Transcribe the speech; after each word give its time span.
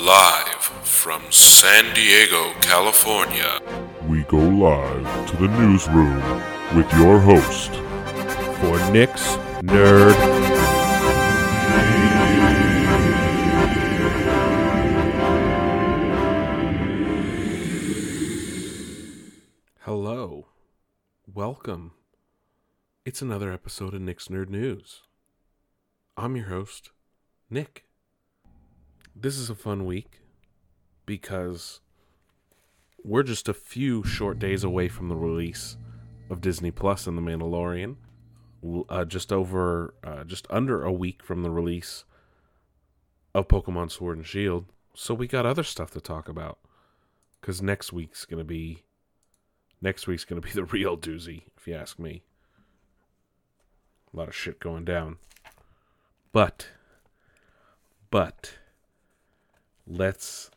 Live 0.00 0.62
from 0.82 1.30
San 1.30 1.92
Diego, 1.94 2.54
California. 2.62 3.60
We 4.08 4.22
go 4.22 4.38
live 4.38 5.30
to 5.30 5.36
the 5.36 5.48
newsroom 5.48 6.22
with 6.74 6.90
your 6.94 7.18
host, 7.20 7.70
for 8.60 8.92
Nick's 8.92 9.36
Nerd. 9.60 10.14
Hello. 19.80 20.46
Welcome. 21.26 21.92
It's 23.04 23.20
another 23.20 23.52
episode 23.52 23.92
of 23.92 24.00
Nick's 24.00 24.28
Nerd 24.28 24.48
News. 24.48 25.02
I'm 26.16 26.36
your 26.36 26.46
host, 26.46 26.90
Nick. 27.50 27.84
This 29.20 29.36
is 29.36 29.50
a 29.50 29.54
fun 29.54 29.84
week 29.84 30.22
because 31.04 31.80
we're 33.04 33.22
just 33.22 33.50
a 33.50 33.54
few 33.54 34.02
short 34.02 34.38
days 34.38 34.64
away 34.64 34.88
from 34.88 35.10
the 35.10 35.16
release 35.16 35.76
of 36.30 36.40
Disney 36.40 36.70
Plus 36.70 37.06
and 37.06 37.18
The 37.18 37.22
Mandalorian. 37.22 37.96
Uh, 38.88 39.04
just 39.04 39.30
over, 39.30 39.92
uh, 40.02 40.24
just 40.24 40.46
under 40.48 40.84
a 40.84 40.92
week 40.92 41.22
from 41.22 41.42
the 41.42 41.50
release 41.50 42.04
of 43.34 43.46
Pokemon 43.46 43.90
Sword 43.90 44.16
and 44.16 44.26
Shield. 44.26 44.64
So 44.94 45.12
we 45.12 45.26
got 45.26 45.44
other 45.44 45.64
stuff 45.64 45.90
to 45.90 46.00
talk 46.00 46.26
about 46.26 46.58
because 47.40 47.60
next 47.60 47.92
week's 47.92 48.24
gonna 48.24 48.42
be 48.42 48.84
next 49.82 50.06
week's 50.06 50.24
gonna 50.24 50.40
be 50.40 50.50
the 50.54 50.64
real 50.64 50.96
doozy, 50.96 51.42
if 51.58 51.66
you 51.66 51.74
ask 51.74 51.98
me. 51.98 52.22
A 54.14 54.16
lot 54.16 54.28
of 54.28 54.34
shit 54.34 54.60
going 54.60 54.86
down. 54.86 55.18
But, 56.32 56.68
but, 58.10 58.54
let's 59.90 60.50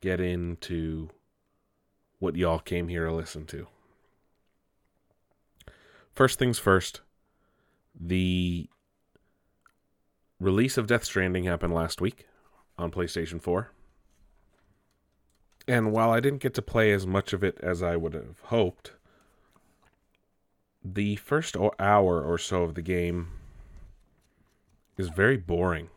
get 0.00 0.20
into 0.20 1.10
what 2.20 2.36
y'all 2.36 2.60
came 2.60 2.88
here 2.88 3.06
to 3.06 3.12
listen 3.12 3.44
to. 3.46 3.66
First 6.12 6.38
things 6.38 6.58
first, 6.58 7.00
the 7.98 8.68
release 10.38 10.78
of 10.78 10.86
Death 10.86 11.04
Stranding 11.04 11.44
happened 11.44 11.74
last 11.74 12.00
week 12.00 12.26
on 12.78 12.90
PlayStation 12.90 13.42
4. 13.42 13.70
And 15.68 15.92
while 15.92 16.10
I 16.10 16.20
didn't 16.20 16.42
get 16.42 16.54
to 16.54 16.62
play 16.62 16.92
as 16.92 17.06
much 17.06 17.32
of 17.32 17.42
it 17.42 17.58
as 17.62 17.82
I 17.82 17.96
would 17.96 18.14
have 18.14 18.38
hoped, 18.44 18.92
the 20.84 21.16
first 21.16 21.56
hour 21.80 22.22
or 22.22 22.38
so 22.38 22.62
of 22.62 22.76
the 22.76 22.82
game 22.82 23.32
is 24.96 25.08
very 25.08 25.36
boring. 25.36 25.88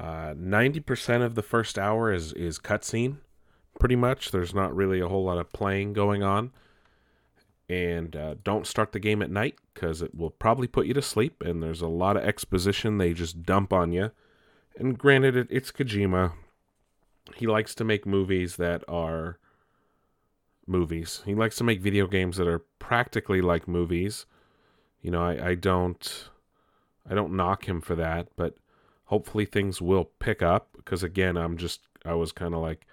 Uh, 0.00 0.32
ninety 0.34 0.80
percent 0.80 1.22
of 1.22 1.34
the 1.34 1.42
first 1.42 1.78
hour 1.78 2.10
is 2.10 2.32
is 2.32 2.58
cutscene, 2.58 3.18
pretty 3.78 3.96
much. 3.96 4.30
There's 4.30 4.54
not 4.54 4.74
really 4.74 4.98
a 4.98 5.08
whole 5.08 5.24
lot 5.24 5.36
of 5.36 5.52
playing 5.52 5.92
going 5.92 6.22
on, 6.22 6.52
and 7.68 8.16
uh, 8.16 8.34
don't 8.42 8.66
start 8.66 8.92
the 8.92 8.98
game 8.98 9.20
at 9.20 9.30
night 9.30 9.56
because 9.74 10.00
it 10.00 10.14
will 10.14 10.30
probably 10.30 10.66
put 10.66 10.86
you 10.86 10.94
to 10.94 11.02
sleep. 11.02 11.42
And 11.44 11.62
there's 11.62 11.82
a 11.82 11.86
lot 11.86 12.16
of 12.16 12.24
exposition 12.24 12.96
they 12.96 13.12
just 13.12 13.42
dump 13.42 13.74
on 13.74 13.92
you. 13.92 14.10
And 14.78 14.98
granted, 14.98 15.36
it, 15.36 15.48
it's 15.50 15.70
Kojima. 15.70 16.32
He 17.36 17.46
likes 17.46 17.74
to 17.74 17.84
make 17.84 18.06
movies 18.06 18.56
that 18.56 18.82
are 18.88 19.38
movies. 20.66 21.22
He 21.26 21.34
likes 21.34 21.56
to 21.56 21.64
make 21.64 21.82
video 21.82 22.06
games 22.06 22.38
that 22.38 22.48
are 22.48 22.64
practically 22.78 23.42
like 23.42 23.68
movies. 23.68 24.24
You 25.02 25.10
know, 25.10 25.22
I, 25.22 25.50
I 25.50 25.54
don't 25.56 26.30
I 27.08 27.14
don't 27.14 27.36
knock 27.36 27.66
him 27.68 27.82
for 27.82 27.94
that, 27.96 28.28
but 28.36 28.54
hopefully 29.10 29.44
things 29.44 29.82
will 29.82 30.04
pick 30.20 30.40
up 30.40 30.68
because 30.76 31.02
again, 31.02 31.36
I'm 31.36 31.56
just 31.56 31.80
I 32.04 32.14
was 32.14 32.30
kind 32.32 32.54
of 32.54 32.60
like 32.60 32.86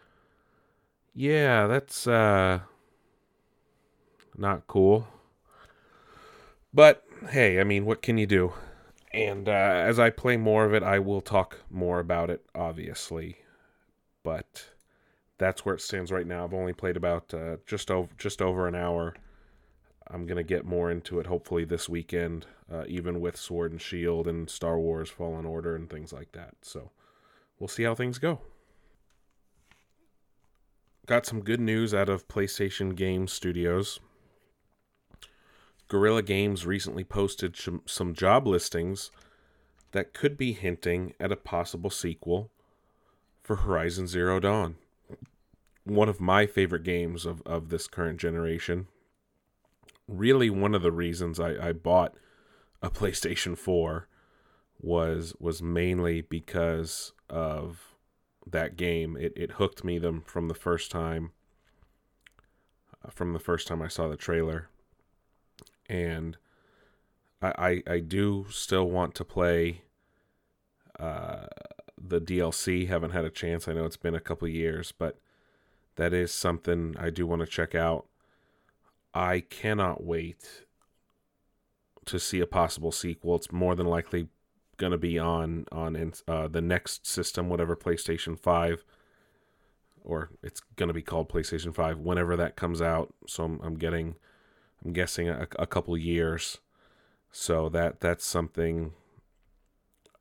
yeah, 1.13 1.67
that's 1.67 2.07
uh 2.07 2.59
not 4.35 4.67
cool. 4.67 5.07
But 6.73 7.03
hey, 7.29 7.59
I 7.59 7.63
mean, 7.63 7.85
what 7.85 8.01
can 8.01 8.17
you 8.17 8.25
do? 8.25 8.53
And 9.13 9.47
uh, 9.47 9.51
as 9.51 9.99
I 9.99 10.09
play 10.09 10.37
more 10.37 10.65
of 10.65 10.73
it, 10.73 10.83
I 10.83 10.99
will 10.99 11.21
talk 11.21 11.61
more 11.71 11.99
about 11.99 12.29
it, 12.29 12.45
obviously. 12.53 13.37
But 14.23 14.65
that's 15.37 15.65
where 15.65 15.75
it 15.75 15.81
stands 15.81 16.11
right 16.11 16.27
now. 16.27 16.43
I've 16.43 16.53
only 16.53 16.73
played 16.73 16.97
about 16.97 17.33
uh, 17.33 17.57
just 17.65 17.91
over 17.91 18.09
just 18.17 18.41
over 18.41 18.67
an 18.67 18.75
hour. 18.75 19.15
I'm 20.09 20.25
gonna 20.25 20.43
get 20.43 20.65
more 20.65 20.89
into 20.89 21.19
it 21.19 21.27
hopefully 21.27 21.65
this 21.65 21.89
weekend, 21.89 22.45
uh, 22.71 22.85
even 22.87 23.19
with 23.19 23.35
Sword 23.35 23.71
and 23.71 23.81
Shield 23.81 24.27
and 24.27 24.49
Star 24.49 24.79
Wars 24.79 25.09
Fallen 25.09 25.45
Order 25.45 25.75
and 25.75 25.89
things 25.89 26.13
like 26.13 26.31
that. 26.31 26.55
So 26.61 26.91
we'll 27.59 27.67
see 27.67 27.83
how 27.83 27.95
things 27.95 28.17
go. 28.17 28.39
Got 31.05 31.25
some 31.25 31.41
good 31.41 31.61
news 31.61 31.93
out 31.93 32.09
of 32.09 32.27
PlayStation 32.27 32.95
Game 32.95 33.27
Studios. 33.27 33.99
Guerrilla 35.87 36.21
Games 36.21 36.65
recently 36.65 37.05
posted 37.05 37.55
some 37.85 38.13
job 38.13 38.45
listings 38.45 39.09
that 39.91 40.13
could 40.13 40.37
be 40.37 40.51
hinting 40.51 41.13
at 41.19 41.31
a 41.31 41.37
possible 41.37 41.89
sequel 41.89 42.51
for 43.41 43.57
Horizon 43.57 44.07
Zero 44.07 44.41
Dawn. 44.41 44.75
One 45.85 46.09
of 46.09 46.19
my 46.19 46.45
favorite 46.45 46.83
games 46.83 47.25
of, 47.25 47.41
of 47.45 47.69
this 47.69 47.87
current 47.87 48.19
generation 48.19 48.87
really 50.07 50.49
one 50.49 50.73
of 50.73 50.81
the 50.81 50.91
reasons 50.91 51.39
I, 51.39 51.69
I 51.69 51.71
bought 51.73 52.15
a 52.81 52.89
PlayStation 52.89 53.57
4 53.57 54.07
was 54.79 55.33
was 55.39 55.61
mainly 55.61 56.21
because 56.21 57.11
of 57.29 57.95
that 58.45 58.77
game. 58.77 59.17
It 59.17 59.33
it 59.35 59.53
hooked 59.53 59.83
me 59.83 59.97
them 59.97 60.21
from 60.25 60.47
the 60.47 60.53
first 60.53 60.91
time 60.91 61.31
uh, 63.03 63.09
from 63.09 63.33
the 63.33 63.39
first 63.39 63.67
time 63.67 63.81
I 63.81 63.87
saw 63.87 64.07
the 64.07 64.15
trailer. 64.15 64.69
And 65.89 66.37
I 67.41 67.81
I, 67.87 67.93
I 67.93 67.99
do 67.99 68.45
still 68.49 68.89
want 68.89 69.15
to 69.15 69.25
play 69.25 69.81
uh, 70.99 71.47
the 71.99 72.21
DLC. 72.21 72.87
Haven't 72.87 73.11
had 73.11 73.25
a 73.25 73.29
chance. 73.29 73.67
I 73.67 73.73
know 73.73 73.85
it's 73.85 73.97
been 73.97 74.15
a 74.15 74.19
couple 74.19 74.47
years, 74.47 74.91
but 74.91 75.19
that 75.95 76.13
is 76.13 76.31
something 76.31 76.95
I 76.99 77.09
do 77.09 77.25
want 77.25 77.41
to 77.41 77.47
check 77.47 77.73
out. 77.73 78.05
I 79.13 79.39
cannot 79.41 80.03
wait 80.03 80.65
to 82.05 82.19
see 82.19 82.39
a 82.39 82.47
possible 82.47 82.91
sequel. 82.91 83.35
It's 83.35 83.51
more 83.51 83.75
than 83.75 83.87
likely 83.87 84.29
going 84.77 84.91
to 84.91 84.97
be 84.97 85.17
on 85.17 85.65
on 85.71 86.13
uh, 86.27 86.47
the 86.47 86.61
next 86.61 87.07
system, 87.07 87.49
whatever 87.49 87.75
PlayStation 87.75 88.39
Five, 88.39 88.83
or 90.03 90.29
it's 90.43 90.61
going 90.75 90.87
to 90.87 90.93
be 90.93 91.01
called 91.01 91.29
PlayStation 91.29 91.73
Five 91.73 91.97
whenever 91.97 92.35
that 92.35 92.55
comes 92.55 92.81
out. 92.81 93.13
So 93.27 93.43
I'm, 93.43 93.59
I'm 93.63 93.75
getting, 93.75 94.15
I'm 94.85 94.93
guessing 94.93 95.29
a, 95.29 95.47
a 95.59 95.67
couple 95.67 95.97
years. 95.97 96.59
So 97.31 97.69
that 97.69 97.99
that's 97.99 98.25
something 98.25 98.93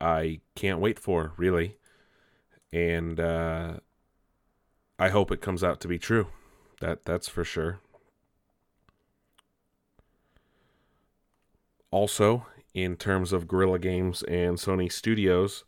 I 0.01 0.41
can't 0.55 0.79
wait 0.79 0.99
for, 0.99 1.33
really, 1.37 1.77
and 2.73 3.19
uh, 3.19 3.77
I 4.99 5.09
hope 5.09 5.31
it 5.31 5.41
comes 5.41 5.63
out 5.63 5.79
to 5.81 5.87
be 5.87 5.97
true. 5.97 6.27
That 6.81 7.05
that's 7.05 7.29
for 7.29 7.43
sure. 7.43 7.79
Also 11.91 12.45
in 12.73 12.95
terms 12.95 13.33
of 13.33 13.47
Guerrilla 13.47 13.79
Games 13.79 14.23
and 14.23 14.57
Sony 14.57 14.91
Studios, 14.91 15.63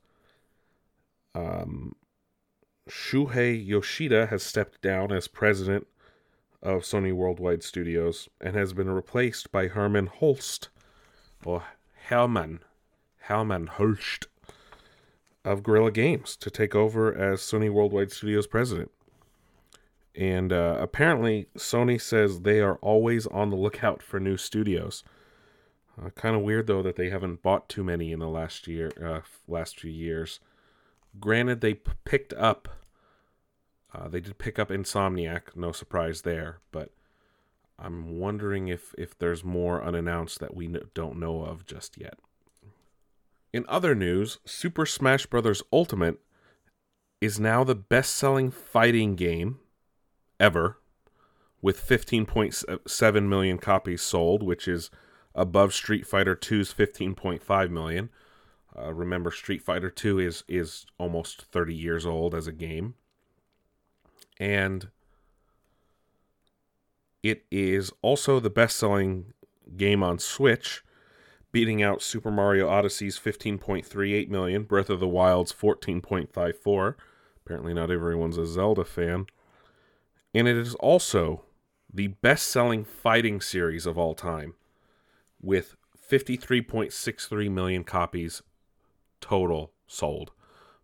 um, 1.34 1.96
Shuhei 2.90 3.66
Yoshida 3.66 4.28
has 4.28 4.44
stepped 4.44 4.82
down 4.82 5.12
as 5.12 5.28
president 5.28 5.88
of 6.62 6.82
Sony 6.82 7.14
Worldwide 7.14 7.64
Studios 7.64 8.28
and 8.42 8.56
has 8.56 8.74
been 8.74 8.90
replaced 8.90 9.52
by 9.52 9.68
Hermen 9.68 10.08
Hulst, 10.08 10.70
or 11.46 11.64
Herman, 12.08 12.60
Hermen 13.28 13.68
Hulst, 13.68 14.28
of 15.46 15.64
Guerrilla 15.64 15.92
Games 15.92 16.36
to 16.38 16.50
take 16.50 16.76
over 16.76 17.14
as 17.14 17.42
Sony 17.42 17.72
Worldwide 17.72 18.12
Studios 18.12 18.48
president. 18.48 18.92
And 20.16 20.52
uh, 20.52 20.78
apparently, 20.82 21.48
Sony 21.58 22.02
says 22.02 22.42
they 22.42 22.60
are 22.60 22.76
always 22.82 23.26
on 23.28 23.52
the 23.52 23.56
lookout 23.56 24.04
for 24.04 24.20
new 24.20 24.36
studios. 24.36 25.04
Uh, 26.00 26.10
kind 26.12 26.36
of 26.36 26.42
weird 26.42 26.68
though 26.68 26.82
that 26.82 26.96
they 26.96 27.10
haven't 27.10 27.42
bought 27.42 27.68
too 27.68 27.84
many 27.84 28.12
in 28.12 28.20
the 28.20 28.30
last 28.30 28.68
year, 28.68 28.92
uh, 29.04 29.22
last 29.48 29.80
few 29.80 29.92
years. 29.92 30.40
Granted, 31.20 31.62
they 31.62 31.74
p- 31.74 31.92
picked 32.06 32.34
up. 32.34 32.68
Uh, 33.94 34.08
they 34.08 34.20
did 34.20 34.38
pick 34.38 34.60
up 34.60 34.70
Insomniac, 34.70 35.56
no 35.56 35.72
surprise 35.72 36.22
there. 36.22 36.60
But 36.72 36.92
I'm 37.78 38.20
wondering 38.20 38.68
if 38.68 38.94
if 38.98 39.18
there's 39.18 39.44
more 39.44 39.84
unannounced 39.84 40.40
that 40.40 40.56
we 40.56 40.68
don't 40.94 41.20
know 41.20 41.44
of 41.44 41.66
just 41.66 41.98
yet. 41.98 42.20
In 43.52 43.66
other 43.68 43.96
news, 43.96 44.38
Super 44.46 44.86
Smash 44.86 45.26
Bros. 45.26 45.64
Ultimate 45.74 46.20
is 47.20 47.40
now 47.40 47.64
the 47.64 47.76
best-selling 47.76 48.52
fighting 48.52 49.16
game 49.16 49.60
ever, 50.40 50.78
with 51.62 51.86
15.7 51.86 53.28
million 53.28 53.58
copies 53.58 54.02
sold, 54.02 54.44
which 54.44 54.68
is 54.68 54.90
above 55.36 55.74
Street 55.74 56.06
Fighter 56.06 56.36
2's 56.36 56.74
15.5 56.74 57.70
million. 57.70 58.10
Uh, 58.78 58.94
remember, 58.94 59.32
Street 59.32 59.62
Fighter 59.62 59.90
Two 59.90 60.20
is 60.20 60.44
is 60.48 60.86
almost 60.98 61.44
30 61.52 61.74
years 61.74 62.06
old 62.06 62.36
as 62.36 62.48
a 62.48 62.52
game, 62.52 62.94
and 64.40 64.90
it 67.24 67.46
is 67.52 67.92
also 68.02 68.40
the 68.40 68.50
best-selling 68.50 69.34
game 69.76 70.04
on 70.04 70.20
Switch, 70.20 70.84
beating 71.52 71.84
out 71.84 72.02
Super 72.02 72.32
Mario 72.32 72.70
Odyssey's 72.70 73.20
15.38 73.20 74.30
million, 74.30 74.64
Breath 74.64 74.90
of 74.90 75.00
the 75.00 75.08
Wild's 75.08 75.52
14.54. 75.52 76.96
Apparently, 77.44 77.74
not 77.74 77.92
everyone's 77.92 78.38
a 78.38 78.46
Zelda 78.46 78.86
fan. 78.86 79.26
And 80.34 80.48
it 80.48 80.56
is 80.56 80.76
also 80.76 81.44
the 81.92 82.08
best 82.08 82.48
selling 82.48 82.86
fighting 82.86 83.42
series 83.42 83.86
of 83.86 83.98
all 83.98 84.14
time, 84.14 84.54
with 85.42 85.76
53.63 86.10 87.52
million 87.52 87.84
copies 87.84 88.42
total 89.22 89.74
sold. 89.88 90.32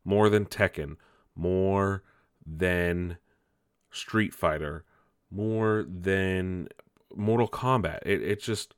More 0.04 0.30
than 0.30 0.46
Tekken, 0.46 0.98
more 1.36 2.04
than 2.46 3.18
Street 3.92 4.34
Fighter, 4.34 4.86
more 5.32 5.86
than 5.88 6.68
Mortal 7.16 7.48
Kombat. 7.48 8.00
It, 8.06 8.22
it's 8.22 8.46
just 8.46 8.76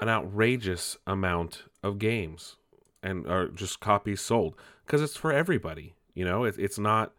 an 0.00 0.08
outrageous 0.08 0.98
amount 1.06 1.64
of 1.82 1.98
games 1.98 2.56
and 3.02 3.26
are 3.26 3.48
just 3.48 3.80
copies 3.80 4.20
sold 4.20 4.54
because 4.84 5.00
it's 5.00 5.16
for 5.16 5.32
everybody. 5.32 5.94
You 6.14 6.24
know, 6.24 6.44
it, 6.44 6.56
it's 6.58 6.78
not 6.78 7.12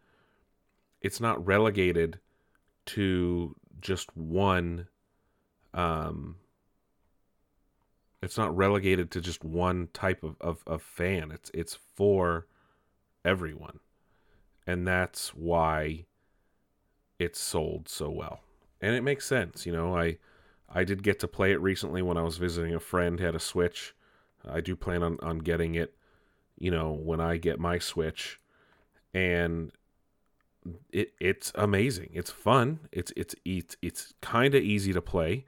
it's 1.00 1.20
not 1.20 1.44
relegated 1.44 2.18
to 2.86 3.56
just 3.80 4.16
one 4.16 4.88
um 5.74 6.36
it's 8.22 8.36
not 8.36 8.56
relegated 8.56 9.10
to 9.10 9.20
just 9.20 9.44
one 9.44 9.88
type 9.92 10.22
of, 10.22 10.36
of, 10.40 10.62
of 10.66 10.82
fan 10.82 11.30
it's 11.30 11.50
it's 11.54 11.78
for 11.94 12.46
everyone 13.24 13.80
and 14.66 14.86
that's 14.86 15.34
why 15.34 16.04
it's 17.18 17.40
sold 17.40 17.88
so 17.88 18.10
well 18.10 18.40
and 18.80 18.94
it 18.94 19.02
makes 19.02 19.26
sense 19.26 19.66
you 19.66 19.72
know 19.72 19.96
i 19.96 20.16
i 20.68 20.84
did 20.84 21.02
get 21.02 21.18
to 21.18 21.28
play 21.28 21.52
it 21.52 21.60
recently 21.60 22.02
when 22.02 22.16
i 22.16 22.22
was 22.22 22.38
visiting 22.38 22.74
a 22.74 22.80
friend 22.80 23.20
had 23.20 23.34
a 23.34 23.40
switch 23.40 23.94
i 24.48 24.60
do 24.60 24.76
plan 24.76 25.02
on, 25.02 25.18
on 25.22 25.38
getting 25.38 25.74
it 25.74 25.94
you 26.58 26.70
know 26.70 26.92
when 26.92 27.20
i 27.20 27.36
get 27.36 27.58
my 27.58 27.78
switch 27.78 28.40
and 29.14 29.72
it 30.90 31.12
it's 31.20 31.52
amazing. 31.54 32.10
It's 32.12 32.30
fun. 32.30 32.80
It's 32.92 33.12
it's 33.16 33.34
it's 33.44 33.76
it's 33.82 34.14
kind 34.20 34.54
of 34.54 34.62
easy 34.62 34.92
to 34.92 35.00
play. 35.02 35.46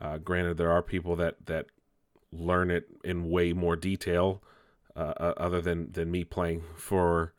Uh, 0.00 0.18
granted, 0.18 0.56
there 0.56 0.70
are 0.70 0.82
people 0.82 1.16
that 1.16 1.46
that 1.46 1.66
learn 2.32 2.70
it 2.70 2.88
in 3.04 3.30
way 3.30 3.52
more 3.52 3.76
detail, 3.76 4.42
uh, 4.96 5.14
uh, 5.18 5.34
other 5.36 5.60
than 5.60 5.92
than 5.92 6.10
me 6.10 6.24
playing 6.24 6.62
for 6.76 7.34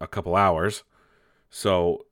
a 0.00 0.06
couple 0.06 0.36
hours. 0.36 0.84
So 1.48 2.06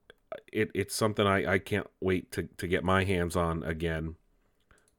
it 0.53 0.71
it's 0.75 0.95
something 0.95 1.27
I 1.27 1.55
I 1.55 1.59
can't 1.59 1.87
wait 2.01 2.33
to 2.33 2.45
to 2.45 2.67
get 2.67 2.85
my 2.85 3.05
hands 3.05 3.37
on 3.37 3.63
again. 3.63 4.17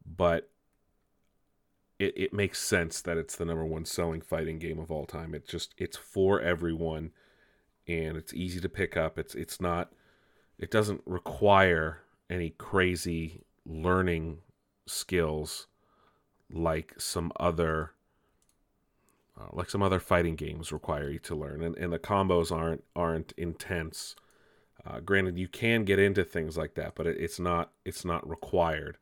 But 0.06 0.50
it 2.00 2.14
it 2.16 2.34
makes 2.34 2.60
sense 2.60 3.02
that 3.02 3.18
it's 3.18 3.36
the 3.36 3.46
number 3.46 3.66
one 3.66 3.86
selling 3.86 4.22
fighting 4.22 4.60
game 4.60 4.80
of 4.80 4.90
all 4.92 5.06
time. 5.06 5.36
It 5.36 5.48
just 5.48 5.76
it's 5.78 5.98
for 5.98 6.40
everyone 6.42 7.12
and 7.88 8.16
it's 8.18 8.34
easy 8.34 8.60
to 8.62 8.70
pick 8.70 8.96
up. 8.96 9.20
It's 9.20 9.36
it's 9.36 9.60
not 9.60 9.92
it 10.58 10.72
doesn't 10.72 11.02
require 11.06 12.02
any 12.30 12.52
crazy 12.52 13.44
learning 13.66 14.40
skills 14.88 15.68
like 16.52 16.94
some 16.98 17.32
other 17.40 17.92
uh, 19.40 19.48
like 19.54 19.70
some 19.70 19.82
other 19.82 20.00
fighting 20.00 20.36
games 20.36 20.72
require 20.72 21.10
you 21.10 21.20
to 21.20 21.36
learn. 21.36 21.62
And, 21.64 21.78
and 21.78 21.94
the 21.94 22.00
combos 22.00 22.52
aren't 22.52 22.84
aren't 22.96 23.34
intense. 23.38 24.16
Uh, 24.86 25.00
granted 25.00 25.38
you 25.38 25.48
can 25.48 25.84
get 25.84 26.00
into 26.00 26.24
things 26.24 26.58
like 26.58 26.76
that 26.76 26.96
but 26.96 27.06
it, 27.06 27.18
it's 27.20 27.38
not 27.38 27.72
it's 27.84 28.06
not 28.06 28.28
required 28.28 28.98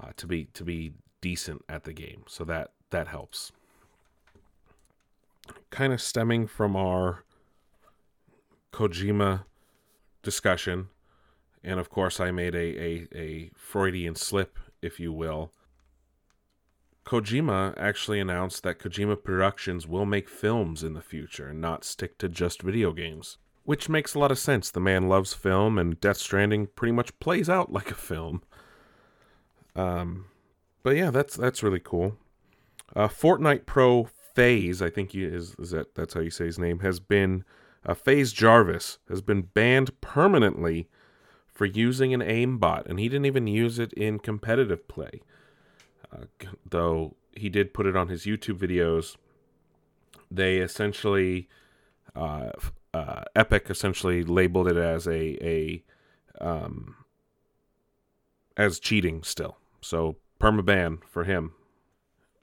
uh, 0.00 0.10
to 0.16 0.26
be 0.26 0.44
to 0.54 0.64
be 0.64 0.92
decent 1.20 1.64
at 1.68 1.84
the 1.84 1.92
game. 1.92 2.24
So 2.28 2.44
that 2.44 2.72
that 2.90 3.08
helps. 3.08 3.52
Kind 5.70 5.92
of 5.92 6.00
stemming 6.00 6.46
from 6.46 6.76
our 6.76 7.24
Kojima 8.72 9.44
discussion, 10.22 10.88
and 11.64 11.80
of 11.80 11.90
course, 11.90 12.20
I 12.20 12.30
made 12.30 12.54
a, 12.54 12.80
a, 12.80 13.08
a 13.14 13.50
Freudian 13.56 14.14
slip, 14.14 14.58
if 14.80 15.00
you 15.00 15.12
will. 15.12 15.52
Kojima 17.04 17.74
actually 17.76 18.20
announced 18.20 18.62
that 18.62 18.78
Kojima 18.78 19.22
Productions 19.22 19.86
will 19.86 20.06
make 20.06 20.28
films 20.28 20.82
in 20.82 20.94
the 20.94 21.02
future 21.02 21.48
and 21.48 21.60
not 21.60 21.84
stick 21.84 22.18
to 22.18 22.28
just 22.28 22.62
video 22.62 22.92
games. 22.92 23.38
Which 23.64 23.88
makes 23.88 24.14
a 24.14 24.18
lot 24.18 24.32
of 24.32 24.38
sense. 24.38 24.70
The 24.70 24.80
man 24.80 25.08
loves 25.08 25.34
film, 25.34 25.78
and 25.78 26.00
Death 26.00 26.16
Stranding 26.16 26.66
pretty 26.74 26.92
much 26.92 27.18
plays 27.20 27.48
out 27.48 27.72
like 27.72 27.90
a 27.90 27.94
film. 27.94 28.42
Um, 29.76 30.26
but 30.82 30.96
yeah, 30.96 31.10
that's 31.10 31.36
that's 31.36 31.62
really 31.62 31.80
cool. 31.80 32.16
Uh, 32.94 33.08
Fortnite 33.08 33.66
Pro 33.66 34.08
FaZe, 34.34 34.82
I 34.82 34.90
think 34.90 35.12
he 35.12 35.24
is, 35.24 35.54
is 35.58 35.70
that 35.70 35.94
that's 35.94 36.14
how 36.14 36.20
you 36.20 36.30
say 36.30 36.46
his 36.46 36.58
name, 36.58 36.80
has 36.80 37.00
been 37.00 37.44
uh, 37.84 37.94
FaZe 37.94 38.32
Jarvis 38.32 38.98
has 39.08 39.22
been 39.22 39.42
banned 39.42 40.00
permanently 40.00 40.88
for 41.46 41.66
using 41.66 42.14
an 42.14 42.20
aimbot, 42.20 42.86
and 42.86 42.98
he 42.98 43.08
didn't 43.08 43.26
even 43.26 43.46
use 43.46 43.78
it 43.78 43.92
in 43.92 44.18
competitive 44.18 44.88
play. 44.88 45.22
Though 46.68 47.16
he 47.34 47.48
did 47.48 47.74
put 47.74 47.86
it 47.86 47.96
on 47.96 48.08
his 48.08 48.24
YouTube 48.24 48.58
videos. 48.58 49.16
They 50.30 50.58
essentially, 50.58 51.48
uh, 52.14 52.50
uh, 52.94 53.22
Epic 53.36 53.66
essentially 53.68 54.22
labeled 54.22 54.68
it 54.68 54.76
as 54.76 55.06
a 55.06 55.36
a 55.46 55.84
um, 56.40 56.96
as 58.56 58.78
cheating 58.78 59.22
still. 59.22 59.56
So 59.80 60.16
perma 60.40 60.64
ban 60.64 60.98
for 61.08 61.24
him, 61.24 61.52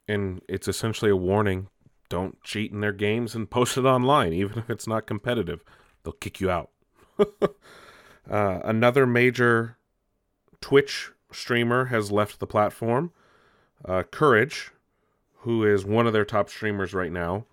and 0.08 0.42
it's 0.48 0.68
essentially 0.68 1.12
a 1.12 1.16
warning 1.16 1.68
don't 2.10 2.42
cheat 2.44 2.72
in 2.72 2.82
their 2.82 2.92
games 2.92 3.36
and 3.36 3.50
post 3.50 3.78
it 3.78 3.86
online, 3.86 4.34
even 4.34 4.58
if 4.58 4.70
it's 4.70 4.88
not 4.88 5.06
competitive. 5.06 5.64
They'll 6.04 6.14
kick 6.14 6.42
you 6.42 6.50
out. 6.50 6.72
uh, 7.20 8.60
another 8.64 9.06
major 9.06 9.78
Twitch 10.60 11.12
streamer 11.32 11.86
has 11.86 12.12
left 12.12 12.40
the 12.40 12.48
platform. 12.48 13.12
Uh, 13.86 14.04
Courage, 14.04 14.72
who 15.40 15.64
is 15.64 15.86
one 15.86 16.08
of 16.08 16.14
their 16.14 16.26
top 16.26 16.50
streamers 16.50 16.94
right 16.94 17.12
now, 17.12 17.46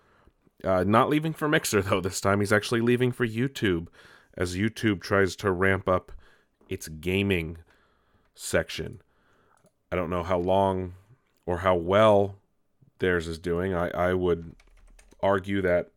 uh, 0.64 0.84
not 0.84 1.08
leaving 1.08 1.32
for 1.32 1.48
Mixer 1.48 1.82
though 1.82 2.00
this 2.00 2.20
time. 2.20 2.40
He's 2.40 2.52
actually 2.52 2.80
leaving 2.80 3.12
for 3.12 3.26
YouTube, 3.26 3.88
as 4.36 4.56
YouTube 4.56 5.00
tries 5.00 5.36
to 5.36 5.50
ramp 5.50 5.88
up 5.88 6.12
its 6.68 6.88
gaming 6.88 7.58
section. 8.34 9.00
I 9.90 9.96
don't 9.96 10.10
know 10.10 10.24
how 10.24 10.38
long 10.38 10.94
or 11.46 11.58
how 11.58 11.76
well 11.76 12.36
theirs 12.98 13.28
is 13.28 13.38
doing. 13.38 13.74
I, 13.74 13.88
I 13.90 14.14
would 14.14 14.54
argue 15.22 15.62
that 15.62 15.90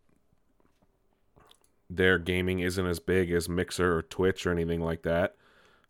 their 1.89 2.19
gaming 2.19 2.59
isn't 2.59 2.85
as 2.85 2.99
big 2.99 3.31
as 3.31 3.49
Mixer 3.49 3.97
or 3.97 4.01
Twitch 4.03 4.45
or 4.45 4.51
anything 4.51 4.81
like 4.81 5.01
that. 5.03 5.35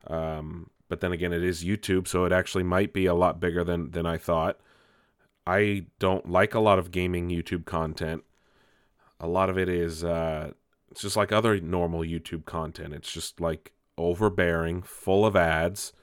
Um, 0.08 0.70
but 0.90 1.00
then 1.00 1.12
again, 1.12 1.32
it 1.32 1.44
is 1.44 1.64
YouTube, 1.64 2.08
so 2.08 2.26
it 2.26 2.34
actually 2.34 2.64
might 2.64 2.92
be 2.92 3.06
a 3.06 3.14
lot 3.14 3.40
bigger 3.40 3.64
than 3.64 3.92
than 3.92 4.06
I 4.06 4.18
thought. 4.18 4.60
I 5.48 5.86
don't 6.00 6.30
like 6.30 6.54
a 6.54 6.60
lot 6.60 6.80
of 6.80 6.92
gaming 6.92 7.30
YouTube 7.30 7.66
content. 7.66 8.24
A 9.20 9.28
lot 9.28 9.50
of 9.50 9.58
it 9.58 9.70
is 9.70 10.04
uh, 10.04 10.52
it's 10.92 11.02
just 11.02 11.16
like 11.16 11.32
other 11.32 11.60
normal 11.62 12.02
YouTube 12.02 12.46
content. 12.46 12.94
It's 12.94 13.12
just 13.12 13.40
like 13.40 13.72
overbearing, 13.98 14.82
full 14.82 15.26
of 15.26 15.36
ads, 15.36 15.94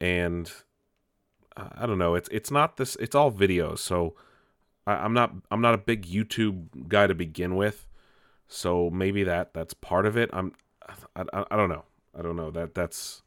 and 0.00 0.50
I 1.56 1.86
don't 1.86 1.98
know. 1.98 2.14
It's 2.14 2.28
it's 2.30 2.50
not 2.50 2.76
this. 2.76 2.96
It's 2.96 3.14
all 3.14 3.32
videos. 3.32 3.78
So 3.78 4.14
I, 4.86 5.04
am 5.04 5.12
not 5.12 5.34
I'm 5.50 5.60
not 5.60 5.74
a 5.74 5.78
big 5.78 6.06
YouTube 6.06 6.88
guy 6.88 7.06
to 7.06 7.14
begin 7.14 7.56
with. 7.56 7.86
So 8.46 8.90
maybe 8.90 9.24
that 9.24 9.54
that's 9.54 9.74
part 9.74 10.06
of 10.06 10.16
it. 10.16 10.30
I'm 10.32 10.52
I, 11.16 11.24
I, 11.32 11.44
I 11.50 11.56
don't 11.56 11.68
know. 11.68 11.84
I 12.16 12.22
don't 12.22 12.36
know 12.36 12.50
that 12.52 12.74
that's 12.74 13.22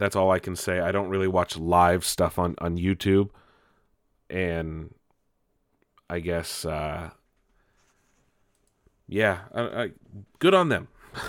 that's 0.00 0.16
all 0.16 0.30
I 0.30 0.38
can 0.38 0.56
say. 0.56 0.80
I 0.80 0.90
don't 0.90 1.10
really 1.10 1.28
watch 1.28 1.56
live 1.56 2.04
stuff 2.04 2.38
on 2.38 2.56
on 2.58 2.78
YouTube, 2.78 3.28
and 4.30 4.94
I 6.08 6.20
guess 6.20 6.64
uh, 6.64 7.10
yeah, 9.06 9.40
I, 9.54 9.60
I, 9.60 9.90
good 10.38 10.54
on 10.54 10.70
them. 10.70 10.88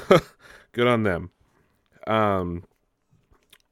good 0.71 0.87
on 0.87 1.03
them. 1.03 1.31
Um, 2.07 2.63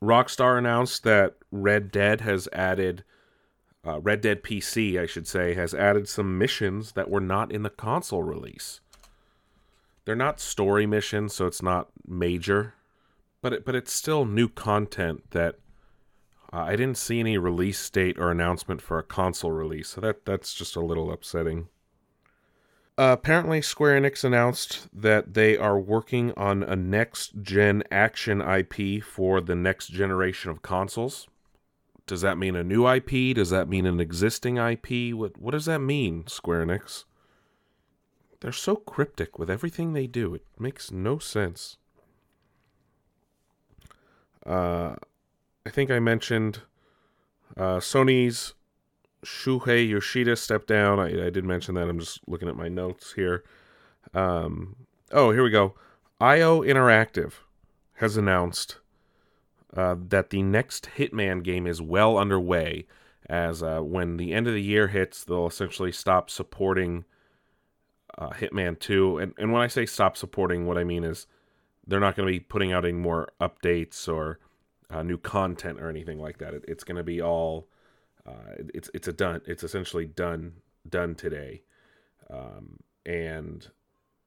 Rockstar 0.03 0.58
announced 0.58 1.03
that 1.03 1.36
Red 1.51 1.91
Dead 1.91 2.22
has 2.22 2.50
added, 2.51 3.03
uh, 3.86 4.00
Red 4.01 4.22
Dead 4.22 4.44
PC, 4.44 5.00
I 5.00 5.06
should 5.06 5.27
say, 5.27 5.53
has 5.53 5.74
added 5.74 6.10
some 6.10 6.38
missions 6.38 6.91
that 6.94 7.10
were 7.10 7.22
not 7.22 7.51
in 7.51 7.63
the 7.63 7.70
console 7.70 8.24
release. 8.24 8.82
They're 10.06 10.15
not 10.15 10.39
story 10.39 10.86
missions, 10.86 11.36
so 11.36 11.46
it's 11.46 11.62
not 11.62 11.89
major, 12.08 12.74
but 13.41 13.53
it, 13.53 13.65
but 13.65 13.75
it's 13.75 13.93
still 13.93 14.25
new 14.25 14.50
content 14.50 15.31
that 15.31 15.55
Uh, 16.51 16.62
I 16.62 16.75
didn't 16.75 16.98
see 16.98 17.19
any 17.19 17.38
release 17.38 17.89
date 17.91 18.17
or 18.19 18.31
announcement 18.31 18.81
for 18.81 18.98
a 18.98 19.03
console 19.03 19.51
release, 19.51 19.89
so 19.89 20.01
that 20.01 20.25
that's 20.25 20.53
just 20.55 20.75
a 20.75 20.81
little 20.81 21.12
upsetting. 21.12 21.69
Uh, 22.98 23.13
apparently, 23.17 23.62
Square 23.62 24.01
Enix 24.01 24.24
announced 24.24 24.88
that 24.93 25.34
they 25.34 25.58
are 25.58 25.79
working 25.79 26.34
on 26.36 26.63
a 26.63 26.75
next 26.75 27.41
gen 27.41 27.84
action 27.91 28.41
IP 28.41 29.01
for 29.03 29.39
the 29.41 29.55
next 29.55 29.88
generation 29.88 30.51
of 30.51 30.62
consoles. 30.62 31.27
Does 32.08 32.22
that 32.22 32.38
mean 32.38 32.55
a 32.55 32.63
new 32.63 32.88
IP? 32.88 33.36
Does 33.36 33.51
that 33.51 33.69
mean 33.69 33.86
an 33.86 34.00
existing 34.00 34.58
IP? 34.58 35.13
What 35.15 35.38
what 35.39 35.51
does 35.51 35.65
that 35.65 35.79
mean, 35.79 36.27
Square 36.27 36.65
Enix? 36.65 37.05
They're 38.41 38.51
so 38.51 38.75
cryptic 38.75 39.38
with 39.39 39.50
everything 39.50 39.93
they 39.93 40.08
do. 40.08 40.34
It 40.36 40.46
makes 40.58 40.91
no 40.91 41.19
sense. 41.19 41.77
Uh, 44.46 44.96
I 45.65 45.69
think 45.69 45.91
I 45.91 46.00
mentioned 46.00 46.62
uh, 47.58 47.77
Sony's 47.77 48.53
Shuhei 49.24 49.88
Yoshida 49.89 50.36
stepped 50.36 50.67
down. 50.67 51.00
I, 51.00 51.27
I 51.27 51.29
did 51.29 51.43
mention 51.43 51.75
that. 51.75 51.89
I'm 51.89 52.00
just 52.00 52.22
looking 52.27 52.48
at 52.48 52.55
my 52.55 52.69
notes 52.69 53.13
here. 53.13 53.43
Um, 54.13 54.75
oh, 55.12 55.31
here 55.31 55.43
we 55.43 55.50
go. 55.50 55.75
IO 56.22 56.62
Interactive 56.62 57.34
has 57.96 58.17
announced 58.17 58.77
uh, 59.75 59.96
that 60.08 60.29
the 60.29 60.41
next 60.41 60.89
Hitman 60.98 61.43
game 61.43 61.67
is 61.67 61.81
well 61.81 62.17
underway. 62.17 62.88
As 63.29 63.62
uh, 63.62 63.81
when 63.81 64.17
the 64.17 64.34
end 64.34 64.48
of 64.48 64.53
the 64.53 64.63
year 64.63 64.88
hits, 64.88 65.24
they'll 65.24 65.46
essentially 65.46 65.91
stop 65.91 66.31
supporting 66.31 67.05
uh, 68.17 68.29
Hitman 68.29 68.79
2. 68.79 69.19
And, 69.19 69.34
and 69.38 69.53
when 69.53 69.62
I 69.62 69.67
say 69.67 69.86
stop 69.86 70.17
supporting, 70.17 70.65
what 70.65 70.77
I 70.77 70.84
mean 70.84 71.03
is 71.03 71.27
they're 71.89 72.00
not 72.00 72.15
going 72.15 72.27
to 72.27 72.31
be 72.31 72.39
putting 72.39 72.72
out 72.72 72.86
any 72.86 72.93
more 72.93 73.29
updates 73.41 74.08
or 74.08 74.39
uh, 74.91 75.03
new 75.03 75.17
content 75.17 75.79
or 75.81 75.89
anything 75.89 76.19
like 76.19 76.38
that. 76.38 76.53
It, 76.53 76.65
it's 76.67 76.84
going 76.84 76.98
to 76.98 77.03
be 77.03 77.22
all 77.22 77.67
uh, 78.25 78.55
it's 78.74 78.89
it's 78.93 79.08
a 79.08 79.13
done. 79.13 79.41
It's 79.46 79.63
essentially 79.63 80.05
done 80.05 80.53
done 80.88 81.15
today, 81.15 81.63
um, 82.29 82.79
and 83.05 83.67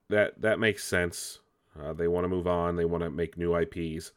that 0.09 0.41
that 0.41 0.59
makes 0.59 0.85
sense. 0.85 1.39
Uh, 1.79 1.93
they 1.93 2.09
want 2.09 2.25
to 2.25 2.29
move 2.29 2.47
on. 2.47 2.77
They 2.77 2.85
want 2.85 3.05
to 3.05 3.11
make 3.11 3.39
new 3.39 3.55
IPs, 3.55 4.13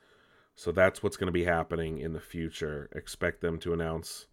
so 0.55 0.71
that's 0.71 1.03
what's 1.03 1.17
going 1.17 1.27
to 1.27 1.31
be 1.31 1.45
happening 1.45 1.99
in 1.99 2.13
the 2.13 2.19
future. 2.19 2.89
Expect 2.95 3.41
them 3.41 3.59
to 3.59 3.73
announce 3.73 4.25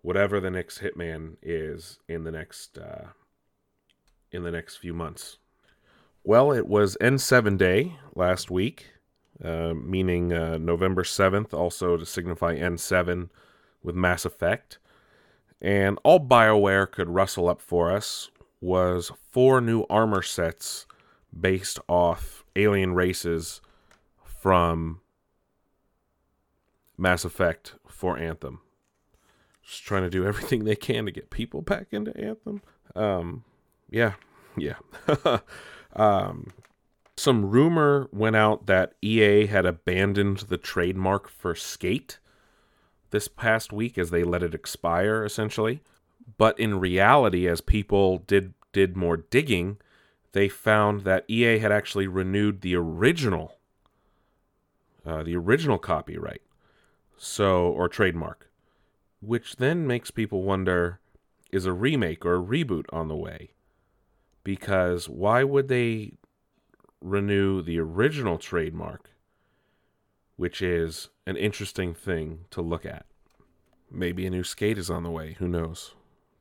whatever 0.00 0.40
the 0.40 0.50
next 0.50 0.80
Hitman 0.80 1.36
is 1.42 1.98
in 2.08 2.24
the 2.24 2.30
next 2.30 2.78
uh, 2.78 3.08
in 4.32 4.42
the 4.42 4.50
next 4.50 4.76
few 4.76 4.94
months. 4.94 5.38
Well, 6.24 6.52
it 6.52 6.66
was 6.66 6.96
N7 7.00 7.56
Day 7.56 7.96
last 8.14 8.50
week, 8.50 8.86
uh, 9.42 9.74
meaning 9.74 10.32
uh, 10.32 10.58
November 10.58 11.02
7th, 11.02 11.54
also 11.54 11.96
to 11.96 12.04
signify 12.04 12.56
N7 12.56 13.30
with 13.82 13.94
Mass 13.94 14.24
Effect. 14.24 14.78
And 15.60 15.98
all 16.04 16.20
BioWare 16.20 16.90
could 16.90 17.08
rustle 17.08 17.48
up 17.48 17.60
for 17.60 17.90
us 17.90 18.30
was 18.60 19.10
four 19.30 19.60
new 19.60 19.84
armor 19.88 20.22
sets 20.22 20.86
based 21.38 21.78
off 21.88 22.44
alien 22.56 22.94
races 22.94 23.60
from 24.24 25.00
Mass 26.96 27.24
Effect 27.24 27.74
for 27.86 28.18
Anthem. 28.18 28.60
Just 29.62 29.84
trying 29.84 30.02
to 30.02 30.10
do 30.10 30.26
everything 30.26 30.64
they 30.64 30.76
can 30.76 31.06
to 31.06 31.12
get 31.12 31.30
people 31.30 31.62
back 31.62 31.88
into 31.92 32.16
Anthem. 32.18 32.62
Um, 32.94 33.44
yeah, 33.90 34.14
yeah. 34.56 34.76
um, 35.96 36.52
some 37.16 37.50
rumor 37.50 38.08
went 38.12 38.36
out 38.36 38.66
that 38.66 38.94
EA 39.02 39.46
had 39.46 39.66
abandoned 39.66 40.38
the 40.48 40.56
trademark 40.56 41.28
for 41.28 41.54
Skate 41.54 42.18
this 43.10 43.28
past 43.28 43.72
week 43.72 43.98
as 43.98 44.10
they 44.10 44.22
let 44.22 44.42
it 44.42 44.54
expire 44.54 45.24
essentially. 45.24 45.80
But 46.36 46.58
in 46.60 46.78
reality, 46.78 47.48
as 47.48 47.60
people 47.60 48.18
did 48.18 48.54
did 48.72 48.96
more 48.96 49.16
digging, 49.16 49.78
they 50.32 50.48
found 50.48 51.00
that 51.02 51.24
EA 51.28 51.58
had 51.58 51.72
actually 51.72 52.06
renewed 52.06 52.60
the 52.60 52.76
original 52.76 53.56
uh, 55.06 55.22
the 55.22 55.36
original 55.36 55.78
copyright, 55.78 56.42
so 57.16 57.68
or 57.68 57.88
trademark, 57.88 58.50
which 59.20 59.56
then 59.56 59.86
makes 59.86 60.10
people 60.10 60.42
wonder: 60.42 61.00
is 61.50 61.64
a 61.64 61.72
remake 61.72 62.26
or 62.26 62.36
a 62.36 62.42
reboot 62.42 62.84
on 62.92 63.08
the 63.08 63.16
way? 63.16 63.50
Because 64.44 65.08
why 65.08 65.44
would 65.44 65.68
they 65.68 66.12
renew 67.00 67.62
the 67.62 67.78
original 67.78 68.38
trademark, 68.38 69.10
which 70.36 70.62
is 70.62 71.08
an 71.26 71.36
interesting 71.36 71.94
thing 71.94 72.44
to 72.50 72.62
look 72.62 72.86
at. 72.86 73.06
Maybe 73.90 74.26
a 74.26 74.30
new 74.30 74.44
skate 74.44 74.78
is 74.78 74.90
on 74.90 75.02
the 75.02 75.10
way. 75.10 75.36
Who 75.38 75.48
knows? 75.48 75.94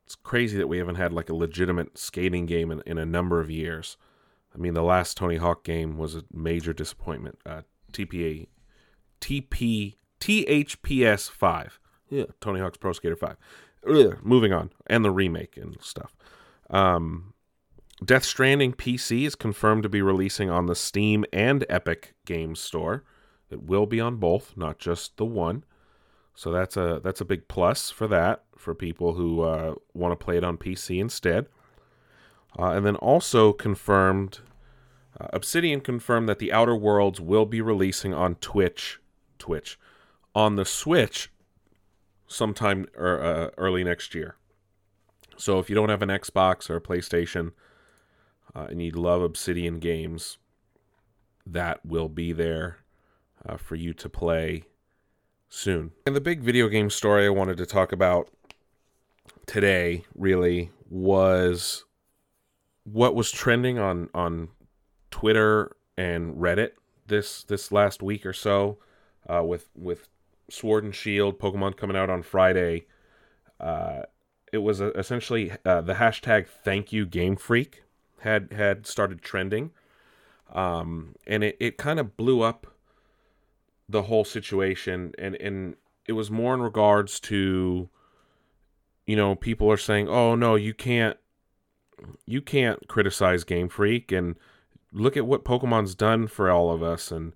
It's 0.06 0.16
crazy 0.16 0.58
that 0.58 0.68
we 0.68 0.77
haven't 0.77 0.96
had 0.96 1.13
like 1.13 1.30
a 1.30 1.36
legitimate 1.36 1.98
skating 1.98 2.46
game 2.46 2.72
in, 2.72 2.82
in 2.86 2.98
a 2.98 3.06
number 3.06 3.39
of 3.39 3.50
years. 3.50 3.98
I 4.54 4.58
mean, 4.58 4.74
the 4.74 4.84
last 4.84 5.18
Tony 5.18 5.38
Hawk 5.38 5.63
game 5.63 5.98
was 5.98 6.16
a 6.16 6.24
major 6.32 6.74
disappointment. 6.74 7.39
Uh, 7.46 7.62
TPA, 7.92 8.48
TP, 9.22 9.96
THPS 10.20 11.30
5. 11.30 11.80
Yeah, 12.10 12.25
Tony 12.39 12.60
Hawk's 12.60 12.77
Pro 12.77 12.94
Skater 12.94 13.18
5. 13.18 13.36
Ugh, 13.89 14.18
moving 14.24 14.54
on. 14.54 14.72
And 14.88 15.04
the 15.04 15.12
remake 15.12 15.58
and 15.58 15.77
stuff. 15.82 16.16
Um, 16.70 17.34
Death 18.04 18.25
Stranding 18.25 18.74
PC 18.74 19.25
is 19.25 19.36
confirmed 19.36 19.84
to 19.84 19.89
be 19.89 20.01
releasing 20.01 20.50
on 20.50 20.68
the 20.68 20.75
Steam 20.75 21.25
and 21.34 21.66
Epic 21.68 22.13
Games 22.25 22.60
Store. 22.60 23.04
It 23.50 23.63
will 23.63 23.88
be 23.88 24.00
on 24.00 24.18
both, 24.18 24.56
not 24.56 24.77
just 24.77 25.18
the 25.18 25.25
one. 25.25 25.63
So 26.36 26.51
that's 26.51 26.77
a 26.77 27.01
that's 27.04 27.22
a 27.22 27.25
big 27.25 27.48
plus 27.48 27.89
for 27.89 28.08
that 28.08 28.44
for 28.56 28.75
people 28.75 29.13
who 29.13 29.42
uh, 29.42 29.75
want 29.96 30.12
to 30.12 30.24
play 30.24 30.38
it 30.38 30.44
on 30.44 30.58
PC 30.58 31.00
instead. 31.00 31.48
Uh, 32.58 32.72
and 32.72 32.86
then 32.86 32.96
also 32.98 33.51
confirmed, 33.54 34.39
uh, 35.20 35.27
Obsidian 35.34 35.82
confirmed 35.82 36.30
that 36.30 36.38
the 36.38 36.54
Outer 36.54 36.75
Worlds 36.75 37.20
will 37.20 37.46
be 37.46 37.62
releasing 37.62 38.13
on 38.13 38.36
Twitch, 38.36 39.00
Twitch, 39.39 39.80
on 40.36 40.56
the 40.56 40.66
Switch, 40.66 41.32
sometime 42.27 42.86
er, 42.96 43.24
uh, 43.24 43.50
early 43.58 43.84
next 43.84 44.13
year. 44.13 44.36
So 45.38 45.58
if 45.60 45.70
you 45.70 45.75
don't 45.75 45.89
have 45.89 46.01
an 46.01 46.10
Xbox 46.10 46.70
or 46.70 46.77
a 46.77 46.82
PlayStation, 46.82 47.51
uh, 48.57 48.65
and 48.69 48.81
you 48.81 48.91
love 48.91 49.21
Obsidian 49.21 49.77
games, 49.77 50.37
that 51.45 51.85
will 51.85 52.09
be 52.09 52.33
there 52.33 52.79
uh, 53.47 53.55
for 53.55 53.75
you 53.75 53.93
to 53.93 54.09
play 54.09 54.63
soon. 55.47 55.91
And 56.07 56.15
the 56.15 56.21
big 56.21 56.41
video 56.41 56.67
game 56.67 56.89
story 56.89 57.27
I 57.27 57.29
wanted 57.29 57.57
to 57.57 57.65
talk 57.67 57.91
about 57.91 58.29
today 59.45 60.05
really 60.15 60.71
was 60.89 61.85
what 62.83 63.13
was 63.13 63.31
trending 63.31 63.77
on 63.77 64.09
on 64.13 64.49
Twitter 65.11 65.75
and 65.97 66.35
Reddit 66.35 66.71
this 67.05 67.43
this 67.43 67.71
last 67.71 68.01
week 68.01 68.25
or 68.25 68.33
so 68.33 68.79
uh, 69.29 69.43
with 69.43 69.69
with 69.75 70.09
Sword 70.49 70.83
and 70.83 70.95
Shield 70.95 71.37
Pokemon 71.37 71.77
coming 71.77 71.95
out 71.95 72.09
on 72.09 72.23
Friday. 72.23 72.87
Uh, 73.59 74.03
it 74.51 74.59
was 74.59 74.81
uh, 74.81 74.91
essentially 74.93 75.51
uh, 75.63 75.81
the 75.81 75.95
hashtag 75.95 76.47
Thank 76.47 76.91
You 76.91 77.05
Game 77.05 77.35
Freak 77.35 77.83
had 78.21 78.53
had 78.53 78.86
started 78.86 79.21
trending, 79.21 79.71
um, 80.53 81.15
and 81.25 81.43
it, 81.43 81.57
it 81.59 81.77
kind 81.77 82.00
of 82.00 82.17
blew 82.17 82.41
up 82.41 82.67
the 83.88 84.03
whole 84.03 84.24
situation, 84.24 85.13
and 85.17 85.36
and 85.36 85.75
it 86.05 86.13
was 86.13 86.31
more 86.31 86.53
in 86.53 86.62
regards 86.62 87.19
to, 87.19 87.89
you 89.05 89.15
know, 89.15 89.36
people 89.36 89.71
are 89.71 89.77
saying, 89.77 90.07
oh 90.07 90.36
no, 90.36 90.55
you 90.55 90.74
can't, 90.74 91.17
you 92.25 92.41
can't 92.41 92.88
criticize 92.88 93.43
Game 93.43 93.69
Freak, 93.69 94.12
and 94.12 94.36
look 94.91 95.17
at 95.17 95.27
what 95.27 95.45
Pokemon's 95.45 95.95
done 95.95 96.27
for 96.27 96.50
all 96.50 96.71
of 96.71 96.81
us, 96.81 97.12
and 97.12 97.33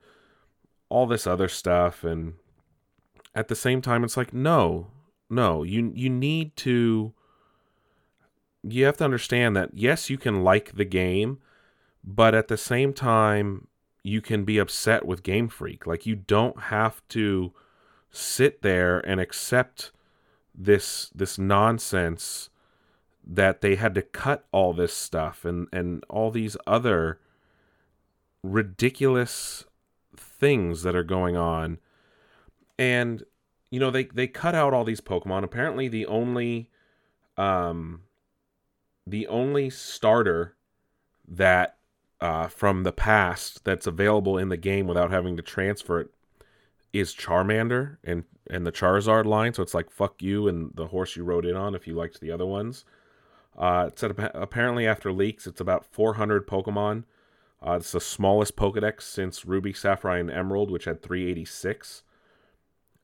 all 0.89 1.05
this 1.05 1.27
other 1.27 1.47
stuff, 1.47 2.03
and 2.03 2.33
at 3.33 3.47
the 3.47 3.55
same 3.55 3.81
time, 3.81 4.03
it's 4.03 4.17
like 4.17 4.33
no, 4.33 4.87
no, 5.29 5.63
you 5.63 5.91
you 5.95 6.09
need 6.09 6.55
to 6.57 7.13
you 8.63 8.85
have 8.85 8.97
to 8.97 9.05
understand 9.05 9.55
that 9.55 9.71
yes, 9.73 10.09
you 10.09 10.17
can 10.17 10.43
like 10.43 10.75
the 10.75 10.85
game, 10.85 11.39
but 12.03 12.35
at 12.35 12.47
the 12.47 12.57
same 12.57 12.93
time, 12.93 13.67
you 14.03 14.21
can 14.21 14.43
be 14.43 14.57
upset 14.57 15.05
with 15.05 15.23
Game 15.23 15.47
Freak. 15.47 15.85
Like 15.85 16.05
you 16.05 16.15
don't 16.15 16.63
have 16.63 17.01
to 17.09 17.53
sit 18.11 18.61
there 18.61 18.99
and 18.99 19.19
accept 19.19 19.91
this 20.53 21.09
this 21.15 21.37
nonsense 21.37 22.49
that 23.25 23.61
they 23.61 23.75
had 23.75 23.95
to 23.95 24.01
cut 24.01 24.45
all 24.51 24.73
this 24.73 24.93
stuff 24.93 25.45
and 25.45 25.67
and 25.71 26.03
all 26.09 26.29
these 26.29 26.57
other 26.67 27.19
ridiculous 28.43 29.65
things 30.17 30.83
that 30.83 30.95
are 30.95 31.03
going 31.03 31.37
on 31.37 31.77
and 32.77 33.23
you 33.69 33.79
know 33.79 33.91
they 33.91 34.05
they 34.05 34.27
cut 34.27 34.55
out 34.55 34.73
all 34.73 34.83
these 34.83 34.99
pokemon 34.99 35.43
apparently 35.43 35.87
the 35.87 36.05
only 36.07 36.69
um 37.37 38.01
the 39.05 39.27
only 39.27 39.69
starter 39.69 40.55
that 41.27 41.77
uh, 42.19 42.47
from 42.47 42.83
the 42.83 42.91
past 42.91 43.63
that's 43.63 43.87
available 43.87 44.37
in 44.37 44.49
the 44.49 44.57
game 44.57 44.87
without 44.87 45.11
having 45.11 45.35
to 45.37 45.41
transfer 45.41 45.99
it 45.99 46.09
is 46.93 47.15
Charmander 47.15 47.97
and 48.03 48.25
and 48.49 48.65
the 48.65 48.71
Charizard 48.71 49.25
line. 49.25 49.53
So 49.53 49.63
it's 49.63 49.73
like 49.73 49.89
fuck 49.89 50.21
you 50.21 50.47
and 50.47 50.71
the 50.75 50.87
horse 50.87 51.15
you 51.15 51.23
rode 51.23 51.45
in 51.45 51.55
on 51.55 51.73
if 51.73 51.87
you 51.87 51.93
liked 51.93 52.19
the 52.19 52.31
other 52.31 52.45
ones. 52.45 52.85
Uh, 53.57 53.85
it's 53.87 54.03
apparently 54.03 54.87
after 54.87 55.11
leaks, 55.11 55.45
it's 55.45 55.61
about 55.61 55.85
400 55.85 56.47
Pokemon. 56.47 57.03
Uh, 57.65 57.73
it's 57.73 57.91
the 57.91 58.01
smallest 58.01 58.55
Pokedex 58.55 59.01
since 59.01 59.45
Ruby, 59.45 59.73
Sapphire, 59.73 60.17
and 60.17 60.31
Emerald, 60.31 60.71
which 60.71 60.85
had 60.85 61.03
386. 61.03 62.03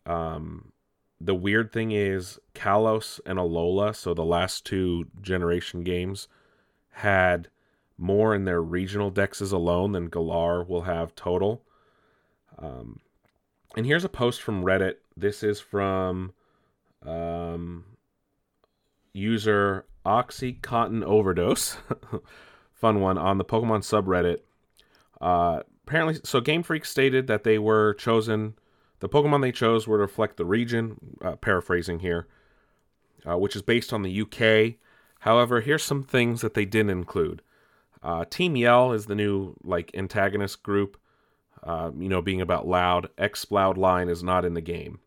Um, 0.06 0.72
the 1.20 1.36
weird 1.36 1.72
thing 1.72 1.92
is 1.92 2.40
Kalos 2.54 3.20
and 3.26 3.40
Alola, 3.40 3.96
so 3.96 4.14
the 4.14 4.26
last 4.26 4.66
two 4.66 5.08
generation 5.22 5.84
games, 5.84 6.28
had 6.92 7.50
more 7.98 8.36
in 8.36 8.46
their 8.46 8.62
regional 8.62 9.12
dexes 9.12 9.52
alone 9.52 9.92
than 9.92 10.10
Galar 10.10 10.64
will 10.64 10.84
have 10.84 11.16
total. 11.16 11.64
Um, 12.60 13.00
and 13.76 13.86
here's 13.86 14.04
a 14.04 14.10
post 14.10 14.42
from 14.42 14.64
Reddit. 14.64 14.96
This 15.16 15.44
is 15.44 15.60
from 15.60 16.34
um, 17.06 17.86
user 19.14 19.86
Oxycontin 20.06 21.04
Overdose. 21.04 21.78
Fun 22.74 23.02
one 23.02 23.18
on 23.18 23.38
the 23.38 23.46
Pokemon 23.46 23.82
subreddit. 23.82 24.40
Uh, 25.20 25.64
apparently, 25.86 26.20
so 26.24 26.40
Game 26.40 26.64
Freak 26.64 26.86
stated 26.86 27.28
that 27.28 27.44
they 27.44 27.58
were 27.58 27.96
chosen, 27.96 28.54
the 29.00 29.10
Pokemon 29.10 29.42
they 29.42 29.52
chose 29.52 29.88
were 29.88 29.98
to 29.98 30.02
reflect 30.02 30.38
the 30.38 30.46
region, 30.46 31.18
uh, 31.22 31.36
paraphrasing 31.36 32.00
here, 32.00 32.28
uh, 33.28 33.38
which 33.38 33.56
is 33.56 33.62
based 33.62 33.94
on 33.94 34.02
the 34.02 34.22
UK. 34.22 34.76
However, 35.22 35.62
here's 35.62 35.84
some 35.84 36.04
things 36.04 36.42
that 36.42 36.54
they 36.54 36.66
didn't 36.66 36.92
include. 36.92 37.42
Uh, 38.02 38.26
Team 38.26 38.56
Yell 38.56 38.94
is 38.94 39.06
the 39.06 39.16
new 39.16 39.56
like 39.64 39.92
antagonist 39.94 40.64
group, 40.64 40.98
uh, 41.64 41.92
you 41.98 42.10
know, 42.10 42.22
being 42.22 42.42
about 42.42 42.68
loud. 42.68 43.10
Exploud 43.18 43.78
line 43.78 44.10
is 44.10 44.24
not 44.24 44.46
in 44.46 44.54
the 44.54 44.62
game. 44.62 45.00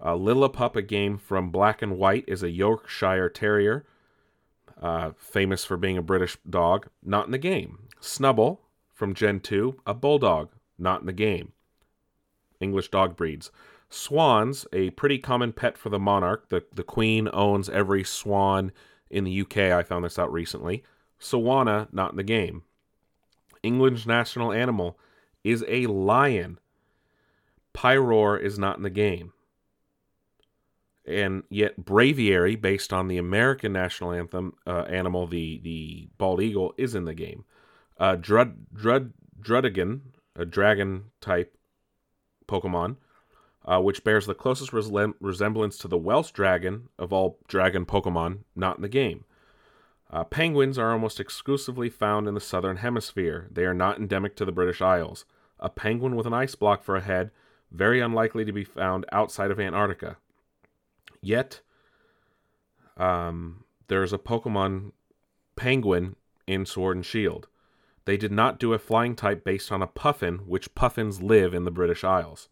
Uh, 0.00 0.14
Lillipup, 0.14 0.76
a 0.76 0.82
game 0.82 1.18
from 1.18 1.50
Black 1.50 1.82
and 1.82 1.98
White, 1.98 2.24
is 2.28 2.42
a 2.42 2.50
Yorkshire 2.50 3.28
Terrier, 3.28 3.84
uh, 4.80 5.10
famous 5.16 5.64
for 5.64 5.76
being 5.76 5.98
a 5.98 6.02
British 6.02 6.38
dog, 6.48 6.88
not 7.04 7.26
in 7.26 7.32
the 7.32 7.38
game. 7.38 7.88
Snubbull 8.00 8.58
from 8.94 9.12
Gen 9.12 9.40
2, 9.40 9.80
a 9.86 9.94
Bulldog, 9.94 10.50
not 10.78 11.00
in 11.00 11.06
the 11.06 11.12
game. 11.12 11.52
English 12.60 12.90
dog 12.90 13.16
breeds. 13.16 13.50
Swans, 13.90 14.66
a 14.72 14.90
pretty 14.90 15.18
common 15.18 15.52
pet 15.52 15.78
for 15.78 15.88
the 15.88 15.98
monarch. 15.98 16.48
The, 16.48 16.64
the 16.72 16.82
queen 16.82 17.28
owns 17.32 17.68
every 17.68 18.04
swan 18.04 18.72
in 19.10 19.24
the 19.24 19.40
UK. 19.40 19.56
I 19.56 19.82
found 19.82 20.04
this 20.04 20.18
out 20.18 20.32
recently. 20.32 20.82
Swanna, 21.20 21.88
not 21.92 22.10
in 22.10 22.16
the 22.16 22.22
game. 22.22 22.62
England's 23.62 24.06
national 24.06 24.52
animal 24.52 24.98
is 25.42 25.64
a 25.66 25.86
lion. 25.86 26.58
Pyroar 27.74 28.40
is 28.40 28.58
not 28.58 28.76
in 28.76 28.82
the 28.82 28.90
game 28.90 29.32
and 31.08 31.42
yet 31.48 31.80
Braviary, 31.80 32.60
based 32.60 32.92
on 32.92 33.08
the 33.08 33.16
American 33.16 33.72
national 33.72 34.12
anthem 34.12 34.52
uh, 34.66 34.82
animal, 34.82 35.26
the 35.26 35.58
the 35.62 36.08
bald 36.18 36.42
eagle, 36.42 36.74
is 36.76 36.94
in 36.94 37.06
the 37.06 37.14
game. 37.14 37.44
Uh, 37.98 38.14
Drud 38.16 38.54
Drud 38.74 39.12
Druddigon, 39.40 40.00
a 40.36 40.44
dragon 40.44 41.04
type 41.20 41.56
Pokemon, 42.48 42.96
uh, 43.64 43.80
which 43.80 44.02
bears 44.02 44.26
the 44.26 44.34
closest 44.34 44.72
resemblance 44.72 45.78
to 45.78 45.88
the 45.88 45.98
Welsh 45.98 46.32
dragon 46.32 46.88
of 46.98 47.12
all 47.12 47.38
dragon 47.46 47.86
Pokemon, 47.86 48.40
not 48.56 48.76
in 48.76 48.82
the 48.82 48.88
game. 48.88 49.24
Uh, 50.10 50.24
penguins 50.24 50.78
are 50.78 50.90
almost 50.90 51.20
exclusively 51.20 51.90
found 51.90 52.26
in 52.26 52.34
the 52.34 52.40
southern 52.40 52.78
hemisphere. 52.78 53.46
They 53.50 53.64
are 53.64 53.74
not 53.74 53.98
endemic 53.98 54.36
to 54.36 54.44
the 54.44 54.52
British 54.52 54.80
Isles. 54.80 55.26
A 55.60 55.68
penguin 55.68 56.16
with 56.16 56.26
an 56.26 56.32
ice 56.32 56.54
block 56.54 56.82
for 56.82 56.96
a 56.96 57.02
head, 57.02 57.30
very 57.70 58.00
unlikely 58.00 58.44
to 58.46 58.52
be 58.52 58.64
found 58.64 59.04
outside 59.12 59.50
of 59.50 59.60
Antarctica. 59.60 60.16
Yet, 61.20 61.60
um, 62.96 63.64
there's 63.88 64.12
a 64.12 64.18
Pokemon 64.18 64.92
Penguin 65.56 66.16
in 66.46 66.64
Sword 66.64 66.96
and 66.96 67.04
Shield. 67.04 67.48
They 68.08 68.16
did 68.16 68.32
not 68.32 68.58
do 68.58 68.72
a 68.72 68.78
flying 68.78 69.14
type 69.14 69.44
based 69.44 69.70
on 69.70 69.82
a 69.82 69.86
puffin, 69.86 70.38
which 70.46 70.74
puffins 70.74 71.20
live 71.20 71.52
in 71.52 71.64
the 71.64 71.70
British 71.70 72.04
Isles. 72.04 72.48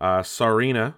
Uh, 0.00 0.20
Tsareena, 0.20 0.94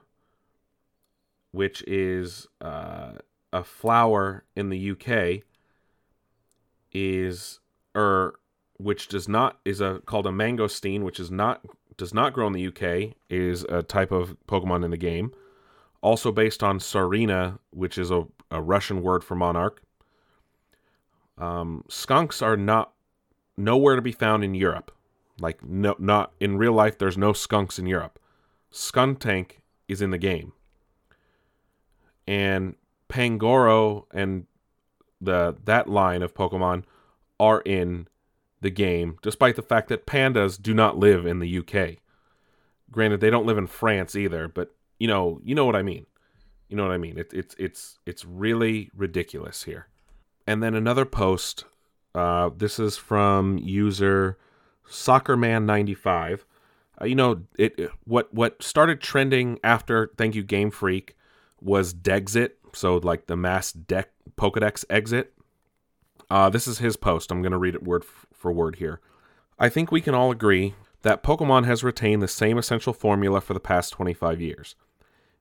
which 1.53 1.83
is 1.85 2.49
uh, 2.61 3.13
a 3.55 3.65
flower 3.65 4.45
in 4.55 4.69
the 4.69 4.91
UK, 4.91 5.43
is 6.93 7.61
or 7.95 8.03
er, 8.03 8.35
which 8.77 9.09
does 9.09 9.27
not 9.27 9.59
is 9.65 9.81
a 9.81 10.03
called 10.05 10.27
a 10.27 10.31
mangosteen, 10.31 11.03
which 11.03 11.19
is 11.19 11.31
not 11.31 11.65
does 11.97 12.13
not 12.13 12.35
grow 12.35 12.49
in 12.49 12.53
the 12.53 12.67
UK, 12.67 13.17
is 13.31 13.65
a 13.71 13.83
type 13.83 14.13
of 14.13 14.37
Pokemon 14.47 14.85
in 14.85 14.91
the 14.91 14.99
game 14.99 15.33
also 16.03 16.31
based 16.31 16.63
on 16.63 16.79
Tsareena, 16.79 17.59
which 17.71 17.97
is 17.97 18.11
a, 18.11 18.27
a 18.51 18.61
Russian 18.61 19.01
word 19.01 19.25
for 19.25 19.35
monarch. 19.35 19.81
Um, 21.39 21.85
skunks 21.89 22.43
are 22.43 22.59
not 22.59 22.93
nowhere 23.57 23.97
to 23.97 24.03
be 24.03 24.13
found 24.13 24.45
in 24.45 24.55
Europe. 24.55 24.93
Like 25.41 25.63
no, 25.63 25.95
not 25.99 26.33
in 26.41 26.57
real 26.57 26.73
life. 26.73 26.99
There's 26.99 27.19
no 27.19 27.33
skunks 27.33 27.79
in 27.79 27.87
Europe. 27.87 28.19
Skuntank 28.73 29.59
is 29.87 30.01
in 30.01 30.11
the 30.11 30.19
game, 30.19 30.53
and 32.27 32.75
Pangoro 33.09 34.05
and 34.13 34.47
the 35.21 35.57
that 35.65 35.89
line 35.89 36.23
of 36.23 36.35
Pokemon 36.35 36.85
are 37.39 37.61
in 37.61 38.09
the 38.61 38.71
game, 38.71 39.19
despite 39.23 39.57
the 39.57 39.63
fact 39.63 39.89
that 39.89 40.07
pandas 40.07 40.61
do 40.61 40.73
not 40.73 40.99
live 40.99 41.27
in 41.27 41.39
the 41.39 41.59
UK. 41.59 41.99
Granted, 42.91 43.21
they 43.21 43.31
don't 43.31 43.47
live 43.47 43.59
in 43.59 43.67
France 43.67 44.17
either, 44.17 44.49
but 44.49 44.75
you 44.99 45.07
know, 45.07 45.41
you 45.45 45.55
know 45.55 45.65
what 45.65 45.77
I 45.77 45.83
mean. 45.83 46.07
You 46.69 46.77
know 46.77 46.85
what 46.85 46.93
I 46.93 46.99
mean? 46.99 47.19
It, 47.19 47.33
it's 47.33 47.55
it's 47.59 47.99
it's 48.07 48.25
really 48.25 48.91
ridiculous 48.95 49.65
here. 49.65 49.89
And 50.47 50.63
then 50.63 50.75
another 50.75 51.05
post. 51.05 51.65
Uh, 52.17 52.49
this 52.57 52.79
is 52.79 52.97
from 52.97 53.59
user 53.59 54.39
Soccerman95. 54.89 56.41
Uh, 56.99 57.05
you 57.05 57.15
know, 57.15 57.43
it, 57.59 57.79
it 57.79 57.91
what 58.05 58.33
what 58.33 58.63
started 58.63 59.03
trending 59.03 59.59
after 59.63 60.11
Thank 60.17 60.35
You 60.35 60.43
Game 60.43 60.71
Freak 60.71 61.15
was 61.61 61.93
Dexit, 61.93 62.53
so 62.73 62.97
like 62.97 63.27
the 63.27 63.37
mass 63.37 63.71
deck 63.71 64.11
Pokedex 64.37 64.85
exit. 64.89 65.35
Uh, 66.31 66.49
this 66.49 66.67
is 66.67 66.79
his 66.79 66.97
post. 66.97 67.31
I'm 67.31 67.43
going 67.43 67.53
to 67.53 67.59
read 67.59 67.75
it 67.75 67.85
word 67.85 68.03
f- 68.03 68.27
for 68.33 68.51
word 68.51 68.77
here. 68.77 69.01
I 69.59 69.69
think 69.69 69.93
we 69.93 70.01
can 70.01 70.15
all 70.15 70.31
agree 70.31 70.75
that 71.03 71.23
Pokemon 71.23 71.67
has 71.67 71.85
retained 71.85 72.23
the 72.23 72.29
same 72.29 72.57
essential 72.57 72.93
formula 72.93 73.41
for 73.41 73.55
the 73.55 73.61
past 73.61 73.93
25 73.93 74.41
years. 74.41 74.75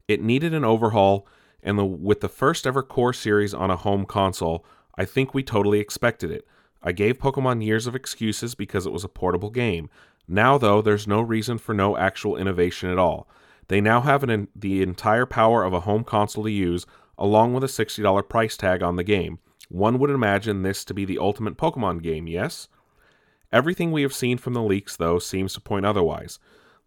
It 0.07 0.21
needed 0.21 0.53
an 0.53 0.63
overhaul, 0.63 1.25
and 1.63 1.79
the, 1.79 1.85
with 1.85 2.19
the 2.19 2.29
first 2.29 2.67
ever 2.67 2.83
core 2.83 3.13
series 3.13 3.53
on 3.53 3.71
a 3.71 3.77
home 3.77 4.05
console, 4.05 4.63
I 4.95 5.05
think 5.05 5.33
we 5.33 5.41
totally 5.41 5.79
expected 5.79 6.29
it. 6.29 6.45
I 6.85 6.91
gave 6.91 7.17
Pokemon 7.17 7.65
years 7.65 7.87
of 7.87 7.95
excuses 7.95 8.53
because 8.53 8.85
it 8.85 8.93
was 8.93 9.03
a 9.03 9.09
portable 9.09 9.49
game. 9.49 9.89
Now, 10.27 10.59
though, 10.59 10.83
there's 10.83 11.07
no 11.07 11.19
reason 11.19 11.57
for 11.57 11.73
no 11.73 11.97
actual 11.97 12.37
innovation 12.37 12.91
at 12.91 12.99
all. 12.99 13.27
They 13.69 13.81
now 13.81 14.01
have 14.01 14.23
an, 14.23 14.49
the 14.55 14.83
entire 14.83 15.25
power 15.25 15.63
of 15.63 15.73
a 15.73 15.79
home 15.81 16.03
console 16.03 16.43
to 16.43 16.51
use, 16.51 16.85
along 17.17 17.53
with 17.55 17.63
a 17.63 17.67
$60 17.67 18.29
price 18.29 18.55
tag 18.55 18.83
on 18.83 18.97
the 18.97 19.03
game. 19.03 19.39
One 19.69 19.97
would 19.97 20.11
imagine 20.11 20.61
this 20.61 20.85
to 20.85 20.93
be 20.93 21.05
the 21.05 21.17
ultimate 21.17 21.57
Pokemon 21.57 22.03
game, 22.03 22.27
yes? 22.27 22.67
Everything 23.51 23.91
we 23.91 24.03
have 24.03 24.13
seen 24.13 24.37
from 24.37 24.53
the 24.53 24.61
leaks, 24.61 24.95
though, 24.95 25.17
seems 25.17 25.53
to 25.55 25.61
point 25.61 25.87
otherwise. 25.87 26.37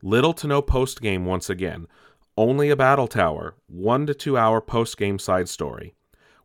Little 0.00 0.32
to 0.34 0.46
no 0.46 0.62
post 0.62 1.00
game 1.00 1.24
once 1.24 1.50
again. 1.50 1.88
Only 2.36 2.70
a 2.70 2.76
battle 2.76 3.08
tower, 3.08 3.56
one 3.66 4.06
to 4.06 4.14
two 4.14 4.38
hour 4.38 4.60
post 4.60 4.96
game 4.96 5.18
side 5.18 5.48
story. 5.48 5.94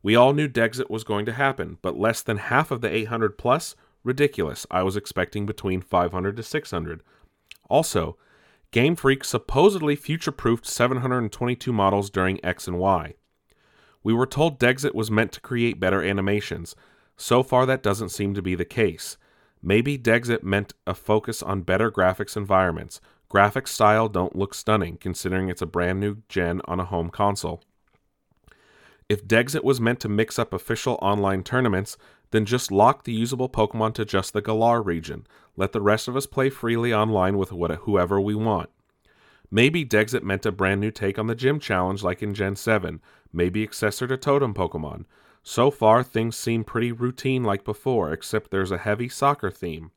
We 0.04 0.16
all 0.16 0.34
knew 0.34 0.48
Dexit 0.48 0.89
was 0.89 1.04
going 1.04 1.26
to 1.26 1.34
happen, 1.34 1.80
but 1.82 1.98
less 1.98 2.22
than 2.22 2.38
half 2.38 2.70
of 2.70 2.82
the 2.82 2.94
800 2.94 3.38
plus? 3.38 3.76
Ridiculous. 4.04 4.68
I 4.70 4.84
was 4.84 4.96
expecting 4.96 5.46
between 5.46 5.82
500 5.82 6.38
to 6.38 6.44
600. 6.44 7.02
Also, 7.70 8.18
Game 8.72 8.96
Freak 8.96 9.24
supposedly 9.24 9.96
future 9.96 10.32
proofed 10.32 10.68
722 10.68 11.74
models 11.74 12.10
during 12.10 12.44
X 12.46 12.68
and 12.68 12.78
Y. 12.78 13.16
We 14.04 14.13
were 14.13 14.28
told 14.28 14.60
Dexit 14.60 14.94
was 14.94 15.10
meant 15.10 15.32
to 15.32 15.42
create 15.42 15.80
better 15.80 16.04
animations. 16.04 16.76
So 17.18 17.42
far, 17.42 17.66
that 17.66 17.82
doesn't 17.82 18.10
seem 18.10 18.34
to 18.34 18.42
be 18.42 18.54
the 18.54 18.66
case. 18.66 19.18
Maybe 19.62 19.98
Dexit 19.98 20.44
meant 20.44 20.74
a 20.86 20.94
focus 20.94 21.42
on 21.42 21.62
better 21.62 21.89
graphics 21.89 22.36
environments, 22.36 23.00
Graphics 23.34 23.70
style 23.70 24.10
don't 24.10 24.36
look 24.36 24.54
stunning 24.54 24.98
considering 24.98 25.50
it's 25.50 25.63
a 25.63 25.66
brand 25.66 26.00
new 26.00 26.18
gen 26.30 26.62
on 26.66 26.80
a 26.80 26.86
home 26.86 27.10
console. 27.10 27.63
If 29.13 29.28
Dexit 29.28 29.63
was 29.63 29.80
meant 29.80 29.99
to 29.99 30.10
mix 30.10 30.39
up 30.39 30.54
official 30.54 30.97
online 30.99 31.43
tournaments, 31.43 31.97
then 32.32 32.45
just 32.45 32.71
lock 32.71 33.04
the 33.04 33.13
usable 33.13 33.47
Pokemon 33.47 33.93
to 33.93 34.06
just 34.06 34.34
the 34.34 34.41
Galar 34.41 34.82
region. 34.82 35.28
Let 35.56 35.71
the 35.71 35.84
rest 35.84 36.08
of 36.08 36.15
us 36.15 36.26
play 36.26 36.49
freely 36.49 36.91
online 36.91 37.38
with 37.38 37.49
whoever 37.49 38.19
we 38.19 38.34
want. 38.34 38.71
Maybe 39.52 39.86
Dexit 39.86 40.23
meant 40.23 40.47
a 40.47 40.52
brand 40.52 40.82
new 40.82 40.89
take 40.89 41.19
on 41.19 41.28
the 41.28 41.36
gym 41.36 41.60
challenge 41.60 42.02
like 42.02 42.23
in 42.23 42.34
Gen 42.34 42.56
7, 42.56 43.02
maybe 43.32 43.67
accessor 43.67 44.08
to 44.08 44.17
Totem 44.17 44.56
Pokemon. 44.56 45.06
So 45.43 45.69
far, 45.69 46.02
things 46.02 46.36
seem 46.36 46.63
pretty 46.63 46.91
routine 46.91 47.43
like 47.43 47.63
before, 47.63 48.12
except 48.12 48.49
there's 48.49 48.71
a 48.71 48.80
heavy 48.80 49.10
soccer 49.10 49.52
theme. 49.52 49.91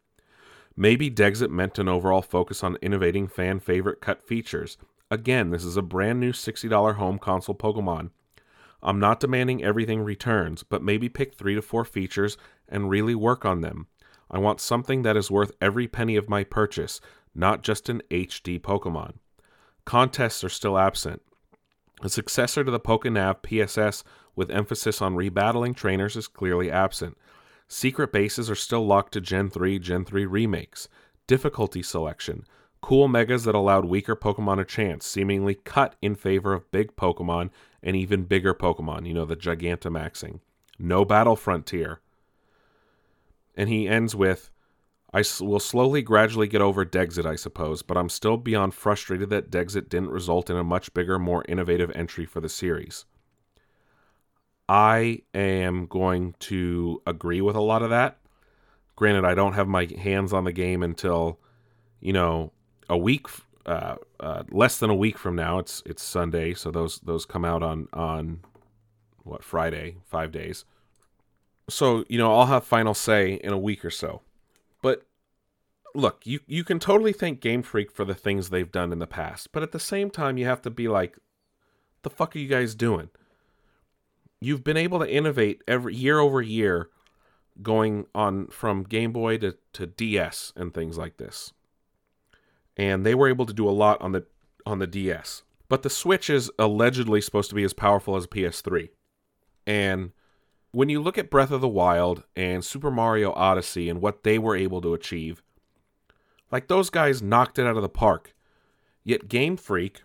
Maybe 0.76 1.10
Dexit 1.10 1.48
meant 1.48 1.78
an 1.78 1.88
overall 1.88 2.20
focus 2.20 2.62
on 2.62 2.76
innovating 2.82 3.28
fan 3.28 3.60
favorite 3.60 4.02
cut 4.02 4.22
features. 4.22 4.76
Again, 5.10 5.48
this 5.48 5.64
is 5.64 5.78
a 5.78 5.82
brand 5.82 6.20
new 6.20 6.32
$60 6.32 6.96
home 6.96 7.18
console 7.18 7.54
Pokemon. 7.54 8.10
I'm 8.82 8.98
not 8.98 9.20
demanding 9.20 9.62
everything 9.62 10.02
returns, 10.02 10.62
but 10.62 10.82
maybe 10.82 11.08
pick 11.08 11.34
three 11.34 11.54
to 11.54 11.62
four 11.62 11.84
features 11.84 12.36
and 12.68 12.90
really 12.90 13.14
work 13.14 13.44
on 13.44 13.60
them. 13.60 13.86
I 14.30 14.38
want 14.38 14.60
something 14.60 15.02
that 15.02 15.16
is 15.16 15.30
worth 15.30 15.52
every 15.60 15.86
penny 15.86 16.16
of 16.16 16.28
my 16.28 16.44
purchase, 16.44 17.00
not 17.34 17.62
just 17.62 17.88
an 17.88 18.02
HD 18.10 18.60
Pokemon. 18.60 19.14
Contests 19.84 20.42
are 20.42 20.48
still 20.48 20.76
absent. 20.76 21.22
A 22.02 22.08
successor 22.08 22.64
to 22.64 22.70
the 22.70 22.80
PokeNav 22.80 23.42
PSS 23.42 24.04
with 24.34 24.50
emphasis 24.50 25.00
on 25.00 25.14
rebattling 25.14 25.74
trainers 25.74 26.16
is 26.16 26.28
clearly 26.28 26.70
absent. 26.70 27.16
Secret 27.68 28.12
bases 28.12 28.50
are 28.50 28.56
still 28.56 28.86
locked 28.86 29.12
to 29.12 29.20
Gen 29.20 29.48
3, 29.48 29.78
Gen 29.78 30.04
3 30.04 30.26
remakes. 30.26 30.88
Difficulty 31.26 31.82
selection. 31.82 32.44
Cool 32.80 33.08
megas 33.08 33.44
that 33.44 33.54
allowed 33.54 33.84
weaker 33.84 34.14
Pokemon 34.14 34.60
a 34.60 34.64
chance, 34.64 35.06
seemingly 35.06 35.54
cut 35.54 35.96
in 36.00 36.14
favor 36.14 36.52
of 36.52 36.70
big 36.70 36.94
Pokemon 36.96 37.50
and 37.82 37.96
even 37.96 38.24
bigger 38.24 38.54
Pokemon, 38.54 39.06
you 39.06 39.14
know, 39.14 39.24
the 39.24 39.36
Gigantamaxing. 39.36 40.40
No 40.78 41.04
battle 41.04 41.36
frontier. 41.36 42.00
And 43.56 43.68
he 43.68 43.88
ends 43.88 44.14
with 44.14 44.50
I 45.16 45.24
will 45.40 45.60
slowly, 45.60 46.02
gradually 46.02 46.46
get 46.46 46.60
over 46.60 46.84
Dexit, 46.84 47.24
I 47.24 47.36
suppose, 47.36 47.80
but 47.80 47.96
I'm 47.96 48.10
still 48.10 48.36
beyond 48.36 48.74
frustrated 48.74 49.30
that 49.30 49.50
Dexit 49.50 49.88
didn't 49.88 50.10
result 50.10 50.50
in 50.50 50.56
a 50.56 50.64
much 50.64 50.92
bigger, 50.92 51.18
more 51.18 51.42
innovative 51.48 51.90
entry 51.94 52.26
for 52.26 52.40
the 52.40 52.50
series. 52.50 53.06
I 54.68 55.22
am 55.32 55.86
going 55.86 56.34
to 56.40 57.00
agree 57.06 57.40
with 57.40 57.56
a 57.56 57.62
lot 57.62 57.82
of 57.82 57.88
that. 57.88 58.18
Granted, 58.94 59.24
I 59.24 59.34
don't 59.34 59.54
have 59.54 59.68
my 59.68 59.86
hands 59.98 60.34
on 60.34 60.44
the 60.44 60.52
game 60.52 60.82
until, 60.82 61.38
you 62.00 62.12
know, 62.12 62.52
a 62.88 62.96
week, 62.96 63.26
uh, 63.64 63.96
uh, 64.20 64.42
less 64.50 64.78
than 64.78 64.90
a 64.90 64.94
week 64.94 65.18
from 65.18 65.36
now. 65.36 65.58
It's 65.58 65.82
it's 65.86 66.02
Sunday, 66.02 66.54
so 66.54 66.70
those 66.70 67.00
those 67.00 67.26
come 67.26 67.44
out 67.44 67.62
on 67.62 67.88
on 67.92 68.40
what 69.24 69.42
Friday, 69.42 69.96
five 70.04 70.32
days. 70.32 70.64
So 71.68 72.04
you 72.08 72.18
know, 72.18 72.32
I'll 72.38 72.46
have 72.46 72.64
final 72.64 72.94
say 72.94 73.34
in 73.34 73.52
a 73.52 73.58
week 73.58 73.84
or 73.84 73.90
so. 73.90 74.22
But 74.82 75.06
look, 75.94 76.22
you 76.24 76.40
you 76.46 76.64
can 76.64 76.78
totally 76.78 77.12
thank 77.12 77.40
Game 77.40 77.62
Freak 77.62 77.90
for 77.90 78.04
the 78.04 78.14
things 78.14 78.50
they've 78.50 78.70
done 78.70 78.92
in 78.92 78.98
the 78.98 79.06
past, 79.06 79.52
but 79.52 79.62
at 79.62 79.72
the 79.72 79.80
same 79.80 80.10
time, 80.10 80.38
you 80.38 80.46
have 80.46 80.62
to 80.62 80.70
be 80.70 80.88
like, 80.88 81.18
the 82.02 82.10
fuck 82.10 82.36
are 82.36 82.38
you 82.38 82.48
guys 82.48 82.74
doing? 82.74 83.10
You've 84.40 84.62
been 84.62 84.76
able 84.76 84.98
to 85.00 85.10
innovate 85.10 85.62
every 85.66 85.94
year 85.94 86.18
over 86.18 86.42
year, 86.42 86.90
going 87.62 88.06
on 88.14 88.48
from 88.48 88.84
Game 88.84 89.12
Boy 89.12 89.38
to, 89.38 89.56
to 89.72 89.86
DS 89.86 90.52
and 90.54 90.72
things 90.72 90.98
like 90.98 91.16
this. 91.16 91.52
And 92.76 93.04
they 93.04 93.14
were 93.14 93.28
able 93.28 93.46
to 93.46 93.54
do 93.54 93.68
a 93.68 93.70
lot 93.70 94.00
on 94.02 94.12
the 94.12 94.26
on 94.64 94.78
the 94.78 94.86
DS. 94.86 95.42
But 95.68 95.82
the 95.82 95.90
Switch 95.90 96.30
is 96.30 96.50
allegedly 96.58 97.20
supposed 97.20 97.48
to 97.50 97.56
be 97.56 97.64
as 97.64 97.72
powerful 97.72 98.16
as 98.16 98.24
a 98.24 98.28
PS3. 98.28 98.90
And 99.66 100.12
when 100.70 100.88
you 100.88 101.00
look 101.00 101.18
at 101.18 101.30
Breath 101.30 101.50
of 101.50 101.60
the 101.60 101.68
Wild 101.68 102.24
and 102.36 102.64
Super 102.64 102.90
Mario 102.90 103.32
Odyssey 103.32 103.88
and 103.88 104.00
what 104.00 104.22
they 104.22 104.38
were 104.38 104.54
able 104.54 104.80
to 104.82 104.94
achieve, 104.94 105.42
like 106.52 106.68
those 106.68 106.90
guys 106.90 107.22
knocked 107.22 107.58
it 107.58 107.66
out 107.66 107.76
of 107.76 107.82
the 107.82 107.88
park. 107.88 108.34
Yet 109.02 109.28
Game 109.28 109.56
Freak, 109.56 110.02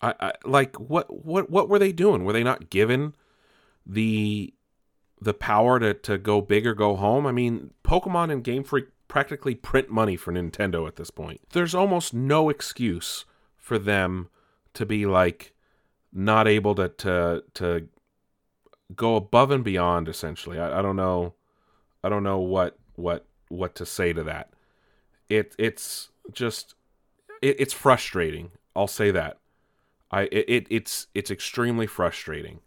I, 0.00 0.14
I 0.18 0.32
like 0.44 0.78
what 0.80 1.24
what 1.24 1.50
what 1.50 1.68
were 1.68 1.78
they 1.78 1.92
doing? 1.92 2.24
Were 2.24 2.32
they 2.32 2.42
not 2.42 2.70
given 2.70 3.14
the 3.86 4.52
the 5.20 5.34
power 5.34 5.78
to 5.78 5.94
to 5.94 6.18
go 6.18 6.40
big 6.40 6.66
or 6.66 6.74
go 6.74 6.96
home? 6.96 7.26
I 7.26 7.32
mean, 7.32 7.72
Pokemon 7.84 8.32
and 8.32 8.42
Game 8.42 8.64
Freak 8.64 8.86
practically 9.12 9.54
print 9.54 9.90
money 9.90 10.16
for 10.16 10.32
Nintendo 10.32 10.88
at 10.88 10.96
this 10.96 11.10
point. 11.10 11.38
There's 11.50 11.74
almost 11.74 12.14
no 12.14 12.48
excuse 12.48 13.26
for 13.58 13.78
them 13.78 14.30
to 14.72 14.86
be 14.86 15.04
like 15.04 15.52
not 16.14 16.48
able 16.48 16.74
to 16.76 16.88
to 16.88 17.44
to 17.52 17.88
go 18.96 19.16
above 19.16 19.50
and 19.50 19.62
beyond 19.62 20.08
essentially. 20.08 20.58
I, 20.58 20.78
I 20.78 20.80
don't 20.80 20.96
know 20.96 21.34
I 22.02 22.08
don't 22.08 22.22
know 22.22 22.38
what 22.38 22.78
what 22.94 23.26
what 23.48 23.74
to 23.74 23.84
say 23.84 24.14
to 24.14 24.22
that 24.24 24.54
it 25.28 25.54
it's 25.58 26.08
just 26.32 26.74
it, 27.42 27.56
it's 27.60 27.74
frustrating. 27.74 28.52
I'll 28.74 28.86
say 28.86 29.10
that. 29.10 29.36
I 30.10 30.22
it, 30.32 30.66
it's 30.70 31.08
it's 31.14 31.30
extremely 31.30 31.86
frustrating. 31.86 32.60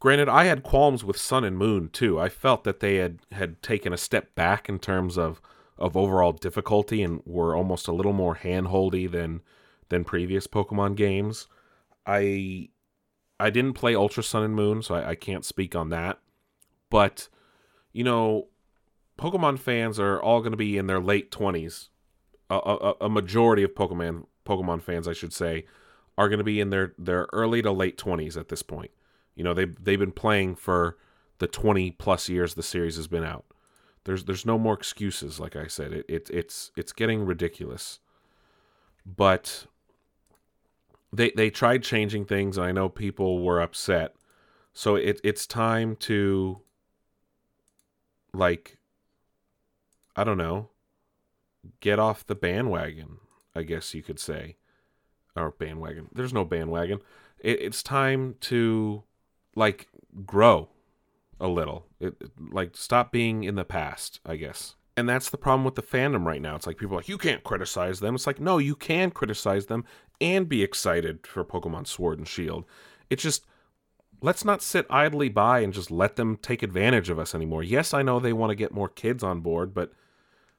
Granted, 0.00 0.30
I 0.30 0.44
had 0.44 0.62
qualms 0.62 1.04
with 1.04 1.18
Sun 1.18 1.44
and 1.44 1.58
Moon 1.58 1.90
too. 1.90 2.18
I 2.18 2.30
felt 2.30 2.64
that 2.64 2.80
they 2.80 2.96
had 2.96 3.18
had 3.32 3.62
taken 3.62 3.92
a 3.92 3.98
step 3.98 4.34
back 4.34 4.70
in 4.70 4.78
terms 4.78 5.18
of 5.18 5.42
of 5.78 5.96
overall 5.96 6.32
difficulty 6.32 7.02
and 7.02 7.22
were 7.24 7.56
almost 7.56 7.88
a 7.88 7.92
little 7.92 8.12
more 8.12 8.36
handholdy 8.36 9.10
than 9.10 9.40
than 9.88 10.04
previous 10.04 10.46
Pokemon 10.46 10.96
games. 10.96 11.48
I 12.06 12.68
I 13.40 13.50
didn't 13.50 13.74
play 13.74 13.94
Ultra 13.94 14.22
Sun 14.22 14.44
and 14.44 14.54
Moon, 14.54 14.82
so 14.82 14.94
I, 14.94 15.10
I 15.10 15.14
can't 15.14 15.44
speak 15.44 15.74
on 15.74 15.88
that. 15.90 16.18
But 16.90 17.28
you 17.92 18.04
know, 18.04 18.48
Pokemon 19.18 19.58
fans 19.58 19.98
are 19.98 20.20
all 20.20 20.40
going 20.40 20.52
to 20.52 20.56
be 20.56 20.78
in 20.78 20.86
their 20.86 21.00
late 21.00 21.30
twenties 21.30 21.90
a, 22.52 22.94
a, 23.02 23.08
majority 23.08 23.62
of 23.62 23.74
Pokemon 23.74 24.26
Pokemon 24.44 24.82
fans, 24.82 25.08
I 25.08 25.12
should 25.12 25.32
say, 25.32 25.64
are 26.18 26.28
going 26.28 26.38
to 26.38 26.44
be 26.44 26.60
in 26.60 26.70
their 26.70 26.94
their 26.98 27.26
early 27.32 27.62
to 27.62 27.72
late 27.72 27.96
twenties 27.96 28.36
at 28.36 28.48
this 28.48 28.62
point. 28.62 28.90
You 29.34 29.44
know, 29.44 29.54
they 29.54 29.64
they've 29.64 29.98
been 29.98 30.12
playing 30.12 30.56
for 30.56 30.98
the 31.38 31.46
twenty 31.46 31.90
plus 31.90 32.28
years 32.28 32.54
the 32.54 32.62
series 32.62 32.96
has 32.96 33.08
been 33.08 33.24
out. 33.24 33.44
There's 34.04 34.24
there's 34.24 34.46
no 34.46 34.58
more 34.58 34.74
excuses. 34.74 35.38
Like 35.38 35.56
I 35.56 35.66
said, 35.66 35.92
it, 35.92 36.06
it 36.08 36.30
it's 36.30 36.70
it's 36.76 36.92
getting 36.92 37.24
ridiculous. 37.24 38.00
But 39.04 39.66
they 41.12 41.30
they 41.30 41.50
tried 41.50 41.82
changing 41.82 42.24
things, 42.24 42.56
and 42.56 42.66
I 42.66 42.72
know 42.72 42.88
people 42.88 43.42
were 43.42 43.60
upset. 43.60 44.14
So 44.72 44.96
it 44.96 45.20
it's 45.22 45.46
time 45.46 45.96
to 45.96 46.60
like 48.32 48.78
I 50.16 50.24
don't 50.24 50.38
know 50.38 50.70
get 51.80 51.98
off 51.98 52.26
the 52.26 52.34
bandwagon, 52.34 53.18
I 53.54 53.62
guess 53.62 53.94
you 53.94 54.02
could 54.02 54.18
say. 54.18 54.56
Or 55.36 55.50
bandwagon. 55.50 56.08
There's 56.12 56.34
no 56.34 56.44
bandwagon. 56.44 57.00
It, 57.38 57.62
it's 57.62 57.82
time 57.82 58.34
to 58.40 59.04
like 59.54 59.88
grow 60.26 60.68
a 61.42 61.48
little. 61.48 61.84
It, 62.00 62.14
like 62.38 62.76
stop 62.76 63.12
being 63.12 63.44
in 63.44 63.56
the 63.56 63.64
past, 63.64 64.20
I 64.24 64.36
guess. 64.36 64.76
And 64.96 65.08
that's 65.08 65.28
the 65.28 65.38
problem 65.38 65.64
with 65.64 65.74
the 65.74 65.82
fandom 65.82 66.24
right 66.24 66.40
now. 66.40 66.54
It's 66.54 66.66
like 66.66 66.78
people 66.78 66.96
like, 66.96 67.08
you 67.08 67.18
can't 67.18 67.42
criticize 67.42 68.00
them. 68.00 68.14
It's 68.14 68.26
like, 68.26 68.40
no, 68.40 68.58
you 68.58 68.76
can 68.76 69.10
criticize 69.10 69.66
them 69.66 69.84
and 70.20 70.48
be 70.48 70.62
excited 70.62 71.26
for 71.26 71.44
Pokemon 71.44 71.86
Sword 71.86 72.18
and 72.18 72.28
Shield. 72.28 72.64
It's 73.10 73.22
just 73.22 73.44
let's 74.20 74.44
not 74.44 74.62
sit 74.62 74.86
idly 74.88 75.28
by 75.28 75.60
and 75.60 75.72
just 75.72 75.90
let 75.90 76.16
them 76.16 76.36
take 76.36 76.62
advantage 76.62 77.10
of 77.10 77.18
us 77.18 77.34
anymore. 77.34 77.62
Yes, 77.62 77.92
I 77.92 78.02
know 78.02 78.20
they 78.20 78.32
want 78.32 78.50
to 78.50 78.56
get 78.56 78.72
more 78.72 78.88
kids 78.88 79.24
on 79.24 79.40
board, 79.40 79.74
but 79.74 79.92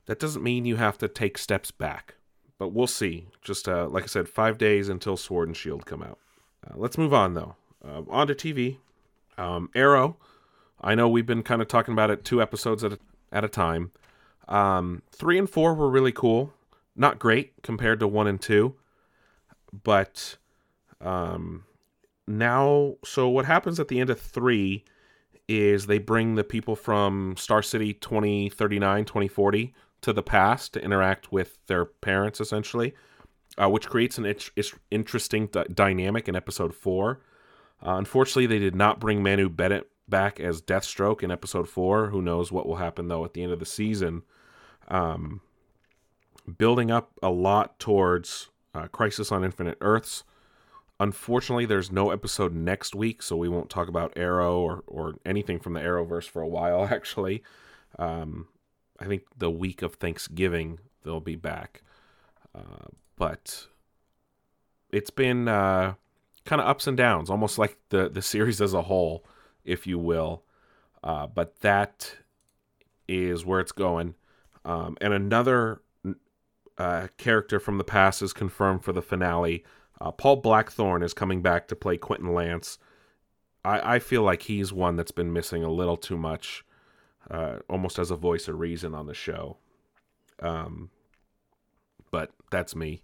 that 0.06 0.19
doesn't 0.19 0.43
mean 0.43 0.65
you 0.65 0.76
have 0.76 0.98
to 0.98 1.08
take 1.08 1.38
steps 1.38 1.72
back, 1.72 2.15
but 2.60 2.74
we'll 2.74 2.88
see. 2.88 3.28
Just 3.41 3.69
uh, 3.69 3.88
like 3.88 4.04
I 4.04 4.08
said, 4.08 4.28
five 4.28 4.58
days 4.58 4.89
until 4.89 5.15
Sword 5.15 5.48
and 5.48 5.56
Shield 5.56 5.86
come 5.86 6.04
out. 6.04 6.19
Uh, 6.67 6.74
let's 6.76 6.98
move 6.98 7.13
on 7.13 7.36
though. 7.36 7.56
Uh, 7.86 8.02
on 8.10 8.28
to 8.28 8.36
TV. 8.36 8.78
Um, 9.38 9.69
Arrow. 9.74 10.17
I 10.84 10.96
know 10.96 11.08
we've 11.08 11.26
been 11.26 11.43
kind 11.43 11.62
of 11.62 11.67
talking 11.67 11.93
about 11.93 12.12
it 12.12 12.26
two 12.26 12.41
episodes 12.41 12.84
at 12.84 12.93
a, 12.93 13.00
at 13.32 13.43
a 13.43 13.48
time. 13.48 13.91
Um, 14.48 15.02
three 15.12 15.39
and 15.39 15.50
four 15.50 15.74
were 15.74 15.89
really 15.89 16.12
cool. 16.12 16.54
Not 16.96 17.17
great 17.17 17.63
compared 17.63 18.00
to 18.02 18.08
one 18.08 18.28
and 18.28 18.39
two, 18.39 18.76
but 19.84 20.38
um, 21.02 21.63
now. 22.28 22.96
So 23.04 23.30
what 23.30 23.46
happens 23.46 23.80
at 23.80 23.88
the 23.88 24.00
end 24.00 24.10
of 24.10 24.19
three 24.19 24.84
is 25.48 25.88
they 25.88 25.98
bring 25.98 26.36
the 26.36 26.43
people 26.43 26.76
from 26.76 27.36
Star 27.38 27.62
City 27.63 27.93
2039, 27.93 29.06
2040 29.06 29.74
to 30.02 30.13
the 30.13 30.24
past 30.24 30.74
to 30.74 30.84
interact 30.84 31.32
with 31.32 31.58
their 31.67 31.86
parents, 31.86 32.39
essentially, 32.39 32.93
uh, 33.62 33.69
which 33.69 33.89
creates 33.89 34.17
an 34.17 34.32
interesting 34.91 35.48
d- 35.48 35.63
dynamic 35.74 36.28
in 36.28 36.36
episode 36.36 36.76
four. 36.76 37.22
Uh, 37.86 37.96
unfortunately, 37.96 38.46
they 38.46 38.60
did 38.60 38.76
not 38.76 39.00
bring 39.00 39.24
Manu 39.24 39.50
Bennett 39.50 39.89
back 40.08 40.39
as 40.39 40.62
Deathstroke 40.62 41.24
in 41.24 41.32
episode 41.32 41.68
four. 41.68 42.08
Who 42.10 42.22
knows 42.22 42.52
what 42.52 42.68
will 42.68 42.78
happen 42.78 43.08
though 43.08 43.26
at 43.26 43.34
the 43.34 43.44
end 43.44 43.52
of 43.52 43.60
the 43.60 43.66
season? 43.66 44.24
Um, 44.88 45.42
building 46.58 46.92
up 46.92 47.12
a 47.22 47.30
lot 47.30 47.80
towards 47.80 48.50
uh, 48.74 48.88
Crisis 48.88 49.32
on 49.32 49.44
Infinite 49.44 49.78
Earths. 49.82 50.24
Unfortunately, 51.00 51.66
there's 51.66 51.92
no 51.92 52.12
episode 52.12 52.54
next 52.54 52.96
week, 52.96 53.22
so 53.22 53.36
we 53.36 53.50
won't 53.50 53.70
talk 53.70 53.88
about 53.88 54.13
Arrow 54.16 54.60
or, 54.60 54.84
or 54.88 55.16
anything 55.26 55.60
from 55.60 55.74
the 55.74 55.80
Arrowverse 55.80 56.30
for 56.30 56.42
a 56.42 56.48
while, 56.48 56.86
actually. 56.92 57.44
Um, 57.98 58.48
I 59.00 59.06
think 59.06 59.24
the 59.38 59.50
week 59.50 59.82
of 59.82 59.96
Thanksgiving 59.96 60.80
they'll 61.04 61.20
be 61.20 61.36
back. 61.36 61.82
Uh, 62.56 62.88
but 63.18 63.68
it's 64.92 65.10
been 65.10 65.48
uh, 65.48 65.96
kind 66.46 66.62
of 66.62 66.68
ups 66.68 66.88
and 66.88 66.96
downs, 66.96 67.30
almost 67.30 67.58
like 67.58 67.78
the 67.89 68.10
the 68.10 68.22
series 68.22 68.62
as 68.62 68.74
a 68.74 68.84
whole, 68.84 69.26
if 69.65 69.88
you 69.88 69.99
will. 69.99 70.43
Uh, 71.04 71.28
but 71.28 71.60
that 71.60 72.15
is 73.08 73.45
where 73.45 73.60
it's 73.60 73.71
going. 73.71 74.15
Um, 74.65 74.97
and 75.02 75.13
another 75.13 75.82
uh, 76.78 77.08
character 77.17 77.60
from 77.60 77.78
the 77.78 77.84
past 77.84 78.21
is 78.21 78.34
confirmed 78.34 78.84
for 78.84 78.93
the 78.93 79.02
finale. 79.02 79.63
Uh, 79.99 80.12
Paul 80.12 80.38
Blackthorne 80.38 81.04
is 81.04 81.13
coming 81.13 81.41
back 81.41 81.67
to 81.67 81.76
play 81.76 81.97
Quentin 81.97 82.34
Lance. 82.34 82.78
I, 83.65 83.95
I 83.95 83.99
feel 83.99 84.23
like 84.23 84.43
he's 84.43 84.73
one 84.73 84.95
that's 84.95 85.12
been 85.12 85.34
missing 85.34 85.63
a 85.63 85.71
little 85.71 85.97
too 85.97 86.17
much, 86.17 86.65
uh, 87.30 87.60
almost 87.69 87.99
as 87.99 88.12
a 88.12 88.15
voice 88.15 88.47
of 88.47 88.60
reason 88.60 88.95
on 88.95 89.08
the 89.08 89.13
show. 89.13 89.58
Um, 90.41 90.89
but 92.12 92.32
that's 92.52 92.76
me. 92.76 93.04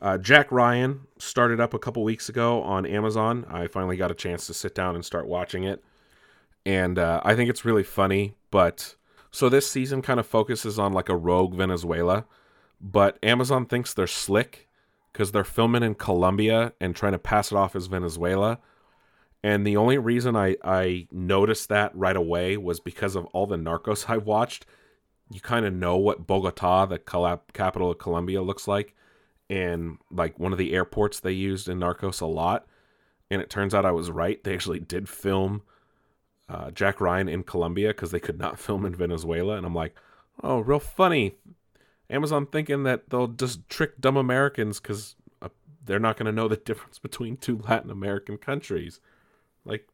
Uh, 0.00 0.16
Jack 0.16 0.52
Ryan 0.52 1.00
started 1.18 1.60
up 1.60 1.74
a 1.74 1.78
couple 1.78 2.04
weeks 2.04 2.28
ago 2.28 2.62
on 2.62 2.86
Amazon. 2.86 3.44
I 3.48 3.66
finally 3.66 3.96
got 3.96 4.10
a 4.10 4.14
chance 4.14 4.46
to 4.46 4.54
sit 4.54 4.74
down 4.74 4.94
and 4.94 5.04
start 5.04 5.26
watching 5.26 5.64
it. 5.64 5.82
And 6.64 6.98
uh, 6.98 7.20
I 7.24 7.34
think 7.34 7.50
it's 7.50 7.64
really 7.64 7.82
funny. 7.82 8.34
But 8.50 8.94
so 9.30 9.48
this 9.48 9.68
season 9.68 10.02
kind 10.02 10.20
of 10.20 10.26
focuses 10.26 10.78
on 10.78 10.92
like 10.92 11.08
a 11.08 11.16
rogue 11.16 11.54
Venezuela. 11.54 12.26
But 12.80 13.18
Amazon 13.24 13.66
thinks 13.66 13.92
they're 13.92 14.06
slick 14.06 14.68
because 15.12 15.32
they're 15.32 15.42
filming 15.42 15.82
in 15.82 15.96
Colombia 15.96 16.74
and 16.80 16.94
trying 16.94 17.12
to 17.12 17.18
pass 17.18 17.50
it 17.50 17.56
off 17.56 17.74
as 17.74 17.86
Venezuela. 17.86 18.60
And 19.42 19.66
the 19.66 19.76
only 19.76 19.98
reason 19.98 20.36
I, 20.36 20.56
I 20.62 21.08
noticed 21.10 21.68
that 21.70 21.94
right 21.94 22.16
away 22.16 22.56
was 22.56 22.78
because 22.78 23.16
of 23.16 23.26
all 23.26 23.46
the 23.46 23.56
narcos 23.56 24.08
I've 24.08 24.26
watched. 24.26 24.64
You 25.30 25.40
kind 25.40 25.66
of 25.66 25.74
know 25.74 25.96
what 25.96 26.26
Bogota, 26.26 26.86
the 26.86 26.98
capital 26.98 27.90
of 27.90 27.98
Colombia, 27.98 28.42
looks 28.42 28.68
like 28.68 28.94
and 29.50 29.98
like 30.10 30.38
one 30.38 30.52
of 30.52 30.58
the 30.58 30.72
airports 30.72 31.20
they 31.20 31.32
used 31.32 31.68
in 31.68 31.80
Narcos 31.80 32.20
a 32.20 32.26
lot. 32.26 32.66
And 33.30 33.42
it 33.42 33.50
turns 33.50 33.74
out 33.74 33.84
I 33.84 33.92
was 33.92 34.10
right. 34.10 34.42
They 34.42 34.54
actually 34.54 34.80
did 34.80 35.08
film 35.08 35.62
uh, 36.48 36.70
Jack 36.70 37.00
Ryan 37.00 37.28
in 37.28 37.42
Colombia 37.42 37.88
because 37.88 38.10
they 38.10 38.20
could 38.20 38.38
not 38.38 38.58
film 38.58 38.84
in 38.84 38.94
Venezuela. 38.94 39.56
And 39.56 39.66
I'm 39.66 39.74
like, 39.74 39.94
oh, 40.42 40.60
real 40.60 40.80
funny. 40.80 41.36
Amazon 42.10 42.46
thinking 42.46 42.84
that 42.84 43.10
they'll 43.10 43.28
just 43.28 43.68
trick 43.68 44.00
dumb 44.00 44.16
Americans 44.16 44.80
because 44.80 45.14
uh, 45.42 45.48
they're 45.84 45.98
not 45.98 46.16
going 46.16 46.26
to 46.26 46.32
know 46.32 46.48
the 46.48 46.56
difference 46.64 46.98
between 46.98 47.36
two 47.36 47.58
Latin 47.58 47.90
American 47.90 48.38
countries. 48.38 49.00
Like, 49.64 49.88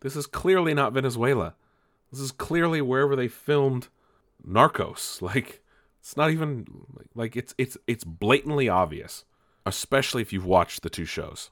this 0.00 0.16
is 0.16 0.26
clearly 0.26 0.74
not 0.74 0.92
Venezuela. 0.92 1.54
This 2.10 2.20
is 2.20 2.32
clearly 2.32 2.80
wherever 2.80 3.16
they 3.16 3.28
filmed 3.28 3.88
Narcos. 4.46 5.22
Like, 5.34 5.63
it's 6.04 6.18
not 6.18 6.30
even 6.30 6.66
like 7.14 7.34
it's 7.34 7.54
it's 7.56 7.78
it's 7.86 8.04
blatantly 8.04 8.68
obvious, 8.68 9.24
especially 9.64 10.20
if 10.20 10.34
you've 10.34 10.44
watched 10.44 10.82
the 10.82 10.90
two 10.90 11.06
shows. 11.06 11.50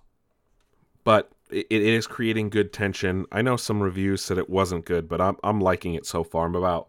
But 1.05 1.33
it, 1.51 1.67
it 1.71 1.83
is 1.83 2.07
creating 2.07 2.51
good 2.51 2.71
tension. 2.71 3.25
I 3.33 3.41
know 3.41 3.57
some 3.57 3.83
reviews 3.83 4.21
said 4.21 4.37
it 4.37 4.51
wasn't 4.51 4.85
good, 4.85 5.09
but 5.09 5.23
I'm 5.23 5.39
I'm 5.43 5.59
liking 5.59 5.95
it 5.95 6.05
so 6.05 6.23
far. 6.23 6.45
I'm 6.45 6.55
about 6.55 6.89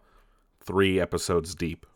three 0.60 1.00
episodes 1.00 1.54
deep. 1.54 1.86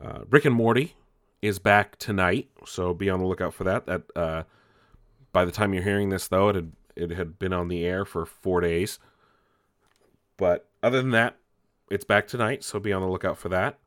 Uh, 0.00 0.20
Rick 0.30 0.44
and 0.44 0.54
Morty 0.54 0.94
is 1.42 1.58
back 1.58 1.98
tonight, 1.98 2.48
so 2.64 2.94
be 2.94 3.10
on 3.10 3.18
the 3.18 3.26
lookout 3.26 3.52
for 3.52 3.64
that. 3.64 3.86
That 3.86 4.02
uh, 4.14 4.42
by 5.32 5.44
the 5.44 5.50
time 5.50 5.74
you're 5.74 5.82
hearing 5.82 6.10
this, 6.10 6.28
though, 6.28 6.50
it 6.50 6.54
had 6.54 6.72
it 6.94 7.10
had 7.10 7.36
been 7.40 7.52
on 7.52 7.66
the 7.66 7.84
air 7.84 8.04
for 8.04 8.26
four 8.26 8.60
days. 8.60 9.00
But 10.36 10.68
other 10.84 11.02
than 11.02 11.10
that, 11.10 11.36
it's 11.90 12.04
back 12.04 12.28
tonight, 12.28 12.62
so 12.62 12.78
be 12.78 12.92
on 12.92 13.02
the 13.02 13.08
lookout 13.08 13.38
for 13.38 13.48
that. 13.48 13.80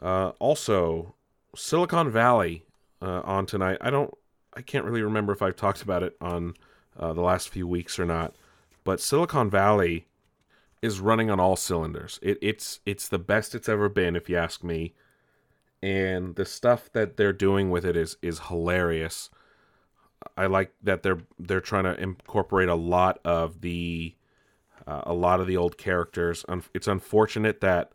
Uh, 0.00 0.30
also, 0.38 1.14
Silicon 1.54 2.10
Valley 2.10 2.64
uh, 3.00 3.20
on 3.24 3.46
tonight. 3.46 3.78
I 3.80 3.90
don't, 3.90 4.12
I 4.54 4.62
can't 4.62 4.84
really 4.84 5.02
remember 5.02 5.32
if 5.32 5.42
I've 5.42 5.56
talked 5.56 5.82
about 5.82 6.02
it 6.02 6.16
on 6.20 6.54
uh, 6.98 7.12
the 7.12 7.20
last 7.22 7.48
few 7.48 7.66
weeks 7.66 7.98
or 7.98 8.04
not, 8.04 8.34
but 8.84 9.00
Silicon 9.00 9.50
Valley 9.50 10.06
is 10.82 11.00
running 11.00 11.30
on 11.30 11.40
all 11.40 11.56
cylinders. 11.56 12.18
It, 12.22 12.38
it's 12.42 12.80
it's 12.84 13.08
the 13.08 13.18
best 13.18 13.54
it's 13.54 13.68
ever 13.68 13.88
been, 13.88 14.16
if 14.16 14.28
you 14.28 14.36
ask 14.36 14.62
me. 14.64 14.94
And 15.82 16.36
the 16.36 16.44
stuff 16.44 16.92
that 16.92 17.16
they're 17.16 17.32
doing 17.32 17.70
with 17.70 17.84
it 17.84 17.96
is 17.96 18.16
is 18.22 18.40
hilarious. 18.48 19.30
I 20.36 20.46
like 20.46 20.72
that 20.82 21.02
they're 21.02 21.20
they're 21.38 21.60
trying 21.60 21.84
to 21.84 22.00
incorporate 22.00 22.68
a 22.68 22.74
lot 22.74 23.20
of 23.24 23.60
the 23.60 24.14
uh, 24.86 25.02
a 25.06 25.14
lot 25.14 25.40
of 25.40 25.46
the 25.46 25.56
old 25.56 25.78
characters. 25.78 26.44
It's 26.74 26.88
unfortunate 26.88 27.60
that 27.60 27.92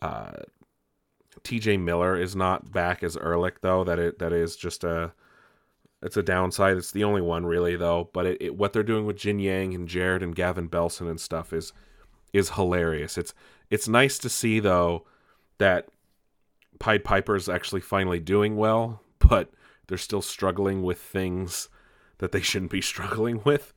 uh, 0.00 0.32
T.J. 1.42 1.78
Miller 1.78 2.16
is 2.16 2.36
not 2.36 2.72
back 2.72 3.02
as 3.02 3.16
Erlich 3.16 3.60
though. 3.60 3.84
That 3.84 3.98
it 3.98 4.18
that 4.18 4.32
is 4.32 4.56
just 4.56 4.84
a 4.84 5.12
it's 6.02 6.16
a 6.16 6.22
downside. 6.22 6.76
It's 6.76 6.92
the 6.92 7.04
only 7.04 7.22
one 7.22 7.46
really 7.46 7.76
though. 7.76 8.10
But 8.12 8.26
it, 8.26 8.38
it, 8.40 8.56
what 8.56 8.72
they're 8.72 8.82
doing 8.82 9.06
with 9.06 9.16
Jin 9.16 9.38
Yang 9.38 9.74
and 9.74 9.88
Jared 9.88 10.22
and 10.22 10.34
Gavin 10.34 10.68
Belson 10.68 11.08
and 11.08 11.20
stuff 11.20 11.52
is 11.52 11.72
is 12.32 12.50
hilarious. 12.50 13.16
It's 13.16 13.34
it's 13.70 13.88
nice 13.88 14.18
to 14.18 14.28
see 14.28 14.60
though 14.60 15.06
that 15.58 15.88
Pied 16.78 17.04
Piper 17.04 17.36
is 17.36 17.48
actually 17.48 17.80
finally 17.80 18.20
doing 18.20 18.56
well, 18.56 19.00
but 19.18 19.50
they're 19.86 19.98
still 19.98 20.22
struggling 20.22 20.82
with 20.82 20.98
things 20.98 21.68
that 22.18 22.32
they 22.32 22.40
shouldn't 22.40 22.70
be 22.70 22.80
struggling 22.82 23.40
with. 23.44 23.72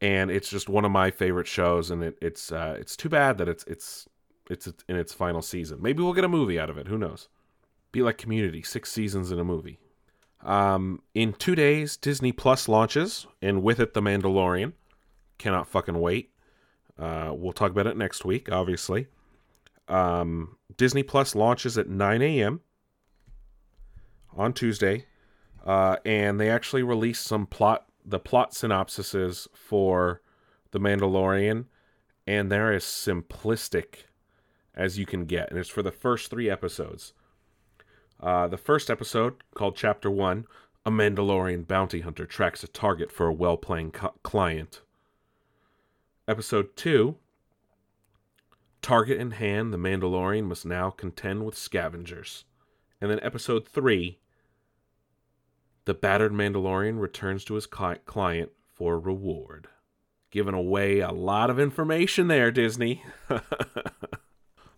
And 0.00 0.30
it's 0.30 0.50
just 0.50 0.68
one 0.68 0.84
of 0.84 0.90
my 0.90 1.10
favorite 1.10 1.46
shows, 1.46 1.90
and 1.90 2.02
it, 2.02 2.18
it's 2.20 2.52
uh, 2.52 2.76
it's 2.78 2.96
too 2.96 3.08
bad 3.08 3.38
that 3.38 3.48
it's 3.48 3.64
it's 3.64 4.06
it's 4.50 4.70
in 4.88 4.96
its 4.96 5.12
final 5.12 5.42
season. 5.42 5.80
Maybe 5.80 6.02
we'll 6.02 6.12
get 6.12 6.24
a 6.24 6.28
movie 6.28 6.58
out 6.58 6.70
of 6.70 6.78
it. 6.78 6.88
Who 6.88 6.98
knows? 6.98 7.28
Be 7.92 8.02
like 8.02 8.18
Community, 8.18 8.62
six 8.62 8.90
seasons 8.90 9.30
in 9.30 9.38
a 9.38 9.44
movie. 9.44 9.78
Um, 10.42 11.00
in 11.14 11.32
two 11.32 11.54
days, 11.54 11.96
Disney 11.96 12.32
Plus 12.32 12.68
launches, 12.68 13.26
and 13.40 13.62
with 13.62 13.80
it, 13.80 13.94
The 13.94 14.02
Mandalorian. 14.02 14.72
Cannot 15.38 15.68
fucking 15.68 15.98
wait. 15.98 16.30
Uh, 16.98 17.32
we'll 17.34 17.52
talk 17.52 17.70
about 17.70 17.86
it 17.86 17.96
next 17.96 18.24
week, 18.24 18.52
obviously. 18.52 19.06
Um, 19.88 20.56
Disney 20.76 21.02
Plus 21.02 21.34
launches 21.34 21.76
at 21.78 21.88
9 21.88 22.22
a.m. 22.22 22.60
on 24.36 24.52
Tuesday, 24.52 25.06
uh, 25.64 25.96
and 26.04 26.38
they 26.38 26.50
actually 26.50 26.82
released 26.82 27.24
some 27.24 27.46
plot, 27.46 27.86
the 28.04 28.18
plot 28.20 28.52
synopsises 28.52 29.48
for 29.54 30.20
The 30.70 30.80
Mandalorian, 30.80 31.64
and 32.26 32.50
they're 32.50 32.72
as 32.72 32.84
simplistic 32.84 34.04
as 34.76 34.98
you 34.98 35.06
can 35.06 35.24
get, 35.24 35.50
and 35.50 35.58
it's 35.58 35.68
for 35.68 35.82
the 35.82 35.92
first 35.92 36.30
three 36.30 36.50
episodes. 36.50 37.12
Uh, 38.20 38.48
the 38.48 38.56
first 38.56 38.90
episode, 38.90 39.34
called 39.54 39.76
Chapter 39.76 40.10
1, 40.10 40.46
a 40.86 40.90
Mandalorian 40.90 41.66
bounty 41.66 42.00
hunter 42.00 42.26
tracks 42.26 42.62
a 42.62 42.68
target 42.68 43.10
for 43.10 43.26
a 43.26 43.32
well 43.32 43.56
playing 43.56 43.92
client. 44.22 44.82
Episode 46.26 46.76
2, 46.76 47.16
target 48.82 49.18
in 49.18 49.32
hand, 49.32 49.72
the 49.72 49.78
Mandalorian 49.78 50.44
must 50.44 50.66
now 50.66 50.90
contend 50.90 51.44
with 51.44 51.56
scavengers. 51.56 52.44
And 53.00 53.10
then 53.10 53.20
episode 53.22 53.66
3, 53.68 54.18
the 55.84 55.94
battered 55.94 56.32
Mandalorian 56.32 56.98
returns 56.98 57.44
to 57.44 57.54
his 57.54 57.66
client 57.66 58.50
for 58.72 58.98
reward. 58.98 59.68
Giving 60.30 60.54
away 60.54 61.00
a 61.00 61.12
lot 61.12 61.50
of 61.50 61.60
information 61.60 62.28
there, 62.28 62.50
Disney. 62.50 63.04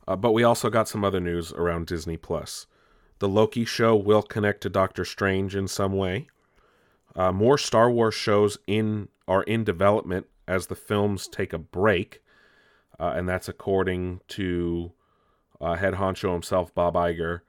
Uh, 0.08 0.16
but 0.16 0.32
we 0.32 0.44
also 0.44 0.70
got 0.70 0.88
some 0.88 1.04
other 1.04 1.20
news 1.20 1.52
around 1.52 1.86
Disney 1.86 2.16
Plus. 2.16 2.66
The 3.18 3.28
Loki 3.28 3.64
show 3.64 3.96
will 3.96 4.22
connect 4.22 4.60
to 4.62 4.68
Doctor 4.68 5.04
Strange 5.04 5.56
in 5.56 5.68
some 5.68 5.92
way. 5.92 6.28
Uh, 7.14 7.32
more 7.32 7.56
Star 7.58 7.90
Wars 7.90 8.14
shows 8.14 8.58
in 8.66 9.08
are 9.26 9.42
in 9.44 9.64
development 9.64 10.26
as 10.46 10.66
the 10.66 10.76
films 10.76 11.26
take 11.26 11.52
a 11.52 11.58
break, 11.58 12.22
uh, 13.00 13.14
and 13.16 13.28
that's 13.28 13.48
according 13.48 14.20
to 14.28 14.92
uh, 15.60 15.74
head 15.74 15.94
honcho 15.94 16.32
himself, 16.32 16.72
Bob 16.74 16.94
Iger. 16.94 17.40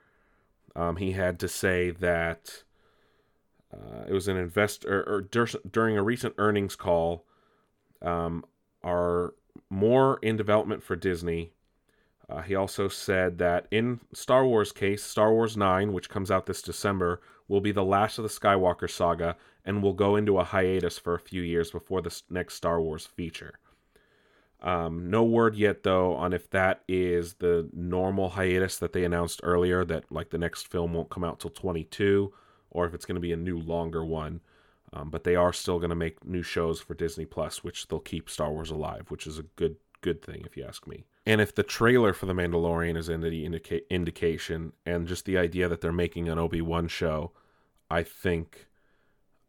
Um, 0.76 0.96
he 0.96 1.12
had 1.12 1.40
to 1.40 1.48
say 1.48 1.92
that 1.92 2.64
uh, 3.74 4.06
it 4.08 4.14
was 4.14 4.28
an 4.28 4.38
investor 4.38 5.02
or, 5.02 5.16
or 5.16 5.22
dur- 5.22 5.60
during 5.70 5.98
a 5.98 6.04
recent 6.04 6.34
earnings 6.38 6.76
call. 6.76 7.26
Um, 8.02 8.46
are 8.84 9.34
more 9.70 10.20
in 10.22 10.38
development 10.38 10.84
for 10.84 10.96
Disney 10.96 11.52
uh, 12.30 12.42
he 12.42 12.56
also 12.56 12.88
said 12.88 13.38
that 13.38 13.68
in 13.72 14.02
Star 14.14 14.46
Wars 14.46 14.72
case, 14.72 15.04
Star 15.04 15.32
Wars 15.32 15.56
9, 15.56 15.94
which 15.94 16.10
comes 16.10 16.30
out 16.30 16.46
this 16.46 16.62
December, 16.62 17.22
will 17.48 17.62
be 17.62 17.72
the 17.72 17.86
last 17.86 18.18
of 18.18 18.24
the 18.24 18.30
Skywalker 18.30 18.90
saga 18.90 19.38
and 19.64 19.82
will 19.82 19.94
go 19.94 20.16
into 20.18 20.38
a 20.38 20.44
hiatus 20.44 20.98
for 20.98 21.16
a 21.16 21.20
few 21.20 21.42
years 21.42 21.72
before 21.72 22.02
the 22.02 22.22
next 22.30 22.56
Star 22.56 22.82
Wars 22.82 23.06
feature. 23.06 23.60
Um, 24.62 25.10
no 25.10 25.24
word 25.24 25.56
yet, 25.56 25.84
though, 25.84 26.16
on 26.16 26.34
if 26.34 26.50
that 26.50 26.82
is 26.88 27.36
the 27.36 27.70
normal 27.72 28.30
hiatus 28.30 28.78
that 28.80 28.92
they 28.92 29.06
announced 29.06 29.40
earlier, 29.44 29.86
that 29.86 30.12
like 30.12 30.32
the 30.32 30.38
next 30.38 30.68
film 30.68 30.94
won't 30.94 31.10
come 31.10 31.24
out 31.24 31.40
till 31.40 31.52
22, 31.52 32.34
or 32.72 32.86
if 32.86 32.94
it's 32.94 33.06
going 33.06 33.16
to 33.16 33.22
be 33.22 33.32
a 33.32 33.38
new, 33.38 33.58
longer 33.58 34.04
one. 34.04 34.42
Um, 34.92 35.10
but 35.10 35.24
they 35.24 35.36
are 35.36 35.54
still 35.54 35.80
going 35.80 35.90
to 35.90 35.96
make 35.96 36.26
new 36.26 36.42
shows 36.42 36.82
for 36.82 36.94
Disney 36.94 37.26
Plus, 37.26 37.64
which 37.64 37.88
they'll 37.88 38.00
keep 38.00 38.30
Star 38.30 38.52
Wars 38.52 38.72
alive, 38.72 39.06
which 39.10 39.28
is 39.28 39.38
a 39.38 39.44
good 39.44 39.78
good 40.02 40.22
thing 40.22 40.44
if 40.46 40.56
you 40.56 40.64
ask 40.64 40.88
me. 40.88 41.06
And 41.28 41.42
if 41.42 41.54
the 41.54 41.62
trailer 41.62 42.14
for 42.14 42.26
The 42.26 42.34
Mandalorian 42.34 42.96
is 42.96 43.10
any 43.10 43.44
indica- 43.44 43.94
indication, 43.94 44.72
and 44.86 45.10
just 45.10 45.26
the 45.26 45.38
idea 45.38 45.68
that 45.68 45.82
they're 45.82 45.92
making 45.92 46.30
an 46.30 46.40
Obi 46.40 46.62
Wan 46.62 46.88
show, 46.88 47.34
I 47.92 48.04
think, 48.04 48.68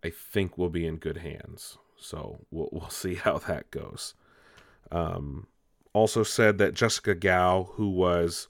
I 0.05 0.11
think 0.11 0.59
we'll 0.59 0.71
be 0.71 0.85
in 0.85 0.97
good 0.97 1.19
hands. 1.19 1.79
So 1.97 2.41
we'll 2.51 2.69
we'll 2.73 2.91
see 2.91 3.15
how 3.15 3.39
that 3.39 3.71
goes. 3.71 4.15
Um, 4.91 5.47
also 5.93 6.25
said 6.25 6.59
that 6.59 6.75
Jessica 6.75 7.15
Gao, 7.15 7.71
who 7.75 7.91
was 7.91 8.49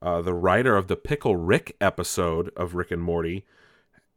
uh, 0.00 0.22
the 0.22 0.34
writer 0.34 0.76
of 0.76 0.86
the 0.86 0.96
Pickle 0.96 1.34
Rick 1.34 1.74
episode 1.80 2.52
of 2.56 2.76
Rick 2.76 2.92
and 2.92 3.02
Morty, 3.02 3.44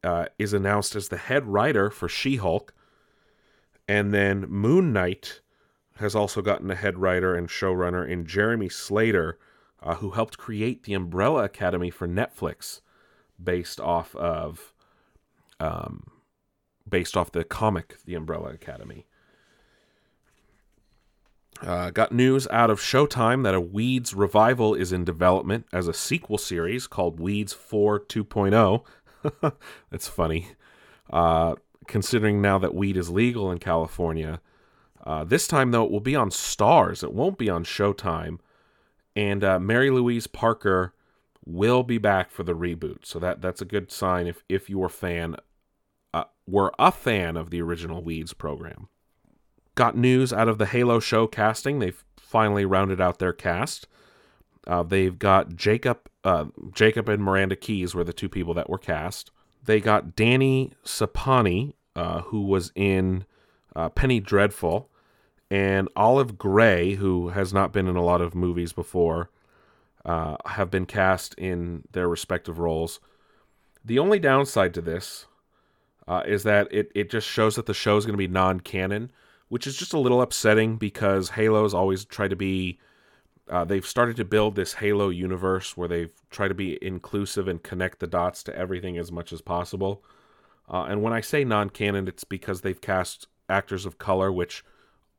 uh, 0.03 0.27
is 0.37 0.53
announced 0.53 0.95
as 0.95 1.07
the 1.07 1.17
head 1.17 1.47
writer 1.47 1.89
for 1.89 2.07
She 2.07 2.35
Hulk. 2.35 2.75
And 3.87 4.13
then 4.13 4.41
Moon 4.41 4.93
Knight 4.93 5.40
has 6.01 6.15
also 6.15 6.41
gotten 6.41 6.69
a 6.69 6.75
head 6.75 6.97
writer 6.97 7.35
and 7.35 7.47
showrunner 7.47 8.07
in 8.07 8.25
Jeremy 8.25 8.69
Slater, 8.69 9.39
uh, 9.81 9.95
who 9.95 10.11
helped 10.11 10.37
create 10.37 10.83
the 10.83 10.93
Umbrella 10.93 11.43
Academy 11.43 11.89
for 11.89 12.07
Netflix, 12.07 12.81
based 13.41 13.79
off 13.79 14.15
of, 14.15 14.73
um, 15.59 16.07
based 16.87 17.15
off 17.15 17.31
the 17.31 17.43
comic 17.43 17.97
The 18.05 18.15
Umbrella 18.15 18.49
Academy. 18.49 19.05
Uh, 21.61 21.91
got 21.91 22.11
news 22.11 22.47
out 22.49 22.71
of 22.71 22.79
Showtime 22.79 23.43
that 23.43 23.53
a 23.53 23.61
Weeds 23.61 24.13
revival 24.15 24.73
is 24.73 24.91
in 24.91 25.05
development 25.05 25.67
as 25.71 25.87
a 25.87 25.93
sequel 25.93 26.39
series 26.39 26.87
called 26.87 27.19
Weeds 27.19 27.53
4 27.53 27.99
2.0. 27.99 29.53
That's 29.91 30.07
funny. 30.07 30.47
Uh, 31.11 31.55
considering 31.87 32.41
now 32.41 32.57
that 32.57 32.73
weed 32.73 32.97
is 32.97 33.09
legal 33.09 33.51
in 33.51 33.59
California. 33.59 34.39
Uh, 35.03 35.23
this 35.23 35.47
time, 35.47 35.71
though, 35.71 35.85
it 35.85 35.91
will 35.91 35.99
be 35.99 36.15
on 36.15 36.29
Starz. 36.29 37.03
It 37.03 37.13
won't 37.13 37.37
be 37.37 37.49
on 37.49 37.63
Showtime. 37.63 38.39
And 39.15 39.43
uh, 39.43 39.59
Mary 39.59 39.89
Louise 39.89 40.27
Parker 40.27 40.93
will 41.45 41.83
be 41.83 41.97
back 41.97 42.31
for 42.31 42.43
the 42.43 42.55
reboot. 42.55 43.05
So 43.05 43.19
that 43.19 43.41
that's 43.41 43.61
a 43.61 43.65
good 43.65 43.91
sign 43.91 44.27
if, 44.27 44.43
if 44.47 44.69
you're 44.69 44.85
a 44.85 44.89
fan, 44.89 45.35
uh, 46.13 46.25
were 46.47 46.71
a 46.77 46.91
fan 46.91 47.35
of 47.35 47.49
the 47.49 47.61
original 47.61 48.03
Weeds 48.03 48.33
program 48.33 48.87
got 49.81 49.97
news 49.97 50.31
out 50.31 50.47
of 50.47 50.59
the 50.59 50.67
Halo 50.67 50.99
show 50.99 51.25
casting. 51.25 51.79
They've 51.79 52.03
finally 52.15 52.65
rounded 52.65 53.01
out 53.01 53.17
their 53.17 53.33
cast. 53.33 53.87
Uh, 54.67 54.83
they've 54.83 55.17
got 55.17 55.55
Jacob, 55.55 56.07
uh, 56.23 56.45
Jacob 56.71 57.09
and 57.09 57.23
Miranda 57.23 57.55
Keys 57.55 57.95
were 57.95 58.03
the 58.03 58.13
two 58.13 58.29
people 58.29 58.53
that 58.53 58.69
were 58.69 58.77
cast. 58.77 59.31
They 59.63 59.79
got 59.79 60.15
Danny 60.15 60.73
Sapani, 60.85 61.73
uh, 61.95 62.21
who 62.21 62.41
was 62.41 62.71
in 62.75 63.25
uh, 63.75 63.89
Penny 63.89 64.19
Dreadful, 64.19 64.89
and 65.51 65.87
Olive 65.95 66.37
Gray, 66.39 66.95
who 66.95 67.29
has 67.29 67.53
not 67.53 67.71
been 67.71 67.87
in 67.87 67.95
a 67.95 68.03
lot 68.03 68.21
of 68.21 68.33
movies 68.33 68.73
before, 68.73 69.29
uh, 70.03 70.37
have 70.47 70.71
been 70.71 70.87
cast 70.87 71.35
in 71.35 71.83
their 71.91 72.07
respective 72.07 72.57
roles. 72.57 72.99
The 73.85 73.99
only 73.99 74.17
downside 74.17 74.73
to 74.73 74.81
this 74.81 75.27
uh, 76.07 76.23
is 76.25 76.41
that 76.43 76.67
it, 76.71 76.91
it 76.95 77.11
just 77.11 77.27
shows 77.27 77.55
that 77.55 77.67
the 77.67 77.73
show 77.73 77.97
is 77.97 78.05
going 78.05 78.13
to 78.13 78.17
be 78.17 78.27
non 78.27 78.59
canon 78.61 79.11
which 79.51 79.67
is 79.67 79.75
just 79.75 79.91
a 79.91 79.99
little 79.99 80.21
upsetting 80.21 80.77
because 80.77 81.31
Halo's 81.31 81.73
always 81.73 82.05
tried 82.05 82.29
to 82.29 82.37
be. 82.37 82.79
Uh, 83.49 83.65
they've 83.65 83.85
started 83.85 84.15
to 84.15 84.23
build 84.23 84.55
this 84.55 84.75
Halo 84.75 85.09
universe 85.09 85.75
where 85.75 85.89
they've 85.89 86.13
tried 86.29 86.47
to 86.47 86.53
be 86.53 86.81
inclusive 86.81 87.49
and 87.49 87.61
connect 87.61 87.99
the 87.99 88.07
dots 88.07 88.43
to 88.43 88.55
everything 88.55 88.97
as 88.97 89.11
much 89.11 89.33
as 89.33 89.41
possible. 89.41 90.05
Uh, 90.69 90.83
and 90.83 91.03
when 91.03 91.11
I 91.11 91.19
say 91.19 91.43
non-canon, 91.43 92.07
it's 92.07 92.23
because 92.23 92.61
they've 92.61 92.79
cast 92.79 93.27
actors 93.49 93.85
of 93.85 93.97
color, 93.97 94.31
which 94.31 94.63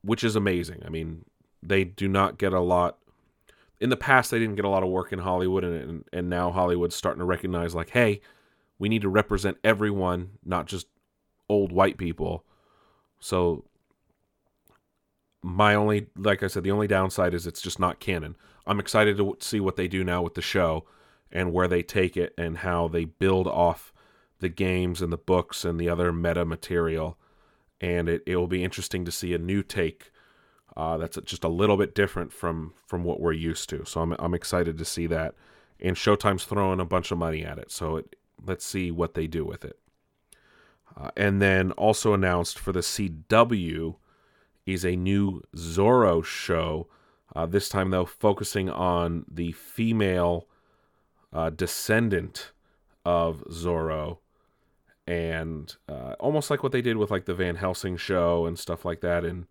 which 0.03 0.25
is 0.25 0.37
amazing. 0.37 0.83
I 0.85 0.88
mean, 0.88 1.25
they 1.62 1.85
do 1.85 2.09
not 2.09 2.38
get 2.38 2.53
a 2.53 2.61
lot. 2.61 2.99
In 3.81 3.91
the 3.91 3.97
past, 3.97 4.31
they 4.31 4.38
didn't 4.38 4.57
get 4.57 4.65
a 4.65 4.69
lot 4.69 4.83
of 4.83 4.91
work 4.91 5.12
in 5.12 5.19
Hollywood, 5.19 5.65
and 5.65 6.05
and, 6.12 6.31
now 6.31 6.51
Hollywood's 6.53 6.95
starting 6.95 7.21
to 7.21 7.25
recognize, 7.25 7.75
like, 7.75 7.91
hey, 7.91 8.21
we 8.79 8.88
need 8.88 9.03
to 9.03 9.09
represent 9.09 9.59
everyone, 9.65 10.31
not 10.45 10.67
just 10.67 10.87
old 11.49 11.73
white 11.73 11.99
people. 11.99 12.45
So 13.21 13.65
my 15.43 15.75
only 15.75 16.07
like 16.17 16.43
i 16.43 16.47
said 16.47 16.62
the 16.62 16.71
only 16.71 16.87
downside 16.87 17.35
is 17.35 17.47
it's 17.47 17.61
just 17.61 17.81
not 17.81 17.99
canon 17.99 18.37
i'm 18.67 18.79
excited 18.79 19.17
to 19.17 19.37
see 19.41 19.59
what 19.59 19.77
they 19.77 19.88
do 19.88 20.05
now 20.05 20.23
with 20.23 20.35
the 20.35 20.43
show 20.43 20.85
and 21.33 21.53
where 21.53 21.67
they 21.67 21.83
take 21.83 22.17
it 22.17 22.33
and 22.38 22.59
how 22.59 22.87
they 22.87 23.05
build 23.05 23.47
off 23.49 23.93
the 24.38 24.49
games 24.49 25.03
and 25.03 25.12
the 25.12 25.19
books 25.19 25.65
and 25.65 25.81
the 25.81 25.88
other 25.88 26.12
meta 26.12 26.45
material 26.45 27.19
and 27.83 28.09
it, 28.09 28.23
it 28.25 28.37
will 28.37 28.47
be 28.47 28.64
interesting 28.64 29.05
to 29.05 29.12
see 29.12 29.35
a 29.35 29.38
new 29.38 29.62
take 29.62 30.11
uh, 30.77 30.97
that's 30.97 31.18
just 31.25 31.45
a 31.45 31.49
little 31.49 31.77
bit 31.77 31.95
different 31.95 32.33
from 32.33 32.73
from 32.87 33.05
what 33.05 33.21
we're 33.21 33.33
used 33.33 33.68
to. 33.68 33.85
So 33.85 34.01
i'm, 34.01 34.12
I'm 34.18 34.33
excited 34.33 34.79
to 34.79 34.85
see 34.85 35.07
that. 35.09 35.35
And 35.81 35.97
showtime's 35.97 36.45
throwing 36.45 36.81
a 36.81 36.85
bunch 36.85 37.11
of 37.11 37.18
money 37.18 37.45
at 37.45 37.59
it. 37.59 37.71
So 37.71 37.97
it, 37.97 38.16
let's 38.42 38.64
see 38.64 38.90
what 38.90 39.14
they 39.14 39.27
do 39.27 39.45
with 39.45 39.64
it. 39.64 39.79
Uh, 40.97 41.11
and 41.16 41.42
then 41.42 41.73
also 41.73 42.14
announced 42.14 42.59
for 42.59 42.73
the 42.73 42.81
cw 42.81 43.97
is 44.64 44.85
a 44.85 44.97
new 44.97 45.42
Zorro 45.57 46.25
show. 46.25 46.88
Uh, 47.35 47.47
this 47.47 47.68
time, 47.68 47.90
though, 47.90 48.05
focusing 48.05 48.71
on 48.71 49.25
the 49.31 49.53
female 49.53 50.47
uh, 51.33 51.51
descendant 51.51 52.53
of 53.05 53.42
Zorro, 53.51 54.18
and 55.07 55.75
uh, 55.88 56.15
almost 56.21 56.51
like 56.51 56.62
what 56.62 56.73
they 56.73 56.83
did 56.83 56.97
with 56.97 57.11
like 57.11 57.25
the 57.25 57.35
Van 57.35 57.57
Helsing 57.57 57.97
show 57.97 58.47
and 58.47 58.59
stuff 58.59 58.85
like 58.85 59.01
that. 59.01 59.25
And 59.25 59.47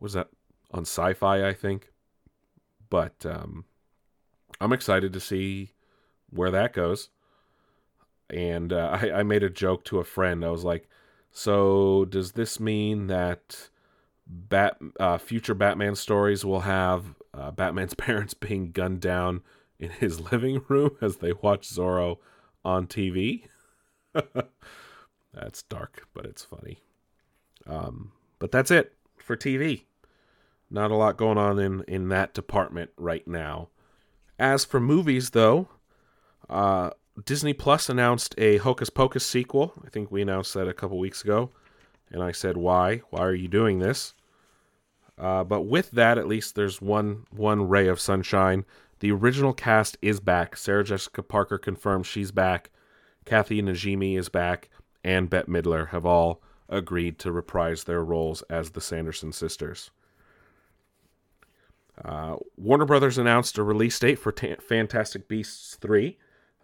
was 0.00 0.14
that 0.14 0.28
on 0.72 0.82
Sci-Fi? 0.82 1.46
I 1.46 1.52
think. 1.52 1.92
But 2.90 3.24
um, 3.24 3.64
I'm 4.60 4.72
excited 4.72 5.12
to 5.12 5.20
see 5.20 5.72
where 6.30 6.50
that 6.50 6.72
goes. 6.72 7.10
And 8.30 8.72
uh, 8.72 8.98
I, 9.00 9.20
I 9.20 9.22
made 9.22 9.42
a 9.42 9.50
joke 9.50 9.84
to 9.84 9.98
a 9.98 10.04
friend. 10.04 10.44
I 10.44 10.50
was 10.50 10.64
like, 10.64 10.88
"So 11.30 12.04
does 12.04 12.32
this 12.32 12.60
mean 12.60 13.06
that?" 13.06 13.70
Bat 14.30 14.78
uh, 15.00 15.16
future 15.16 15.54
Batman 15.54 15.94
stories 15.94 16.44
will 16.44 16.60
have 16.60 17.14
uh, 17.32 17.50
Batman's 17.50 17.94
parents 17.94 18.34
being 18.34 18.72
gunned 18.72 19.00
down 19.00 19.40
in 19.78 19.90
his 19.90 20.20
living 20.32 20.62
room 20.68 20.96
as 21.00 21.16
they 21.16 21.32
watch 21.32 21.68
Zorro 21.68 22.18
on 22.64 22.86
TV. 22.86 23.44
that's 25.32 25.62
dark, 25.62 26.06
but 26.14 26.24
it's 26.24 26.44
funny. 26.44 26.78
Um, 27.66 28.12
but 28.38 28.50
that's 28.50 28.70
it 28.70 28.94
for 29.18 29.36
TV. 29.36 29.84
Not 30.70 30.90
a 30.90 30.96
lot 30.96 31.16
going 31.16 31.38
on 31.38 31.58
in 31.58 31.82
in 31.88 32.08
that 32.08 32.34
department 32.34 32.90
right 32.96 33.26
now. 33.26 33.68
As 34.38 34.64
for 34.64 34.80
movies, 34.80 35.30
though, 35.30 35.68
uh, 36.48 36.90
Disney 37.24 37.52
Plus 37.52 37.88
announced 37.88 38.34
a 38.38 38.58
Hocus 38.58 38.90
Pocus 38.90 39.26
sequel. 39.26 39.72
I 39.84 39.88
think 39.88 40.10
we 40.10 40.22
announced 40.22 40.54
that 40.54 40.68
a 40.68 40.74
couple 40.74 40.98
weeks 40.98 41.22
ago, 41.22 41.50
and 42.10 42.22
I 42.22 42.32
said, 42.32 42.56
"Why? 42.56 42.98
Why 43.10 43.20
are 43.20 43.34
you 43.34 43.48
doing 43.48 43.78
this?" 43.78 44.14
Uh, 45.18 45.42
but 45.42 45.62
with 45.62 45.90
that, 45.92 46.18
at 46.18 46.28
least 46.28 46.54
there's 46.54 46.80
one 46.80 47.24
one 47.30 47.68
ray 47.68 47.88
of 47.88 48.00
sunshine. 48.00 48.64
The 49.00 49.12
original 49.12 49.52
cast 49.52 49.96
is 50.02 50.20
back. 50.20 50.56
Sarah 50.56 50.84
Jessica 50.84 51.22
Parker 51.22 51.58
confirms 51.58 52.06
she's 52.06 52.30
back. 52.30 52.70
Kathy 53.24 53.60
Najimy 53.62 54.18
is 54.18 54.28
back, 54.28 54.70
and 55.04 55.30
Bette 55.30 55.50
Midler 55.50 55.88
have 55.88 56.04
all 56.04 56.42
agreed 56.68 57.18
to 57.20 57.32
reprise 57.32 57.84
their 57.84 58.04
roles 58.04 58.42
as 58.42 58.70
the 58.70 58.80
Sanderson 58.80 59.32
sisters. 59.32 59.90
Uh, 62.04 62.36
Warner 62.56 62.84
Brothers 62.84 63.18
announced 63.18 63.58
a 63.58 63.62
release 63.62 63.98
date 63.98 64.18
for 64.18 64.32
Fantastic 64.32 65.28
Beasts 65.28 65.76
3. 65.76 66.16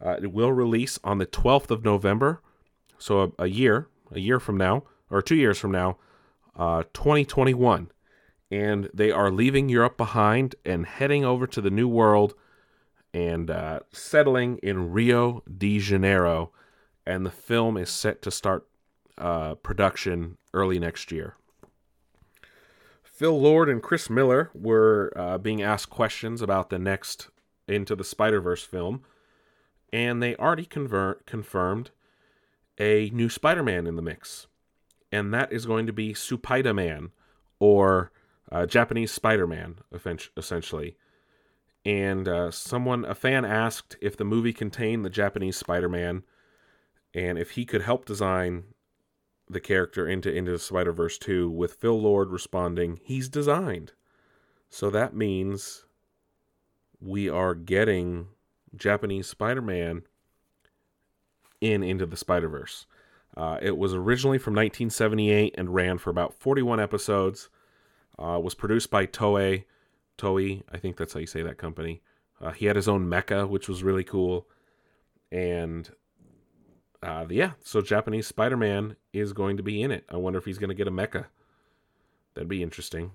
Uh, 0.04 0.16
it 0.22 0.32
will 0.32 0.52
release 0.52 0.98
on 1.02 1.18
the 1.18 1.26
12th 1.26 1.70
of 1.70 1.84
November, 1.84 2.40
so 2.98 3.20
a, 3.38 3.44
a, 3.44 3.46
year, 3.46 3.88
a 4.12 4.20
year 4.20 4.38
from 4.38 4.56
now, 4.56 4.84
or 5.10 5.22
two 5.22 5.36
years 5.36 5.58
from 5.58 5.72
now, 5.72 5.96
uh, 6.56 6.84
2021 6.92 7.90
and 8.54 8.88
they 8.94 9.10
are 9.10 9.32
leaving 9.32 9.68
Europe 9.68 9.96
behind 9.96 10.54
and 10.64 10.86
heading 10.86 11.24
over 11.24 11.44
to 11.44 11.60
the 11.60 11.70
New 11.70 11.88
World 11.88 12.34
and 13.12 13.50
uh, 13.50 13.80
settling 13.92 14.58
in 14.58 14.92
Rio 14.92 15.42
de 15.58 15.78
Janeiro. 15.80 16.52
And 17.06 17.24
the 17.24 17.30
film 17.30 17.76
is 17.76 17.90
set 17.90 18.22
to 18.22 18.30
start 18.30 18.66
uh, 19.18 19.54
production 19.56 20.38
early 20.52 20.78
next 20.78 21.12
year. 21.12 21.36
Phil 23.02 23.40
Lord 23.40 23.68
and 23.68 23.82
Chris 23.82 24.10
Miller 24.10 24.50
were 24.54 25.12
uh, 25.16 25.38
being 25.38 25.62
asked 25.62 25.90
questions 25.90 26.42
about 26.42 26.70
the 26.70 26.78
next 26.78 27.28
Into 27.68 27.94
the 27.94 28.04
Spider 28.04 28.40
Verse 28.40 28.64
film, 28.64 29.02
and 29.92 30.22
they 30.22 30.34
already 30.36 30.64
convert, 30.64 31.26
confirmed 31.26 31.90
a 32.78 33.10
new 33.10 33.28
Spider 33.28 33.62
Man 33.62 33.86
in 33.86 33.96
the 33.96 34.02
mix. 34.02 34.48
And 35.12 35.32
that 35.32 35.52
is 35.52 35.64
going 35.66 35.86
to 35.86 35.92
be 35.92 36.12
Supaida 36.12 36.74
Man, 36.74 37.12
or 37.60 38.10
uh, 38.50 38.66
Japanese 38.66 39.12
Spider-Man, 39.12 39.76
essentially. 40.36 40.96
And 41.84 42.28
uh, 42.28 42.50
someone, 42.50 43.04
a 43.04 43.14
fan, 43.14 43.44
asked 43.44 43.96
if 44.00 44.16
the 44.16 44.24
movie 44.24 44.52
contained 44.52 45.04
the 45.04 45.10
Japanese 45.10 45.56
Spider-Man, 45.56 46.22
and 47.14 47.38
if 47.38 47.52
he 47.52 47.64
could 47.64 47.82
help 47.82 48.04
design 48.04 48.64
the 49.48 49.60
character 49.60 50.08
into 50.08 50.32
into 50.32 50.58
Spider 50.58 50.92
Verse 50.92 51.18
2. 51.18 51.50
With 51.50 51.74
Phil 51.74 52.00
Lord 52.00 52.30
responding, 52.30 53.00
"He's 53.02 53.28
designed." 53.28 53.92
So 54.68 54.90
that 54.90 55.14
means 55.14 55.84
we 57.00 57.28
are 57.28 57.54
getting 57.54 58.28
Japanese 58.74 59.28
Spider-Man 59.28 60.02
in 61.60 61.82
Into 61.82 62.06
the 62.06 62.16
Spider 62.16 62.48
Verse. 62.48 62.86
Uh, 63.36 63.58
it 63.60 63.76
was 63.76 63.94
originally 63.94 64.38
from 64.38 64.54
1978 64.54 65.54
and 65.56 65.74
ran 65.74 65.98
for 65.98 66.10
about 66.10 66.34
41 66.34 66.80
episodes. 66.80 67.48
Uh, 68.18 68.38
was 68.42 68.54
produced 68.54 68.90
by 68.90 69.06
Toei. 69.06 69.64
Toei, 70.16 70.62
I 70.70 70.78
think 70.78 70.96
that's 70.96 71.14
how 71.14 71.20
you 71.20 71.26
say 71.26 71.42
that 71.42 71.58
company. 71.58 72.00
Uh, 72.40 72.52
he 72.52 72.66
had 72.66 72.76
his 72.76 72.88
own 72.88 73.06
mecha, 73.06 73.48
which 73.48 73.68
was 73.68 73.82
really 73.82 74.04
cool. 74.04 74.46
And 75.32 75.90
uh, 77.04 77.26
yeah, 77.28 77.52
so 77.62 77.82
Japanese 77.82 78.26
Spider 78.26 78.56
Man 78.56 78.96
is 79.12 79.34
going 79.34 79.58
to 79.58 79.62
be 79.62 79.82
in 79.82 79.90
it. 79.90 80.04
I 80.08 80.16
wonder 80.16 80.38
if 80.38 80.46
he's 80.46 80.58
going 80.58 80.70
to 80.70 80.74
get 80.74 80.88
a 80.88 80.90
mecha. 80.90 81.26
That'd 82.32 82.48
be 82.48 82.62
interesting. 82.62 83.12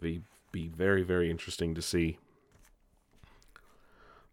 Be 0.00 0.22
be 0.52 0.68
very 0.68 1.02
very 1.02 1.30
interesting 1.30 1.74
to 1.74 1.82
see. 1.82 2.18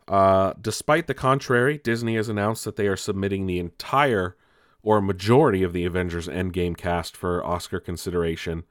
Uh, 0.07 0.53
despite 0.61 1.07
the 1.07 1.13
contrary, 1.13 1.79
Disney 1.79 2.15
has 2.15 2.29
announced 2.29 2.65
that 2.65 2.75
they 2.75 2.87
are 2.87 2.97
submitting 2.97 3.47
the 3.47 3.59
entire 3.59 4.35
or 4.83 5.01
majority 5.01 5.63
of 5.63 5.73
the 5.73 5.85
Avengers 5.85 6.27
Endgame 6.27 6.77
cast 6.77 7.17
for 7.17 7.43
Oscar 7.43 7.79
consideration. 7.79 8.65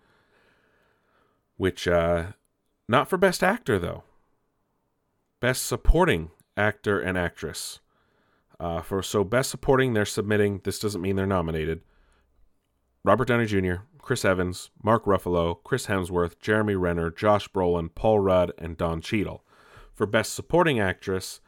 Which, 1.57 1.89
uh, 1.89 2.33
not 2.89 3.09
for 3.09 3.17
Best 3.17 3.43
Actor 3.43 3.79
though. 3.79 4.05
Best 5.41 5.65
Supporting 5.65 6.31
Actor 6.57 7.01
and 7.01 7.19
Actress. 7.19 7.81
Uh, 8.65 8.81
for 8.81 9.03
so 9.03 9.23
Best 9.23 9.51
Supporting, 9.51 9.93
they're 9.93 10.07
submitting. 10.07 10.62
This 10.65 10.79
doesn't 10.79 11.03
mean 11.03 11.17
they're 11.17 11.27
nominated. 11.27 11.83
Robert 13.05 13.29
Downey 13.29 13.45
Jr., 13.45 13.83
Chris 13.99 14.25
Evans, 14.25 14.71
Mark 14.83 15.05
Ruffalo, 15.05 15.62
Chris 15.62 15.87
Hemsworth, 15.87 16.41
Jeremy 16.41 16.75
Renner, 16.75 17.11
Josh 17.11 17.47
Brolin, 17.51 17.95
Paul 17.95 18.21
Rudd, 18.21 18.53
and 18.57 18.79
Don 18.79 19.03
Cheadle. 19.03 19.45
For 19.93 20.07
Best 20.07 20.33
Supporting 20.33 20.81
Actress, 20.81 21.43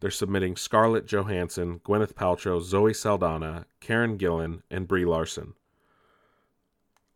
they're 0.00 0.10
submitting 0.10 0.56
Scarlett 0.56 1.06
Johansson, 1.06 1.78
Gwyneth 1.78 2.12
Paltrow, 2.12 2.60
Zoe 2.60 2.92
Saldana, 2.92 3.64
Karen 3.80 4.18
Gillan, 4.18 4.60
and 4.70 4.86
Brie 4.86 5.06
Larson. 5.06 5.54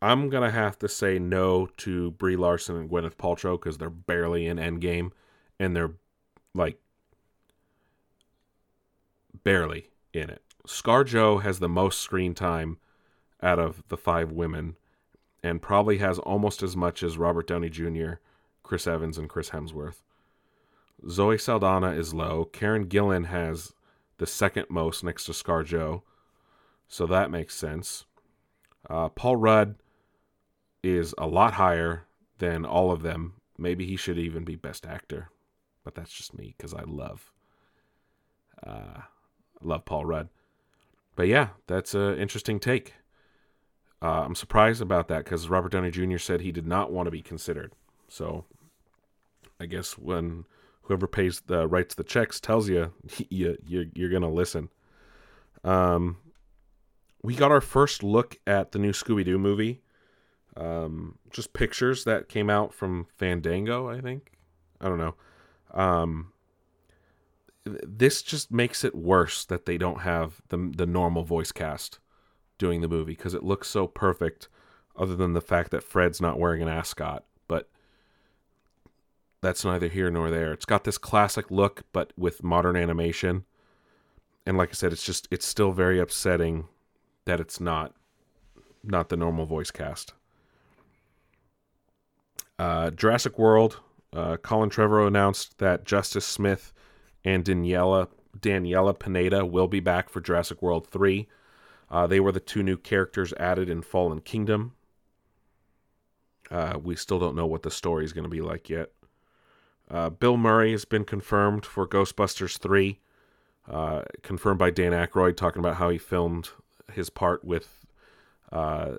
I'm 0.00 0.30
gonna 0.30 0.50
have 0.50 0.78
to 0.78 0.88
say 0.88 1.18
no 1.18 1.66
to 1.76 2.12
Brie 2.12 2.36
Larson 2.36 2.76
and 2.76 2.88
Gwyneth 2.88 3.16
Paltrow 3.16 3.61
because 3.61 3.76
they're 3.76 3.90
barely 3.90 4.46
in 4.46 4.57
Endgame, 4.57 5.11
and 5.61 5.76
they're 5.76 5.92
like 6.55 6.78
barely 9.45 9.88
in 10.12 10.30
it. 10.30 10.43
ScarJo 10.66 11.43
has 11.43 11.59
the 11.59 11.68
most 11.68 12.01
screen 12.01 12.34
time 12.34 12.78
out 13.43 13.59
of 13.59 13.82
the 13.88 13.97
five 13.97 14.30
women, 14.30 14.76
and 15.43 15.61
probably 15.61 15.99
has 15.99 16.18
almost 16.20 16.62
as 16.62 16.76
much 16.76 17.03
as 17.03 17.18
Robert 17.18 17.49
Downey 17.49 17.68
Jr., 17.68 18.14
Chris 18.62 18.86
Evans, 18.86 19.18
and 19.18 19.28
Chris 19.28 19.51
Hemsworth. 19.51 20.03
Zoe 21.09 21.38
Saldana 21.38 21.90
is 21.90 22.14
low. 22.14 22.45
Karen 22.45 22.86
Gillan 22.86 23.26
has 23.26 23.72
the 24.18 24.26
second 24.26 24.66
most 24.68 25.03
next 25.03 25.24
to 25.24 25.32
ScarJo, 25.32 26.03
so 26.86 27.07
that 27.07 27.30
makes 27.30 27.57
sense. 27.57 28.05
Uh, 28.88 29.09
Paul 29.09 29.36
Rudd 29.36 29.74
is 30.82 31.14
a 31.18 31.26
lot 31.26 31.55
higher 31.55 32.07
than 32.38 32.64
all 32.64 32.93
of 32.93 33.03
them. 33.03 33.34
Maybe 33.59 33.86
he 33.86 33.97
should 33.97 34.18
even 34.18 34.45
be 34.45 34.57
Best 34.57 34.86
Actor, 34.86 35.30
but 35.84 35.95
that's 35.95 36.12
just 36.12 36.36
me 36.36 36.55
because 36.57 36.74
I 36.74 36.82
love, 36.82 37.32
uh, 38.64 39.03
love 39.64 39.84
Paul 39.84 40.04
Rudd. 40.04 40.28
But 41.16 41.28
yeah, 41.28 41.48
that's 41.66 41.94
an 41.94 42.18
interesting 42.18 42.58
take. 42.58 42.94
Uh, 44.00 44.24
I'm 44.24 44.34
surprised 44.34 44.82
about 44.82 45.08
that 45.08 45.24
because 45.24 45.48
Robert 45.48 45.72
Downey 45.72 45.90
Jr. 45.90 46.18
said 46.18 46.40
he 46.40 46.52
did 46.52 46.66
not 46.66 46.90
want 46.90 47.06
to 47.06 47.10
be 47.10 47.22
considered. 47.22 47.72
So 48.08 48.44
I 49.60 49.66
guess 49.66 49.96
when 49.96 50.44
whoever 50.82 51.06
pays 51.06 51.42
the 51.46 51.68
writes 51.68 51.94
the 51.94 52.04
checks 52.04 52.40
tells 52.40 52.68
you, 52.68 52.92
you 53.30 53.56
you're, 53.64 53.86
you're 53.94 54.10
gonna 54.10 54.30
listen. 54.30 54.70
Um, 55.62 56.16
we 57.22 57.36
got 57.36 57.52
our 57.52 57.60
first 57.60 58.02
look 58.02 58.38
at 58.46 58.72
the 58.72 58.80
new 58.80 58.92
Scooby 58.92 59.24
Doo 59.24 59.38
movie. 59.38 59.82
Um, 60.56 61.18
just 61.30 61.52
pictures 61.52 62.04
that 62.04 62.28
came 62.28 62.50
out 62.50 62.74
from 62.74 63.06
Fandango, 63.16 63.88
I 63.88 64.00
think. 64.00 64.32
I 64.80 64.88
don't 64.88 64.98
know. 64.98 65.14
Um, 65.72 66.32
this 67.64 68.22
just 68.22 68.50
makes 68.50 68.84
it 68.84 68.94
worse 68.94 69.44
that 69.44 69.66
they 69.66 69.78
don't 69.78 70.00
have 70.00 70.40
the 70.48 70.72
the 70.76 70.86
normal 70.86 71.22
voice 71.22 71.52
cast 71.52 71.98
doing 72.58 72.80
the 72.80 72.88
movie 72.88 73.12
because 73.12 73.34
it 73.34 73.42
looks 73.42 73.68
so 73.68 73.86
perfect. 73.86 74.48
Other 74.94 75.16
than 75.16 75.32
the 75.32 75.40
fact 75.40 75.70
that 75.70 75.82
Fred's 75.82 76.20
not 76.20 76.38
wearing 76.38 76.60
an 76.60 76.68
ascot, 76.68 77.24
but 77.48 77.70
that's 79.40 79.64
neither 79.64 79.88
here 79.88 80.10
nor 80.10 80.30
there. 80.30 80.52
It's 80.52 80.66
got 80.66 80.84
this 80.84 80.98
classic 80.98 81.50
look, 81.50 81.82
but 81.92 82.12
with 82.16 82.42
modern 82.42 82.76
animation. 82.76 83.44
And 84.44 84.58
like 84.58 84.68
I 84.68 84.72
said, 84.72 84.92
it's 84.92 85.04
just 85.04 85.28
it's 85.30 85.46
still 85.46 85.72
very 85.72 85.98
upsetting 85.98 86.66
that 87.24 87.40
it's 87.40 87.60
not 87.60 87.94
not 88.84 89.08
the 89.08 89.16
normal 89.16 89.46
voice 89.46 89.70
cast. 89.70 90.12
Uh, 92.58 92.90
Jurassic 92.90 93.38
World. 93.38 93.80
Uh, 94.12 94.36
Colin 94.36 94.68
Trevorrow 94.68 95.06
announced 95.06 95.58
that 95.58 95.84
Justice 95.86 96.26
Smith 96.26 96.74
and 97.24 97.44
Daniela 97.44 98.08
Daniela 98.38 98.98
Pineda 98.98 99.44
will 99.44 99.68
be 99.68 99.80
back 99.80 100.08
for 100.08 100.20
Jurassic 100.20 100.62
World 100.62 100.86
three. 100.86 101.28
Uh, 101.90 102.06
they 102.06 102.20
were 102.20 102.32
the 102.32 102.40
two 102.40 102.62
new 102.62 102.76
characters 102.76 103.34
added 103.38 103.68
in 103.68 103.82
Fallen 103.82 104.20
Kingdom. 104.20 104.72
Uh, 106.50 106.78
we 106.82 106.94
still 106.94 107.18
don't 107.18 107.36
know 107.36 107.46
what 107.46 107.62
the 107.62 107.70
story 107.70 108.04
is 108.04 108.12
going 108.12 108.24
to 108.24 108.30
be 108.30 108.40
like 108.40 108.68
yet. 108.68 108.90
Uh, 109.90 110.10
Bill 110.10 110.36
Murray 110.36 110.72
has 110.72 110.84
been 110.84 111.04
confirmed 111.04 111.66
for 111.66 111.86
Ghostbusters 111.86 112.58
3, 112.58 112.98
uh, 113.70 114.02
confirmed 114.22 114.58
by 114.58 114.70
Dan 114.70 114.92
Aykroyd, 114.92 115.36
talking 115.36 115.60
about 115.60 115.76
how 115.76 115.88
he 115.88 115.98
filmed 115.98 116.50
his 116.92 117.10
part 117.10 117.42
with 117.44 117.86
uh, 118.50 118.96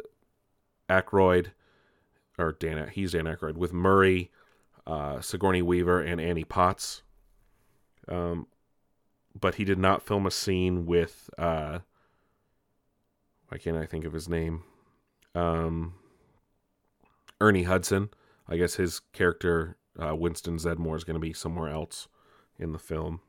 Aykroyd, 0.89 1.51
or 2.39 2.53
Dan, 2.53 2.89
he's 2.89 3.11
Dan 3.11 3.26
Aykroyd, 3.26 3.55
with 3.55 3.71
Murray, 3.71 4.32
uh, 4.88 5.21
Sigourney 5.21 5.61
Weaver, 5.61 6.01
and 6.01 6.19
Annie 6.19 6.43
Potts. 6.43 7.03
Um, 8.08 8.47
but 9.39 9.56
he 9.56 9.66
did 9.66 9.80
not 9.80 10.04
film 10.04 10.26
a 10.26 10.32
scene 10.32 10.86
with, 10.86 11.30
uh, 11.38 11.80
why 13.47 13.58
can't 13.58 13.78
I 13.78 13.86
think 13.86 14.06
of 14.06 14.14
his 14.14 14.30
name? 14.30 14.64
Um, 15.34 15.95
Ernie 17.41 17.64
Hudson. 17.64 18.10
I 18.47 18.58
guess 18.58 18.76
his 18.76 18.99
character 19.14 19.78
uh, 20.01 20.16
Winston 20.16 20.58
Zeddemore 20.58 20.97
is 20.97 21.04
going 21.04 21.16
to 21.16 21.20
be 21.20 21.34
somewhere 21.34 21.70
else 21.70 22.08
in 22.60 22.72
the 22.74 22.80
film. 22.80 23.22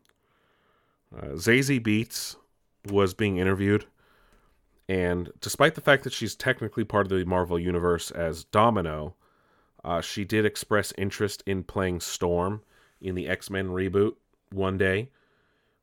Uh, 1.17 1.35
Zazie 1.35 1.81
Beetz 1.81 2.37
was 2.91 3.15
being 3.15 3.39
interviewed, 3.39 3.87
and 4.89 5.31
despite 5.41 5.75
the 5.75 5.81
fact 5.81 6.05
that 6.05 6.13
she's 6.13 6.35
technically 6.35 6.85
part 6.85 7.07
of 7.07 7.11
the 7.11 7.25
Marvel 7.25 7.59
Universe 7.59 8.11
as 8.11 8.45
Domino, 8.45 9.15
uh, 9.85 10.01
she 10.01 10.25
did 10.25 10.45
express 10.45 10.93
interest 10.99 11.43
in 11.47 11.63
playing 11.63 12.01
Storm 12.01 12.63
in 13.01 13.15
the 13.15 13.29
X 13.29 13.51
Men 13.51 13.69
reboot 13.69 14.15
one 14.55 14.79
day, 14.79 15.11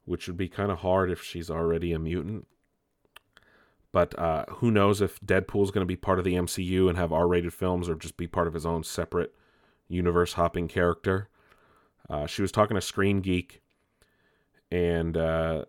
which 0.06 0.28
would 0.28 0.38
be 0.38 0.48
kind 0.48 0.72
of 0.72 0.80
hard 0.80 1.12
if 1.12 1.24
she's 1.24 1.50
already 1.50 1.94
a 1.94 2.00
mutant. 2.00 2.48
But 3.92 4.18
uh, 4.18 4.46
who 4.50 4.72
knows 4.72 5.02
if 5.02 5.20
Deadpool's 5.20 5.72
going 5.72 5.86
to 5.86 5.86
be 5.86 5.98
part 5.98 6.18
of 6.18 6.26
the 6.26 6.36
MCU 6.36 6.88
and 6.88 6.98
have 6.98 7.12
R 7.12 7.28
rated 7.28 7.54
films 7.54 7.90
or 7.90 7.96
just 7.96 8.18
be 8.18 8.28
part 8.28 8.48
of 8.48 8.54
his 8.54 8.66
own 8.66 8.84
separate 8.84 9.36
universe 9.90 10.34
hopping 10.34 10.68
character. 10.68 11.28
Uh, 12.10 12.26
she 12.26 12.42
was 12.42 12.52
talking 12.52 12.76
to 12.76 12.82
Screen 12.82 13.22
Geek, 13.22 13.62
and 14.72 15.18
uh, 15.18 15.66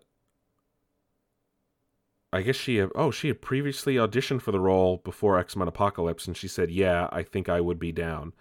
I 2.31 2.41
guess 2.41 2.55
she 2.55 2.77
had, 2.77 2.89
oh 2.95 3.11
she 3.11 3.27
had 3.27 3.41
previously 3.41 3.95
auditioned 3.95 4.41
for 4.41 4.51
the 4.51 4.59
role 4.59 5.01
before 5.03 5.37
X 5.37 5.55
Men 5.55 5.67
Apocalypse, 5.67 6.25
and 6.25 6.35
she 6.35 6.47
said, 6.47 6.71
"Yeah, 6.71 7.09
I 7.11 7.23
think 7.23 7.49
I 7.49 7.61
would 7.61 7.79
be 7.79 7.91
down." 7.91 8.33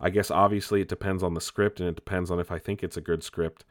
I 0.00 0.10
guess 0.10 0.30
obviously 0.30 0.80
it 0.80 0.88
depends 0.88 1.22
on 1.22 1.34
the 1.34 1.40
script, 1.40 1.80
and 1.80 1.88
it 1.88 1.96
depends 1.96 2.30
on 2.30 2.38
if 2.38 2.52
I 2.52 2.58
think 2.58 2.82
it's 2.82 2.96
a 2.96 3.00
good 3.00 3.22
script. 3.24 3.64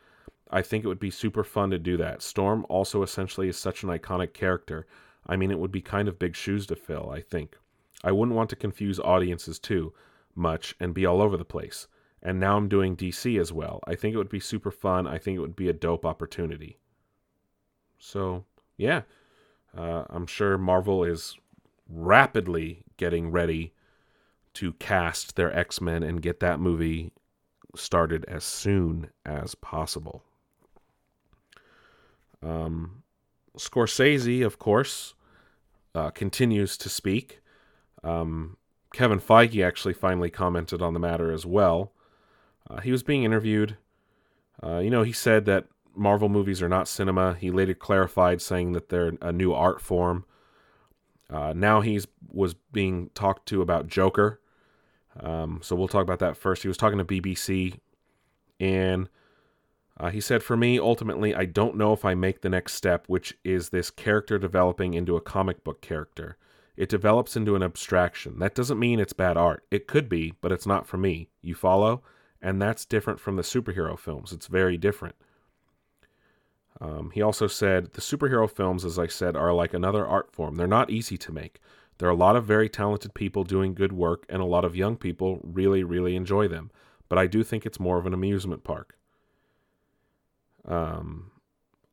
I 0.51 0.61
think 0.61 0.83
it 0.83 0.87
would 0.87 0.99
be 0.99 1.11
super 1.11 1.43
fun 1.43 1.69
to 1.71 1.79
do 1.79 1.97
that. 1.97 2.21
Storm 2.21 2.65
also 2.69 3.03
essentially 3.03 3.49
is 3.49 3.57
such 3.57 3.83
an 3.83 3.89
iconic 3.89 4.33
character. 4.33 4.87
I 5.25 5.35
mean, 5.35 5.51
it 5.51 5.59
would 5.59 5.71
be 5.71 5.81
kind 5.81 6.07
of 6.07 6.19
big 6.19 6.35
shoes 6.35 6.65
to 6.67 6.75
fill. 6.75 7.09
I 7.09 7.21
think. 7.21 7.57
I 8.03 8.11
wouldn't 8.11 8.35
want 8.35 8.49
to 8.51 8.55
confuse 8.55 8.99
audiences 8.99 9.59
too 9.59 9.93
much 10.35 10.75
and 10.79 10.93
be 10.93 11.05
all 11.05 11.21
over 11.21 11.35
the 11.35 11.45
place. 11.45 11.87
And 12.21 12.39
now 12.39 12.57
I'm 12.57 12.67
doing 12.67 12.95
DC 12.95 13.39
as 13.39 13.51
well. 13.51 13.79
I 13.87 13.95
think 13.95 14.13
it 14.13 14.17
would 14.17 14.29
be 14.29 14.39
super 14.39 14.71
fun. 14.71 15.07
I 15.07 15.17
think 15.17 15.37
it 15.37 15.41
would 15.41 15.55
be 15.55 15.69
a 15.69 15.73
dope 15.73 16.05
opportunity. 16.05 16.77
So, 17.99 18.45
yeah, 18.77 19.01
uh, 19.75 20.03
I'm 20.09 20.27
sure 20.27 20.57
Marvel 20.57 21.03
is 21.03 21.35
rapidly 21.89 22.83
getting 22.97 23.31
ready 23.31 23.73
to 24.55 24.73
cast 24.73 25.35
their 25.35 25.55
X 25.55 25.81
Men 25.81 26.03
and 26.03 26.21
get 26.21 26.39
that 26.39 26.59
movie 26.59 27.11
started 27.75 28.25
as 28.27 28.43
soon 28.43 29.09
as 29.25 29.55
possible. 29.55 30.23
Um, 32.47 33.03
Scorsese, 33.57 34.45
of 34.45 34.59
course, 34.59 35.13
uh, 35.93 36.11
continues 36.11 36.77
to 36.77 36.89
speak. 36.89 37.41
Um, 38.03 38.57
Kevin 38.93 39.19
Feige 39.19 39.65
actually 39.65 39.93
finally 39.93 40.29
commented 40.29 40.81
on 40.81 40.93
the 40.93 40.99
matter 40.99 41.31
as 41.31 41.45
well. 41.45 41.91
Uh, 42.69 42.79
he 42.81 42.91
was 42.91 43.03
being 43.03 43.23
interviewed. 43.23 43.77
Uh, 44.63 44.77
you 44.79 44.89
know, 44.89 45.03
he 45.03 45.11
said 45.11 45.45
that 45.45 45.65
Marvel 45.95 46.29
movies 46.29 46.61
are 46.61 46.69
not 46.69 46.87
cinema. 46.87 47.35
He 47.39 47.51
later 47.51 47.73
clarified, 47.73 48.41
saying 48.41 48.73
that 48.73 48.89
they're 48.89 49.13
a 49.21 49.31
new 49.31 49.53
art 49.53 49.81
form. 49.81 50.25
Uh, 51.29 51.53
now 51.55 51.81
he's 51.81 52.07
was 52.29 52.53
being 52.71 53.09
talked 53.13 53.47
to 53.49 53.61
about 53.61 53.87
Joker. 53.87 54.39
Um, 55.19 55.59
so 55.63 55.75
we'll 55.75 55.87
talk 55.87 56.03
about 56.03 56.19
that 56.19 56.37
first. 56.37 56.61
He 56.61 56.67
was 56.67 56.77
talking 56.77 56.99
to 56.99 57.05
BBC, 57.05 57.79
and 58.59 59.09
Uh, 59.99 60.09
he 60.09 60.21
said, 60.21 60.43
For 60.43 60.55
me, 60.55 60.79
ultimately, 60.79 61.33
I 61.33 61.45
don't 61.45 61.75
know 61.75 61.91
if 61.91 62.05
I 62.05 62.13
make 62.13 62.41
the 62.41 62.49
next 62.49 62.73
step, 62.73 63.05
which 63.07 63.37
is 63.43 63.69
this 63.69 63.89
character 63.89 64.37
developing 64.37 64.93
into 64.93 65.15
a 65.15 65.21
comic 65.21 65.63
book 65.63 65.81
character. 65.81 66.37
It 66.75 66.89
develops 66.89 67.35
into 67.35 67.55
an 67.55 67.63
abstraction. 67.63 68.37
That 68.37 68.53
doesn't 68.53 68.77
mean 68.77 68.99
it's 68.99 69.13
bad 69.13 69.35
art. 69.35 69.65
It 69.71 69.87
could 69.87 70.07
be, 70.07 70.33
but 70.41 70.51
it's 70.51 70.67
not 70.67 70.85
for 70.85 70.97
me. 70.97 71.29
You 71.41 71.55
follow? 71.55 72.03
And 72.39 72.61
that's 72.61 72.85
different 72.85 73.19
from 73.19 73.35
the 73.35 73.41
superhero 73.41 73.97
films. 73.97 74.31
It's 74.31 74.45
very 74.45 74.77
different. 74.77 75.15
Um, 76.79 77.09
he 77.15 77.21
also 77.23 77.47
said, 77.47 77.93
The 77.93 78.01
superhero 78.01 78.47
films, 78.47 78.85
as 78.85 78.99
I 78.99 79.07
said, 79.07 79.35
are 79.35 79.53
like 79.53 79.73
another 79.73 80.05
art 80.05 80.31
form. 80.31 80.55
They're 80.55 80.67
not 80.67 80.91
easy 80.91 81.17
to 81.17 81.31
make. 81.31 81.59
There 81.97 82.07
are 82.07 82.11
a 82.11 82.15
lot 82.15 82.35
of 82.35 82.45
very 82.45 82.69
talented 82.69 83.15
people 83.15 83.43
doing 83.43 83.73
good 83.73 83.91
work, 83.91 84.27
and 84.29 84.39
a 84.39 84.45
lot 84.45 84.63
of 84.63 84.75
young 84.75 84.97
people 84.97 85.39
really, 85.43 85.83
really 85.83 86.15
enjoy 86.15 86.47
them. 86.47 86.69
But 87.09 87.17
I 87.17 87.25
do 87.25 87.43
think 87.43 87.65
it's 87.65 87.79
more 87.79 87.97
of 87.97 88.05
an 88.05 88.13
amusement 88.13 88.63
park. 88.63 88.97
Um, 90.67 91.31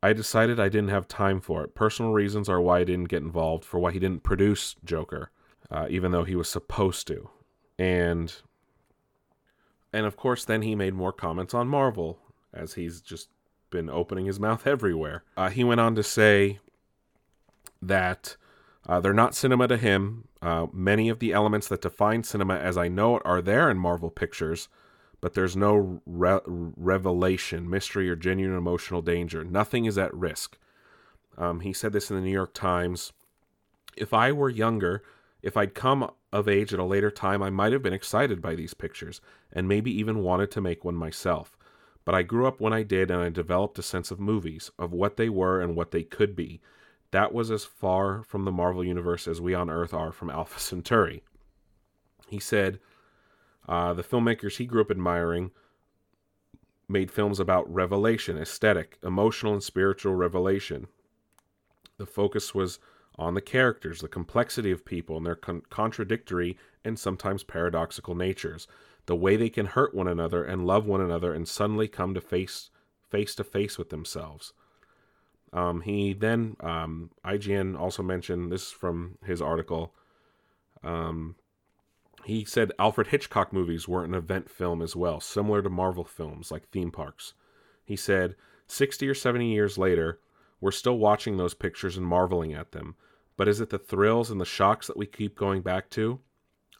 I 0.03 0.13
decided 0.13 0.59
I 0.59 0.69
didn't 0.69 0.89
have 0.89 1.07
time 1.07 1.41
for 1.41 1.63
it. 1.63 1.73
Personal 1.73 2.11
reasons 2.11 2.47
are 2.47 2.61
why 2.61 2.79
I 2.79 2.83
didn't 2.83 3.09
get 3.09 3.23
involved, 3.23 3.65
for 3.65 3.79
why 3.79 3.91
he 3.91 3.99
didn't 3.99 4.23
produce 4.23 4.75
Joker, 4.85 5.31
uh, 5.71 5.87
even 5.89 6.11
though 6.11 6.23
he 6.23 6.35
was 6.35 6.49
supposed 6.49 7.07
to. 7.07 7.29
And 7.79 8.33
and 9.91 10.05
of 10.05 10.17
course, 10.17 10.43
then 10.45 10.61
he 10.61 10.75
made 10.75 10.93
more 10.93 11.13
comments 11.13 11.53
on 11.53 11.67
Marvel, 11.67 12.19
as 12.53 12.73
he's 12.73 13.01
just 13.01 13.29
been 13.69 13.89
opening 13.89 14.25
his 14.25 14.39
mouth 14.39 14.67
everywhere. 14.75 15.23
Uh, 15.37 15.49
he 15.49 15.63
went 15.63 15.81
on 15.81 15.95
to 15.95 16.03
say 16.03 16.59
that 17.81 18.35
uh, 18.87 18.99
they're 18.99 19.13
not 19.13 19.35
cinema 19.35 19.67
to 19.67 19.77
him. 19.77 20.27
Uh, 20.41 20.67
many 20.71 21.09
of 21.09 21.19
the 21.19 21.33
elements 21.33 21.67
that 21.67 21.81
define 21.81 22.23
cinema 22.23 22.55
as 22.57 22.77
I 22.77 22.87
know 22.87 23.17
it 23.17 23.23
are 23.25 23.41
there 23.41 23.69
in 23.69 23.77
Marvel 23.77 24.11
Pictures, 24.11 24.67
but 25.25 25.33
there's 25.33 25.55
no 25.55 26.03
re- 26.05 26.37
revelation, 26.45 27.67
mystery, 27.67 28.07
or 28.07 28.15
genuine 28.15 28.55
emotional 28.55 29.01
danger. 29.01 29.43
Nothing 29.43 29.85
is 29.85 29.97
at 29.97 30.13
risk. 30.13 30.55
Um, 31.35 31.61
he 31.61 31.73
said 31.73 31.93
this 31.93 32.11
in 32.11 32.15
the 32.15 32.21
New 32.21 32.29
York 32.29 32.53
Times. 32.53 33.11
If 33.97 34.13
I 34.13 34.31
were 34.31 34.51
younger, 34.51 35.01
if 35.41 35.57
I'd 35.57 35.73
come 35.73 36.11
of 36.31 36.47
age 36.47 36.75
at 36.75 36.79
a 36.79 36.83
later 36.83 37.09
time, 37.09 37.41
I 37.41 37.49
might 37.49 37.73
have 37.73 37.81
been 37.81 37.91
excited 37.91 38.39
by 38.39 38.53
these 38.53 38.75
pictures 38.75 39.19
and 39.51 39.67
maybe 39.67 39.89
even 39.99 40.19
wanted 40.19 40.51
to 40.51 40.61
make 40.61 40.85
one 40.85 40.93
myself. 40.93 41.57
But 42.05 42.13
I 42.13 42.21
grew 42.21 42.45
up 42.45 42.61
when 42.61 42.73
I 42.73 42.83
did 42.83 43.09
and 43.09 43.19
I 43.19 43.29
developed 43.29 43.79
a 43.79 43.81
sense 43.81 44.11
of 44.11 44.19
movies, 44.19 44.69
of 44.77 44.93
what 44.93 45.17
they 45.17 45.29
were 45.29 45.59
and 45.59 45.75
what 45.75 45.89
they 45.89 46.03
could 46.03 46.35
be. 46.35 46.61
That 47.09 47.33
was 47.33 47.49
as 47.49 47.65
far 47.65 48.21
from 48.21 48.45
the 48.45 48.51
Marvel 48.51 48.83
Universe 48.83 49.27
as 49.27 49.41
we 49.41 49.55
on 49.55 49.71
Earth 49.71 49.91
are 49.91 50.11
from 50.11 50.29
Alpha 50.29 50.59
Centauri. 50.59 51.23
He 52.27 52.37
said, 52.37 52.79
uh, 53.67 53.93
the 53.93 54.03
filmmakers 54.03 54.57
he 54.57 54.65
grew 54.65 54.81
up 54.81 54.91
admiring 54.91 55.51
made 56.87 57.11
films 57.11 57.39
about 57.39 57.71
revelation, 57.73 58.37
aesthetic, 58.37 58.97
emotional, 59.03 59.53
and 59.53 59.63
spiritual 59.63 60.13
revelation. 60.15 60.87
The 61.97 62.05
focus 62.05 62.53
was 62.53 62.79
on 63.17 63.33
the 63.33 63.41
characters, 63.41 64.01
the 64.01 64.07
complexity 64.07 64.71
of 64.71 64.85
people, 64.85 65.17
and 65.17 65.25
their 65.25 65.35
con- 65.35 65.63
contradictory 65.69 66.57
and 66.83 66.99
sometimes 66.99 67.43
paradoxical 67.43 68.13
natures, 68.13 68.67
the 69.05 69.15
way 69.15 69.35
they 69.35 69.49
can 69.49 69.67
hurt 69.67 69.95
one 69.95 70.07
another 70.07 70.43
and 70.43 70.67
love 70.67 70.85
one 70.85 71.01
another 71.01 71.33
and 71.33 71.47
suddenly 71.47 71.87
come 71.87 72.13
to 72.13 72.21
face 72.21 72.69
face 73.09 73.35
to 73.35 73.43
face 73.43 73.77
with 73.77 73.89
themselves. 73.89 74.51
Um, 75.53 75.81
he 75.81 76.11
then 76.13 76.57
um, 76.59 77.11
IGN 77.23 77.79
also 77.79 78.03
mentioned 78.03 78.51
this 78.51 78.71
from 78.71 79.17
his 79.23 79.41
article. 79.41 79.93
Um, 80.83 81.35
he 82.25 82.43
said 82.43 82.71
Alfred 82.79 83.07
Hitchcock 83.07 83.53
movies 83.53 83.87
were 83.87 84.03
an 84.03 84.15
event 84.15 84.49
film 84.49 84.81
as 84.81 84.95
well, 84.95 85.19
similar 85.19 85.61
to 85.61 85.69
Marvel 85.69 86.03
films 86.03 86.49
like 86.51 86.67
theme 86.69 86.89
parks. 86.89 87.33
He 87.83 87.95
said, 87.95 88.35
60 88.67 89.07
or 89.07 89.13
70 89.13 89.53
years 89.53 89.77
later, 89.77 90.19
we're 90.59 90.71
still 90.71 90.97
watching 90.97 91.37
those 91.37 91.53
pictures 91.53 91.97
and 91.97 92.07
marveling 92.07 92.51
at 92.51 92.71
them. 92.71 92.95
But 93.37 93.47
is 93.47 93.61
it 93.61 93.69
the 93.69 93.77
thrills 93.77 94.31
and 94.31 94.41
the 94.41 94.45
shocks 94.45 94.87
that 94.87 94.97
we 94.97 95.05
keep 95.05 95.35
going 95.35 95.61
back 95.61 95.91
to? 95.91 96.19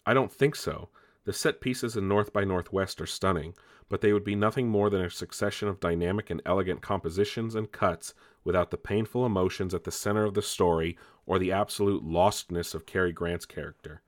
I 0.03 0.15
don't 0.15 0.31
think 0.31 0.55
so. 0.55 0.89
The 1.25 1.33
set 1.33 1.61
pieces 1.61 1.95
in 1.95 2.07
North 2.07 2.33
by 2.33 2.43
Northwest 2.43 2.99
are 2.99 3.05
stunning, 3.05 3.53
but 3.87 4.01
they 4.01 4.13
would 4.13 4.23
be 4.23 4.35
nothing 4.35 4.69
more 4.69 4.89
than 4.89 5.01
a 5.01 5.09
succession 5.11 5.67
of 5.67 5.79
dynamic 5.79 6.31
and 6.31 6.41
elegant 6.45 6.81
compositions 6.81 7.53
and 7.53 7.71
cuts 7.71 8.15
without 8.43 8.71
the 8.71 8.77
painful 8.77 9.25
emotions 9.25 9.75
at 9.75 9.83
the 9.83 9.91
center 9.91 10.23
of 10.23 10.33
the 10.33 10.41
story 10.41 10.97
or 11.27 11.37
the 11.37 11.51
absolute 11.51 12.03
lostness 12.03 12.73
of 12.73 12.87
Cary 12.87 13.11
Grant's 13.11 13.45
character. 13.45 14.01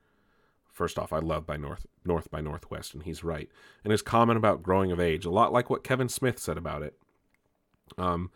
First 0.78 0.96
off, 0.96 1.12
I 1.12 1.18
love 1.18 1.44
by 1.44 1.56
North 1.56 1.86
North 2.04 2.30
by 2.30 2.40
Northwest, 2.40 2.94
and 2.94 3.02
he's 3.02 3.24
right. 3.24 3.50
And 3.82 3.90
his 3.90 4.00
comment 4.00 4.36
about 4.36 4.62
growing 4.62 4.92
of 4.92 5.00
age, 5.00 5.24
a 5.24 5.30
lot 5.30 5.52
like 5.52 5.68
what 5.68 5.82
Kevin 5.82 6.08
Smith 6.08 6.38
said 6.38 6.56
about 6.56 6.84
it. 6.84 6.96
Um, 7.98 8.30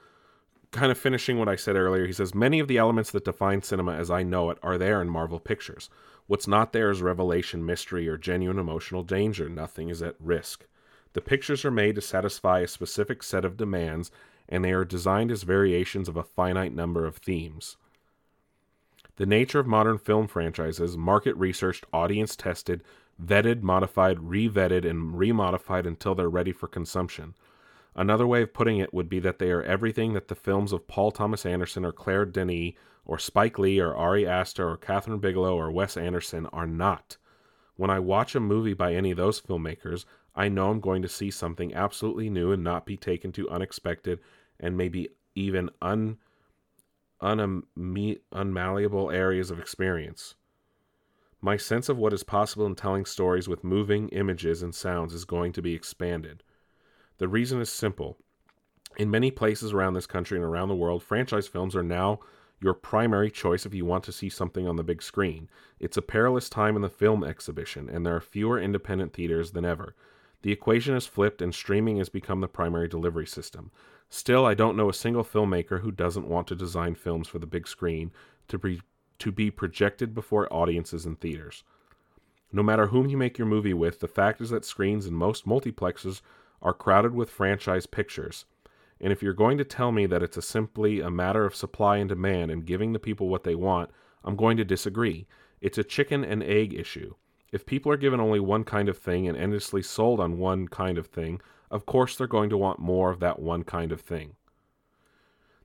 kind 0.73 0.91
of 0.91 0.99
finishing 0.99 1.39
what 1.39 1.49
I 1.49 1.55
said 1.55 1.77
earlier, 1.77 2.05
he 2.05 2.13
says 2.13 2.35
many 2.35 2.59
of 2.59 2.67
the 2.67 2.79
elements 2.79 3.13
that 3.13 3.25
define 3.25 3.63
cinema 3.63 3.93
as 3.93 4.11
I 4.11 4.25
know 4.25 4.51
it 4.51 4.59
are 4.61 4.77
there 4.77 5.01
in 5.01 5.09
Marvel 5.09 5.39
Pictures. 5.39 5.89
What's 6.27 6.49
not 6.49 6.73
there 6.73 6.91
is 6.91 7.01
revelation, 7.01 7.65
mystery, 7.65 8.09
or 8.09 8.19
genuine 8.19 8.59
emotional 8.59 9.05
danger. 9.05 9.49
Nothing 9.49 9.89
is 9.89 10.03
at 10.03 10.17
risk. 10.19 10.67
The 11.13 11.21
pictures 11.21 11.65
are 11.65 11.71
made 11.71 11.95
to 11.95 12.01
satisfy 12.01 12.59
a 12.59 12.67
specific 12.67 13.23
set 13.23 13.45
of 13.45 13.57
demands, 13.57 14.11
and 14.49 14.65
they 14.65 14.73
are 14.73 14.85
designed 14.85 15.31
as 15.31 15.45
variations 15.45 16.09
of 16.09 16.17
a 16.17 16.25
finite 16.25 16.75
number 16.75 17.07
of 17.07 17.19
themes. 17.19 17.77
The 19.17 19.27
nature 19.27 19.61
of 19.61 19.67
modern 19.67 19.99
film 19.99 20.27
franchises, 20.27 20.97
market 20.97 21.37
researched, 21.37 21.85
audience 21.93 22.35
tested, 22.35 22.83
vetted, 23.23 23.63
modified, 23.63 24.21
re-vetted, 24.21 24.89
and 24.89 25.15
remodified 25.15 25.87
until 25.87 26.15
they're 26.15 26.31
ready 26.31 26.53
for 26.53 26.67
consumption. 26.67 27.35
Another 27.95 28.27
way 28.27 28.43
of 28.43 28.55
putting 28.55 28.79
it 28.79 28.95
would 28.95 29.11
be 29.11 29.21
that 29.21 29.39
they 29.39 29.51
are 29.51 29.63
everything 29.63 30.15
that 30.15 30.29
the 30.29 30.35
films 30.35 30.73
of 30.73 30.89
Paul 30.89 31.11
Thomas 31.11 31.45
Anderson 31.45 31.85
or 31.85 31.93
Claire 31.93 32.25
Denis 32.25 32.73
or 33.05 33.19
Spike 33.19 33.59
Lee 33.59 33.81
or 33.81 33.95
Ari 33.95 34.27
Aster 34.27 34.69
or 34.69 34.79
Kathryn 34.79 35.21
Bigelow 35.21 35.55
or 35.55 35.71
Wes 35.71 35.97
Anderson 35.97 36.47
are 36.47 36.67
not. 36.67 37.19
When 37.77 37.91
I 37.91 37.99
watch 37.99 38.35
a 38.35 38.41
movie 38.41 38.75
by 38.75 38.95
any 38.95 39.11
of 39.11 39.19
those 39.19 39.41
filmmakers, 39.41 40.07
I 40.35 40.49
know 40.49 40.71
I'm 40.71 40.81
going 40.81 41.03
to 41.03 41.09
see 41.09 41.31
something 41.31 41.75
absolutely 41.75 42.31
new 42.31 42.53
and 42.53 42.65
not 42.65 42.87
be 42.87 42.97
taken 42.97 43.33
to 43.33 43.51
unexpected 43.51 44.21
and 44.59 44.77
maybe 44.77 45.11
even 45.35 45.69
un 45.83 46.17
unmalleable 47.23 49.11
areas 49.11 49.51
of 49.51 49.59
experience. 49.59 50.35
My 51.41 51.57
sense 51.57 51.89
of 51.89 51.99
what 51.99 52.13
is 52.13 52.23
possible 52.23 52.67
in 52.67 52.75
telling 52.75 53.05
stories 53.05 53.49
with 53.49 53.65
moving 53.65 54.09
images 54.11 54.63
and 54.63 54.75
sounds 54.75 55.15
is 55.15 55.25
going 55.25 55.53
to 55.53 55.63
be 55.63 55.75
expanded. 55.75 56.43
The 57.19 57.29
reason 57.29 57.61
is 57.61 57.71
simple. 57.71 58.19
In 58.97 59.11
many 59.11 59.31
places 59.31 59.73
around 59.73 59.95
this 59.95 60.07
country 60.07 60.37
and 60.37 60.45
around 60.45 60.69
the 60.69 60.75
world, 60.75 61.03
franchise 61.03 61.49
films 61.49 61.75
are 61.75 61.83
now 61.83 62.21
your 62.61 62.75
primary 62.75 63.31
choice 63.31 63.67
if 63.67 63.75
you 63.75 63.85
want 63.85 64.05
to 64.05 64.13
see 64.13 64.29
something 64.29 64.69
on 64.69 64.77
the 64.77 64.85
big 64.85 65.03
screen. 65.03 65.49
It's 65.81 65.97
a 65.97 66.03
perilous 66.03 66.49
time 66.49 66.77
in 66.77 66.83
the 66.83 66.89
film 66.89 67.25
exhibition, 67.25 67.89
and 67.89 68.07
there 68.07 68.15
are 68.15 68.21
fewer 68.21 68.61
independent 68.61 69.13
theaters 69.13 69.51
than 69.51 69.65
ever. 69.65 69.97
The 70.43 70.53
equation 70.53 70.95
has 70.95 71.07
flipped, 71.07 71.43
and 71.43 71.55
streaming 71.55 71.97
has 71.99 72.09
become 72.09 72.41
the 72.41 72.49
primary 72.49 72.89
delivery 72.89 73.27
system. 73.27 73.71
Still, 74.15 74.45
I 74.45 74.53
don't 74.53 74.77
know 74.77 74.91
a 74.91 74.95
single 74.95 75.25
filmmaker 75.25 75.81
who 75.81 75.91
doesn't 75.91 76.29
want 76.29 76.47
to 76.49 76.55
design 76.55 76.95
films 76.97 77.29
for 77.29 77.39
the 77.39 77.47
big 77.47 77.67
screen 77.67 78.13
to 78.49 78.59
be, 78.59 78.83
to 79.19 79.33
be 79.33 79.51
projected 79.51 80.15
before 80.15 80.53
audiences 80.53 81.07
in 81.07 81.17
theaters. 81.17 81.65
No 82.53 82.63
matter 82.63 82.89
whom 82.89 83.09
you 83.09 83.17
make 83.17 83.39
your 83.39 83.47
movie 83.47 83.73
with, 83.73 84.01
the 84.01 84.07
fact 84.07 84.43
is 84.43 84.51
that 84.51 84.67
screens 84.67 85.07
in 85.07 85.15
most 85.15 85.47
multiplexes 85.47 86.21
are 86.61 86.75
crowded 86.75 87.15
with 87.15 87.31
franchise 87.31 87.87
pictures. 87.87 88.45
And 89.01 89.15
if 89.15 89.23
you're 89.23 89.33
going 89.33 89.57
to 89.57 89.65
tell 89.65 89.93
me 89.93 90.05
that 90.05 90.23
it's 90.23 90.37
a 90.37 90.43
simply 90.43 91.01
a 91.01 91.11
matter 91.11 91.47
of 91.47 91.57
supply 91.57 91.97
and 91.97 92.11
demand 92.11 92.51
and 92.51 92.67
giving 92.67 92.93
the 92.93 92.99
people 92.99 93.31
what 93.31 93.45
they 93.45 93.55
want, 93.55 93.89
I'm 94.25 94.37
going 94.37 94.59
to 94.59 94.65
disagree. 94.65 95.27
It's 95.63 95.79
a 95.79 95.85
chicken 95.85 96.23
and 96.23 96.43
egg 96.43 96.75
issue. 96.75 97.15
If 97.51 97.65
people 97.65 97.91
are 97.91 97.97
given 97.97 98.21
only 98.21 98.41
one 98.41 98.65
kind 98.65 98.91
of 98.91 98.99
thing 98.99 99.27
and 99.27 99.39
endlessly 99.39 99.81
sold 99.81 100.21
on 100.21 100.37
one 100.37 100.69
kind 100.69 100.99
of 100.99 101.07
thing, 101.07 101.41
of 101.73 101.87
course 101.87 102.17
they're 102.17 102.27
going 102.27 102.51
to 102.51 102.59
want 102.59 102.79
more 102.79 103.11
of 103.11 103.19
that 103.21 103.41
one 103.41 103.65
kind 103.65 103.91
of 103.91 104.01
thing. 104.01 104.37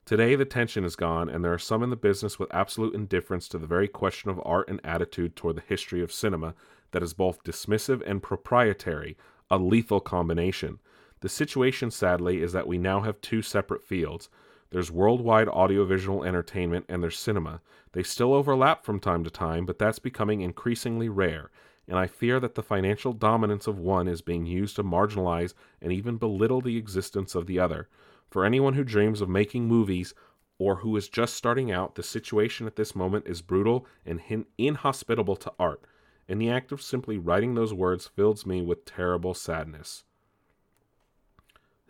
Today, 0.06 0.36
the 0.36 0.46
tension 0.46 0.86
is 0.86 0.96
gone, 0.96 1.28
and 1.28 1.44
there 1.44 1.54
are 1.54 1.60
some 1.60 1.84
in 1.84 1.90
the 1.90 1.98
business 1.98 2.40
with 2.40 2.54
absolute 2.56 2.96
indifference 2.96 3.50
to 3.50 3.58
the 3.58 3.68
very 3.68 3.90
question 3.90 4.30
of 4.30 4.42
art 4.46 4.70
and 4.70 4.80
attitude 4.84 5.36
toward 5.36 5.58
the 5.58 5.64
history 5.68 6.02
of 6.02 6.14
cinema 6.14 6.56
that 6.92 7.04
is 7.04 7.14
both 7.14 7.44
dismissive 7.44 8.02
and 8.08 8.24
proprietary, 8.24 9.18
a 9.52 9.58
lethal 9.58 10.00
combination. 10.00 10.80
The 11.20 11.28
situation, 11.28 11.92
sadly, 11.92 12.42
is 12.42 12.54
that 12.54 12.68
we 12.68 12.78
now 12.78 13.02
have 13.02 13.20
two 13.20 13.42
separate 13.42 13.84
fields. 13.84 14.30
There's 14.70 14.92
worldwide 14.92 15.50
audiovisual 15.50 16.24
entertainment 16.24 16.86
and 16.88 17.02
there's 17.02 17.20
cinema. 17.20 17.62
They 17.94 18.04
still 18.04 18.34
overlap 18.34 18.86
from 18.86 19.00
time 19.00 19.24
to 19.24 19.30
time, 19.30 19.66
but 19.66 19.80
that's 19.80 20.00
becoming 20.00 20.42
increasingly 20.42 21.10
rare, 21.10 21.50
and 21.88 21.98
I 21.98 22.08
fear 22.08 22.40
that 22.40 22.56
the 22.56 22.64
financial 22.64 23.14
dominance 23.14 23.68
of 23.68 23.80
one 23.80 24.08
is 24.08 24.22
being 24.22 24.46
used 24.46 24.76
to 24.76 24.84
marginalize 24.84 25.54
and 25.82 25.92
even 25.92 26.18
belittle 26.18 26.62
the 26.62 26.78
existence 26.78 27.34
of 27.34 27.48
the 27.48 27.60
other. 27.60 27.88
For 28.30 28.44
anyone 28.44 28.74
who 28.74 28.84
dreams 28.84 29.22
of 29.22 29.30
making 29.30 29.68
movies 29.68 30.14
or 30.60 30.78
who 30.78 30.96
is 30.98 31.08
just 31.08 31.36
starting 31.36 31.72
out, 31.72 31.96
the 31.96 32.04
situation 32.04 32.68
at 32.68 32.76
this 32.76 32.96
moment 32.96 33.28
is 33.28 33.42
brutal 33.42 33.86
and 34.06 34.22
inhospitable 34.58 35.36
to 35.38 35.54
art, 35.58 35.82
and 36.28 36.42
the 36.42 36.50
act 36.50 36.72
of 36.72 36.82
simply 36.82 37.18
writing 37.18 37.56
those 37.56 37.74
words 37.74 38.08
fills 38.08 38.46
me 38.46 38.62
with 38.62 38.86
terrible 38.86 39.34
sadness. 39.34 40.04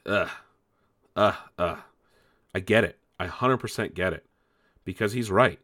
Ugh. 0.05 0.29
uh, 1.15 1.35
uh. 1.57 1.77
I 2.53 2.59
get 2.59 2.83
it. 2.83 2.97
I 3.19 3.27
100% 3.27 3.93
get 3.93 4.13
it. 4.13 4.25
Because 4.85 5.13
he's 5.13 5.29
right. 5.29 5.59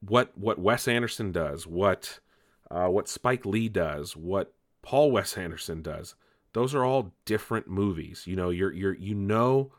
What 0.00 0.36
what 0.36 0.58
Wes 0.58 0.86
Anderson 0.86 1.32
does, 1.32 1.66
what 1.66 2.20
uh, 2.70 2.86
what 2.88 3.08
Spike 3.08 3.46
Lee 3.46 3.68
does, 3.68 4.16
what 4.16 4.52
Paul 4.82 5.10
Wes 5.10 5.36
Anderson 5.36 5.82
does, 5.82 6.14
those 6.52 6.74
are 6.74 6.84
all 6.84 7.12
different 7.24 7.68
movies. 7.68 8.24
You 8.26 8.36
know, 8.36 8.50
you're 8.50 8.72
you're 8.72 8.94
you 8.94 9.14
know 9.14 9.72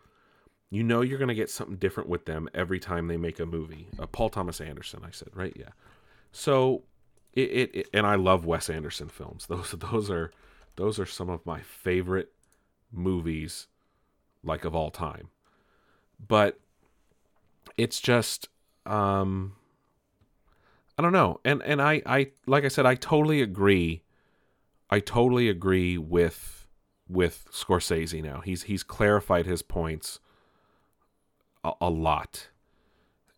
you 0.69 0.83
know 0.83 1.01
you're 1.01 1.17
going 1.17 1.27
to 1.29 1.35
get 1.35 1.49
something 1.49 1.77
different 1.77 2.09
with 2.09 2.25
them 2.25 2.49
every 2.53 2.79
time 2.79 3.07
they 3.07 3.17
make 3.17 3.39
a 3.39 3.45
movie. 3.45 3.88
Uh, 3.97 4.05
Paul 4.05 4.29
Thomas 4.29 4.61
Anderson, 4.61 5.01
I 5.05 5.11
said, 5.11 5.29
right? 5.33 5.53
Yeah. 5.55 5.69
So 6.31 6.83
it, 7.33 7.49
it, 7.51 7.75
it 7.75 7.89
and 7.93 8.05
I 8.05 8.15
love 8.15 8.45
Wes 8.45 8.69
Anderson 8.69 9.09
films. 9.09 9.45
Those 9.49 9.71
those 9.71 10.09
are 10.09 10.31
those 10.75 10.99
are 10.99 11.05
some 11.05 11.29
of 11.29 11.45
my 11.45 11.61
favorite 11.61 12.31
movies 12.91 13.67
like 14.43 14.65
of 14.65 14.75
all 14.75 14.91
time. 14.91 15.29
But 16.25 16.59
it's 17.77 17.99
just 17.99 18.49
um 18.85 19.57
I 20.97 21.01
don't 21.01 21.11
know. 21.13 21.39
And 21.45 21.61
and 21.63 21.81
I 21.81 22.01
I 22.05 22.31
like 22.45 22.65
I 22.65 22.69
said 22.69 22.85
I 22.85 22.95
totally 22.95 23.41
agree. 23.41 24.03
I 24.89 24.99
totally 24.99 25.49
agree 25.49 25.97
with 25.97 26.67
with 27.07 27.47
Scorsese 27.51 28.23
now. 28.23 28.41
He's 28.41 28.63
he's 28.63 28.83
clarified 28.83 29.45
his 29.45 29.61
points 29.61 30.19
a, 31.63 31.73
a 31.81 31.89
lot. 31.89 32.49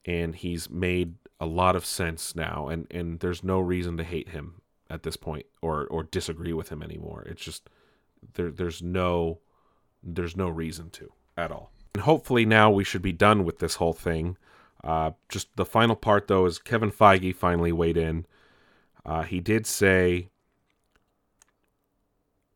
And 0.05 0.35
he's 0.35 0.69
made 0.69 1.15
a 1.39 1.45
lot 1.45 1.75
of 1.75 1.85
sense 1.85 2.35
now 2.35 2.67
and 2.67 2.87
and 2.91 3.19
there's 3.19 3.43
no 3.43 3.59
reason 3.59 3.97
to 3.97 4.03
hate 4.03 4.29
him 4.29 4.61
at 4.89 5.03
this 5.03 5.17
point 5.17 5.45
or 5.61 5.85
or 5.87 6.03
disagree 6.03 6.53
with 6.53 6.69
him 6.69 6.81
anymore. 6.81 7.23
It's 7.27 7.43
just 7.43 7.69
there 8.33 8.51
there's 8.51 8.81
no 8.81 9.39
there's 10.01 10.35
no 10.35 10.49
reason 10.49 10.89
to 10.91 11.11
at 11.37 11.51
all. 11.51 11.71
And 11.93 12.03
hopefully 12.03 12.45
now 12.45 12.71
we 12.71 12.83
should 12.83 13.01
be 13.01 13.11
done 13.11 13.43
with 13.43 13.59
this 13.59 13.75
whole 13.75 13.93
thing. 13.93 14.37
Uh, 14.83 15.11
just 15.27 15.55
the 15.55 15.65
final 15.65 15.95
part 15.95 16.27
though 16.27 16.45
is 16.45 16.59
Kevin 16.59 16.91
Feige 16.91 17.35
finally 17.35 17.71
weighed 17.71 17.97
in. 17.97 18.25
Uh, 19.05 19.23
he 19.23 19.39
did 19.39 19.65
say 19.65 20.29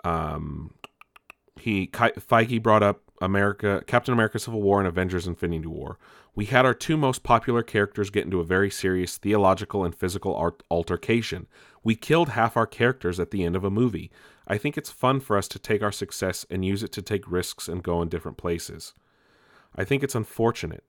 um, 0.04 0.74
he 1.60 1.88
Feige 1.88 2.62
brought 2.62 2.84
up 2.84 3.02
America, 3.22 3.84
Captain 3.88 4.14
America: 4.14 4.40
Civil 4.40 4.62
War, 4.62 4.80
and 4.80 4.88
Avengers: 4.88 5.28
Infinity 5.28 5.68
War. 5.68 5.98
We 6.36 6.46
had 6.46 6.66
our 6.66 6.74
two 6.74 6.98
most 6.98 7.24
popular 7.24 7.62
characters 7.62 8.10
get 8.10 8.26
into 8.26 8.40
a 8.40 8.46
very 8.46 8.70
serious 8.70 9.18
theological 9.18 9.84
and 9.86 9.96
physical 9.96 10.58
altercation. 10.72 11.48
We 11.84 11.96
killed 11.96 12.30
half 12.30 12.58
our 12.58 12.66
characters 12.66 13.20
at 13.20 13.32
the 13.32 13.44
end 13.44 13.56
of 13.56 13.64
a 13.64 13.70
movie. 13.70 14.12
I 14.48 14.58
think 14.58 14.78
it's 14.78 14.90
fun 14.90 15.20
for 15.20 15.38
us 15.38 15.48
to 15.50 15.60
take 15.60 15.84
our 15.84 15.92
success 15.92 16.46
and 16.50 16.66
use 16.66 16.82
it 16.82 16.92
to 16.94 17.02
take 17.02 17.32
risks 17.32 17.68
and 17.68 17.84
go 17.84 18.02
in 18.02 18.10
different 18.10 18.38
places. 18.38 18.94
I 19.76 19.84
think 19.84 20.04
it's 20.04 20.16
unfortunate. 20.16 20.84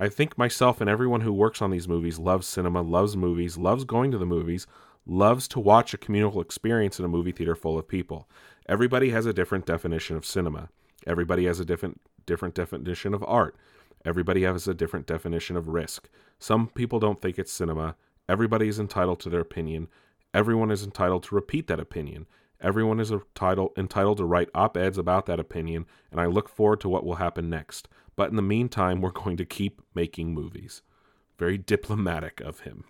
I 0.00 0.08
think 0.08 0.38
myself 0.38 0.80
and 0.80 0.88
everyone 0.88 1.22
who 1.22 1.32
works 1.32 1.60
on 1.60 1.70
these 1.70 1.88
movies 1.88 2.20
loves 2.20 2.46
cinema, 2.46 2.82
loves 2.82 3.16
movies, 3.16 3.58
loves 3.58 3.82
going 3.84 4.12
to 4.12 4.18
the 4.18 4.24
movies, 4.24 4.66
loves 5.04 5.48
to 5.48 5.58
watch 5.58 5.92
a 5.92 5.98
communal 5.98 6.40
experience 6.40 7.00
in 7.00 7.04
a 7.04 7.08
movie 7.08 7.32
theater 7.32 7.56
full 7.56 7.76
of 7.76 7.88
people. 7.88 8.28
Everybody 8.68 9.10
has 9.10 9.26
a 9.26 9.32
different 9.32 9.66
definition 9.66 10.16
of 10.16 10.24
cinema. 10.24 10.68
Everybody 11.04 11.46
has 11.46 11.58
a 11.58 11.64
different 11.64 12.00
different 12.26 12.54
definition 12.54 13.12
of 13.12 13.24
art. 13.26 13.56
Everybody 14.04 14.42
has 14.42 14.68
a 14.68 14.74
different 14.74 15.06
definition 15.06 15.56
of 15.56 15.66
risk. 15.66 16.08
Some 16.38 16.68
people 16.68 17.00
don't 17.00 17.20
think 17.20 17.38
it's 17.38 17.50
cinema. 17.50 17.96
Everybody 18.28 18.68
is 18.68 18.78
entitled 18.78 19.18
to 19.20 19.30
their 19.30 19.40
opinion. 19.40 19.88
Everyone 20.32 20.70
is 20.70 20.84
entitled 20.84 21.24
to 21.24 21.34
repeat 21.34 21.66
that 21.66 21.80
opinion. 21.80 22.26
Everyone 22.60 23.00
is 23.00 23.10
entitled, 23.10 23.72
entitled 23.76 24.18
to 24.18 24.24
write 24.24 24.50
op 24.54 24.76
eds 24.76 24.98
about 24.98 25.26
that 25.26 25.40
opinion, 25.40 25.86
and 26.10 26.20
I 26.20 26.26
look 26.26 26.48
forward 26.48 26.80
to 26.80 26.88
what 26.88 27.04
will 27.04 27.16
happen 27.16 27.48
next. 27.48 27.88
But 28.18 28.30
in 28.30 28.36
the 28.36 28.42
meantime, 28.42 29.00
we're 29.00 29.12
going 29.12 29.36
to 29.36 29.44
keep 29.44 29.80
making 29.94 30.34
movies. 30.34 30.82
Very 31.38 31.56
diplomatic 31.56 32.40
of 32.40 32.62
him. 32.62 32.82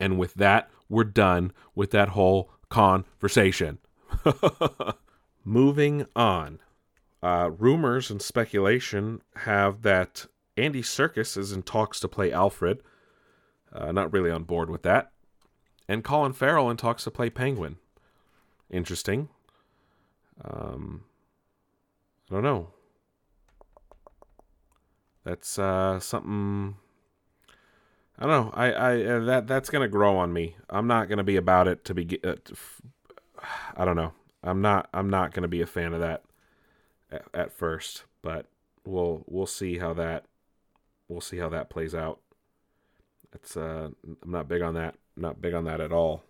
And 0.00 0.18
with 0.18 0.34
that, 0.34 0.68
we're 0.88 1.04
done 1.04 1.52
with 1.76 1.92
that 1.92 2.08
whole 2.08 2.50
conversation. 2.68 3.78
Moving 5.44 6.06
on. 6.16 6.58
Uh, 7.22 7.52
rumors 7.56 8.10
and 8.10 8.20
speculation 8.20 9.22
have 9.36 9.82
that 9.82 10.26
Andy 10.56 10.82
Serkis 10.82 11.38
is 11.38 11.52
in 11.52 11.62
talks 11.62 12.00
to 12.00 12.08
play 12.08 12.32
Alfred. 12.32 12.82
Uh, 13.72 13.92
not 13.92 14.12
really 14.12 14.32
on 14.32 14.42
board 14.42 14.68
with 14.68 14.82
that. 14.82 15.12
And 15.88 16.02
Colin 16.02 16.32
Farrell 16.32 16.70
in 16.70 16.76
talks 16.76 17.04
to 17.04 17.12
play 17.12 17.30
Penguin. 17.30 17.76
Interesting. 18.68 19.28
Um, 20.44 21.04
I 22.28 22.34
don't 22.34 22.42
know. 22.42 22.73
That's 25.24 25.58
uh, 25.58 25.98
something. 26.00 26.76
I 28.18 28.26
don't 28.26 28.30
know. 28.30 28.52
I, 28.54 28.72
I 28.72 29.04
uh, 29.04 29.20
that 29.24 29.46
that's 29.46 29.70
gonna 29.70 29.88
grow 29.88 30.16
on 30.16 30.32
me. 30.32 30.56
I'm 30.68 30.86
not 30.86 31.08
gonna 31.08 31.24
be 31.24 31.36
about 31.36 31.66
it 31.66 31.84
to 31.86 31.94
be. 31.94 32.20
Uh, 32.22 32.34
to 32.44 32.52
f- 32.52 32.82
I 33.76 33.84
don't 33.84 33.96
know. 33.96 34.12
I'm 34.42 34.60
not. 34.60 34.88
I'm 34.92 35.08
not 35.08 35.32
gonna 35.32 35.48
be 35.48 35.62
a 35.62 35.66
fan 35.66 35.94
of 35.94 36.00
that 36.00 36.24
at, 37.10 37.24
at 37.32 37.52
first, 37.52 38.04
but 38.22 38.46
we'll 38.84 39.24
we'll 39.26 39.46
see 39.46 39.78
how 39.78 39.94
that 39.94 40.26
we'll 41.08 41.20
see 41.20 41.38
how 41.38 41.48
that 41.48 41.70
plays 41.70 41.94
out. 41.94 42.20
It's 43.32 43.56
uh 43.56 43.88
I'm 44.22 44.30
not 44.30 44.48
big 44.48 44.62
on 44.62 44.74
that. 44.74 44.96
Not 45.16 45.40
big 45.40 45.54
on 45.54 45.64
that 45.64 45.80
at 45.80 45.92
all. 45.92 46.22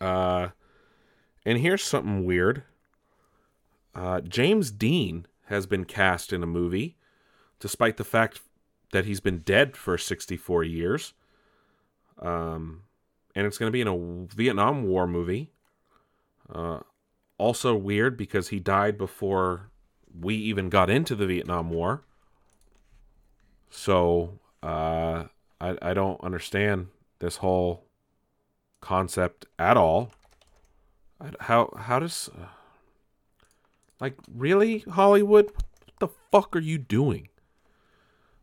Uh 0.00 0.48
and 1.44 1.58
here's 1.58 1.82
something 1.82 2.24
weird. 2.24 2.62
Uh 3.94 4.20
James 4.20 4.70
Dean 4.70 5.26
has 5.46 5.66
been 5.66 5.84
cast 5.84 6.32
in 6.32 6.42
a 6.42 6.46
movie 6.46 6.96
despite 7.62 7.96
the 7.96 8.04
fact 8.04 8.42
that 8.92 9.06
he's 9.06 9.20
been 9.20 9.38
dead 9.38 9.76
for 9.76 9.96
64 9.96 10.64
years. 10.64 11.14
Um 12.20 12.82
and 13.34 13.46
it's 13.46 13.56
going 13.56 13.68
to 13.68 13.72
be 13.72 13.80
in 13.80 13.88
a 13.88 14.34
Vietnam 14.36 14.84
War 14.84 15.06
movie. 15.06 15.50
Uh 16.52 16.80
also 17.38 17.74
weird 17.74 18.16
because 18.16 18.48
he 18.48 18.60
died 18.60 18.98
before 18.98 19.70
we 20.20 20.34
even 20.36 20.68
got 20.68 20.90
into 20.90 21.14
the 21.14 21.26
Vietnam 21.26 21.70
War. 21.70 22.02
So 23.70 24.38
uh, 24.62 25.24
I 25.60 25.76
I 25.80 25.94
don't 25.94 26.22
understand 26.22 26.88
this 27.18 27.38
whole 27.38 27.86
concept 28.80 29.46
at 29.58 29.76
all. 29.76 30.12
How 31.40 31.72
how 31.76 31.98
does 31.98 32.28
uh, 32.38 32.46
like 34.00 34.16
really 34.32 34.80
Hollywood? 34.80 35.46
What 35.46 35.98
the 35.98 36.08
fuck 36.30 36.54
are 36.54 36.60
you 36.60 36.78
doing? 36.78 37.28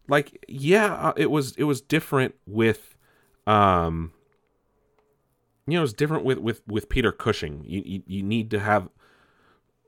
Like 0.09 0.43
yeah, 0.47 0.93
uh, 0.93 1.13
it 1.15 1.31
was 1.31 1.55
it 1.55 1.63
was 1.63 1.81
different 1.81 2.35
with 2.45 2.97
um 3.47 4.11
you 5.69 5.77
know, 5.77 5.83
it's 5.83 5.93
different 5.93 6.25
with 6.25 6.39
with 6.39 6.61
with 6.67 6.89
Peter 6.89 7.11
Cushing. 7.11 7.63
You, 7.65 7.83
you 7.85 8.03
you 8.07 8.23
need 8.23 8.49
to 8.51 8.59
have 8.59 8.89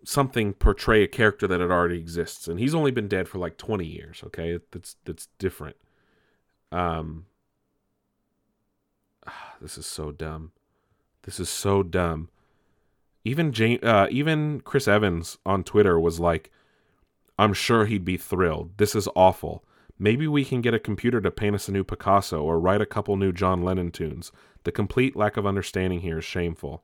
something 0.04 0.54
portray 0.54 1.04
a 1.04 1.08
character 1.08 1.48
that 1.48 1.62
it 1.62 1.72
already 1.72 1.98
exists, 1.98 2.48
and 2.48 2.60
he's 2.60 2.76
only 2.76 2.92
been 2.92 3.08
dead 3.08 3.28
for 3.28 3.40
like 3.40 3.58
twenty 3.58 3.86
years. 3.86 4.22
Okay, 4.28 4.60
that's 4.72 4.96
that's 5.06 5.28
different. 5.40 5.76
Um, 6.72 7.26
this 9.62 9.78
is 9.78 9.88
so 9.88 10.12
dumb. 10.12 10.52
This 11.24 11.40
is 11.40 11.50
so 11.50 11.84
dumb. 11.84 12.30
Even 13.24 13.52
Jane, 13.52 13.80
uh, 13.84 14.08
even 14.10 14.62
Chris 14.62 14.88
Evans 14.88 15.38
on 15.46 15.64
Twitter 15.64 16.00
was 16.00 16.20
like, 16.20 16.52
"I'm 17.40 17.54
sure 17.54 17.86
he'd 17.86 18.06
be 18.06 18.18
thrilled. 18.18 18.78
This 18.78 18.96
is 18.96 19.08
awful. 19.16 19.64
Maybe 20.02 20.28
we 20.28 20.46
can 20.46 20.62
get 20.62 20.74
a 20.74 20.80
computer 20.80 21.22
to 21.22 21.30
paint 21.30 21.54
us 21.54 21.68
a 21.68 21.72
new 21.72 21.84
Picasso 21.84 22.42
or 22.42 22.60
write 22.60 22.82
a 22.82 22.88
couple 22.88 23.16
new 23.18 23.32
John 23.32 23.62
Lennon 23.62 23.92
tunes. 23.92 24.32
The 24.64 24.72
complete 24.72 25.16
lack 25.16 25.38
of 25.38 25.46
understanding 25.46 26.00
here 26.00 26.18
is 26.18 26.26
shameful. 26.26 26.82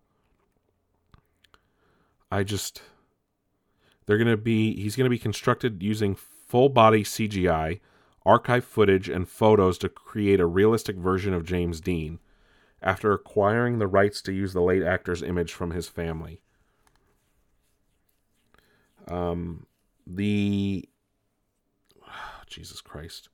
I 2.32 2.44
just 2.44 2.84
they're 4.06 4.20
going 4.20 4.28
to 4.28 4.38
be 4.38 4.80
he's 4.80 4.96
going 4.96 5.08
to 5.08 5.10
be 5.10 5.18
constructed 5.18 5.82
using 5.82 6.14
full 6.14 6.70
body 6.70 7.04
CGI, 7.04 7.80
archive 8.24 8.64
footage 8.64 9.10
and 9.10 9.28
photos 9.28 9.80
to 9.80 9.90
create 9.90 10.40
a 10.40 10.46
realistic 10.46 10.98
version 10.98 11.34
of 11.34 11.44
James 11.44 11.82
Dean 11.82 12.20
after 12.84 13.14
acquiring 13.14 13.80
the 13.80 13.88
rights 13.88 14.22
to 14.22 14.32
use 14.32 14.54
the 14.54 14.62
late 14.62 14.84
actor's 14.84 15.24
image 15.24 15.54
from 15.54 15.72
his 15.72 15.90
family. 15.90 16.40
Um 19.08 19.66
the 20.06 20.88
Jesus 22.48 22.82
Christ. 22.82 23.30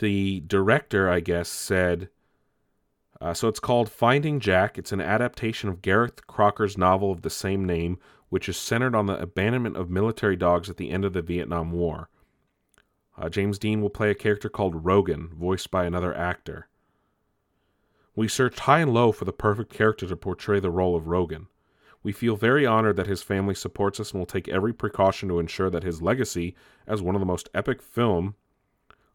The 0.00 0.40
director, 0.46 1.08
I 1.08 1.20
guess, 1.20 1.48
said 1.48 2.08
uh, 3.20 3.32
so 3.32 3.48
it's 3.48 3.60
called 3.60 3.88
Finding 3.88 4.40
Jack. 4.40 4.76
It's 4.76 4.92
an 4.92 5.00
adaptation 5.00 5.68
of 5.68 5.82
Gareth 5.82 6.26
Crocker's 6.26 6.76
novel 6.76 7.10
of 7.10 7.22
the 7.22 7.30
same 7.30 7.64
name, 7.64 7.98
which 8.28 8.48
is 8.48 8.56
centered 8.56 8.94
on 8.94 9.06
the 9.06 9.18
abandonment 9.18 9.76
of 9.76 9.88
military 9.88 10.36
dogs 10.36 10.68
at 10.68 10.76
the 10.76 10.90
end 10.90 11.04
of 11.04 11.12
the 11.12 11.22
Vietnam 11.22 11.72
War. 11.72 12.10
Uh, 13.16 13.28
James 13.28 13.58
Dean 13.58 13.80
will 13.80 13.90
play 13.90 14.10
a 14.10 14.14
character 14.14 14.48
called 14.48 14.84
Rogan, 14.84 15.28
voiced 15.28 15.70
by 15.70 15.84
another 15.84 16.14
actor. 16.14 16.68
We 18.16 18.28
searched 18.28 18.60
high 18.60 18.80
and 18.80 18.92
low 18.92 19.12
for 19.12 19.24
the 19.24 19.32
perfect 19.32 19.72
character 19.72 20.06
to 20.06 20.16
portray 20.16 20.60
the 20.60 20.70
role 20.70 20.96
of 20.96 21.08
Rogan. 21.08 21.46
We 22.04 22.12
feel 22.12 22.36
very 22.36 22.66
honored 22.66 22.96
that 22.96 23.06
his 23.08 23.22
family 23.22 23.54
supports 23.54 23.98
us 23.98 24.12
and 24.12 24.20
will 24.20 24.26
take 24.26 24.46
every 24.46 24.74
precaution 24.74 25.28
to 25.30 25.40
ensure 25.40 25.70
that 25.70 25.82
his 25.82 26.02
legacy 26.02 26.54
as 26.86 27.02
one 27.02 27.16
of 27.16 27.20
the 27.20 27.26
most 27.26 27.48
epic 27.54 27.82
film 27.82 28.36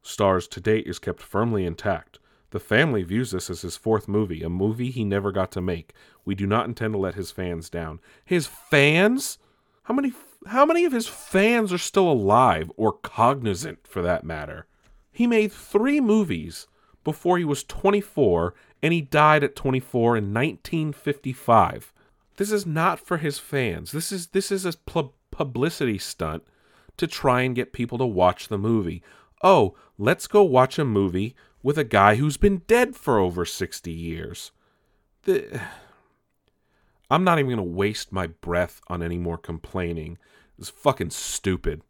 stars 0.02 0.48
to 0.48 0.60
date 0.60 0.88
is 0.88 1.00
kept 1.00 1.22
firmly 1.22 1.66
intact. 1.66 2.20
The 2.50 2.60
family 2.60 3.04
views 3.04 3.30
this 3.30 3.50
as 3.52 3.62
his 3.62 3.78
fourth 3.78 4.08
movie, 4.08 4.42
a 4.42 4.50
movie 4.50 4.90
he 4.90 5.06
never 5.06 5.32
got 5.32 5.52
to 5.52 5.62
make. 5.62 5.94
We 6.26 6.34
do 6.34 6.48
not 6.48 6.66
intend 6.66 6.94
to 6.94 6.98
let 6.98 7.14
his 7.14 7.30
fans 7.30 7.70
down. 7.70 8.00
His 8.26 8.48
fans? 8.48 9.38
How 9.84 9.94
many 9.94 10.12
how 10.48 10.66
many 10.66 10.86
of 10.86 10.94
his 10.94 11.08
fans 11.08 11.72
are 11.72 11.78
still 11.78 12.10
alive 12.10 12.72
or 12.76 12.94
cognizant 12.94 13.86
for 13.86 14.02
that 14.02 14.24
matter? 14.24 14.66
He 15.12 15.28
made 15.28 15.52
3 15.52 16.00
movies 16.02 16.66
before 17.04 17.38
he 17.38 17.46
was 17.46 17.64
24 17.64 18.56
and 18.82 18.94
he 18.94 19.02
died 19.02 19.44
at 19.44 19.56
24 19.56 20.18
in 20.18 20.34
1955. 20.34 21.94
This 22.40 22.54
is 22.54 22.66
not 22.66 23.02
for 23.02 23.18
his 23.18 23.38
fans. 23.38 23.92
This 23.92 24.14
is 24.14 24.28
this 24.28 24.50
is 24.50 24.66
a 24.66 24.72
pu- 24.72 25.12
publicity 25.30 25.98
stunt 25.98 26.44
to 26.96 27.06
try 27.06 27.42
and 27.42 27.54
get 27.54 27.74
people 27.74 27.98
to 27.98 28.06
watch 28.06 28.48
the 28.48 28.58
movie. 28.58 29.04
Oh, 29.44 29.76
let's 29.98 30.26
go 30.26 30.42
watch 30.44 30.80
a 30.80 30.86
movie 30.86 31.36
with 31.62 31.78
a 31.78 31.84
guy 31.84 32.16
who's 32.16 32.38
been 32.38 32.60
dead 32.60 32.96
for 32.96 33.20
over 33.20 33.44
60 33.44 33.92
years. 33.92 34.54
The 35.24 35.60
I'm 37.12 37.26
not 37.26 37.40
even 37.40 37.50
going 37.50 37.58
to 37.58 37.78
waste 37.78 38.14
my 38.14 38.28
breath 38.28 38.80
on 38.88 39.04
any 39.04 39.18
more 39.18 39.38
complaining. 39.38 40.18
It's 40.58 40.70
fucking 40.70 41.10
stupid. 41.10 41.82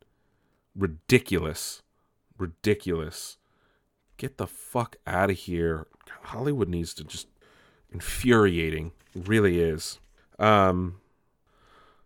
Ridiculous. 0.75 1.83
Ridiculous. 2.39 3.37
Get 4.17 4.37
the 4.37 4.47
fuck 4.47 4.95
out 5.05 5.29
of 5.29 5.37
here. 5.37 5.85
Hollywood 6.23 6.69
needs 6.69 6.95
to 6.95 7.03
just 7.03 7.27
infuriating. 7.91 8.93
It 9.13 9.27
really 9.27 9.59
is. 9.59 9.99
Um 10.39 10.99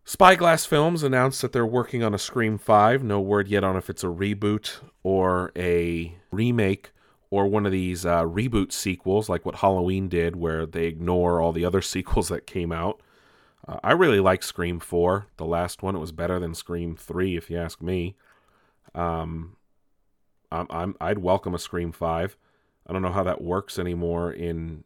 Spyglass 0.05 0.65
Films 0.65 1.01
announced 1.01 1.41
that 1.41 1.53
they're 1.53 1.65
working 1.65 2.03
on 2.03 2.13
a 2.13 2.19
Scream 2.19 2.57
5. 2.57 3.03
No 3.03 3.21
word 3.21 3.47
yet 3.47 3.63
on 3.63 3.77
if 3.77 3.89
it's 3.89 4.03
a 4.03 4.07
reboot 4.07 4.81
or 5.01 5.53
a 5.55 6.17
remake 6.29 6.91
or 7.29 7.47
one 7.47 7.65
of 7.65 7.71
these 7.71 8.05
uh, 8.05 8.23
reboot 8.23 8.71
sequels 8.71 9.29
like 9.29 9.45
what 9.45 9.55
Halloween 9.55 10.09
did, 10.09 10.35
where 10.35 10.65
they 10.65 10.85
ignore 10.85 11.41
all 11.41 11.53
the 11.53 11.65
other 11.65 11.81
sequels 11.93 12.27
that 12.27 12.45
came 12.45 12.71
out. 12.71 13.01
Uh, 13.67 13.79
I 13.81 13.93
really 13.93 14.19
like 14.19 14.43
Scream 14.43 14.79
4. 14.79 15.27
The 15.37 15.45
last 15.45 15.81
one, 15.81 15.95
it 15.95 15.99
was 15.99 16.11
better 16.11 16.37
than 16.37 16.53
Scream 16.53 16.97
3, 16.97 17.37
if 17.37 17.49
you 17.49 17.57
ask 17.57 17.81
me. 17.81 18.15
Um, 18.93 19.55
I'm, 20.51 20.67
I'm 20.69 20.95
I'd 20.99 21.19
welcome 21.19 21.55
a 21.55 21.59
Scream 21.59 21.91
5. 21.91 22.37
I 22.85 22.93
don't 22.93 23.01
know 23.01 23.11
how 23.11 23.23
that 23.23 23.41
works 23.41 23.79
anymore 23.79 24.31
in 24.31 24.83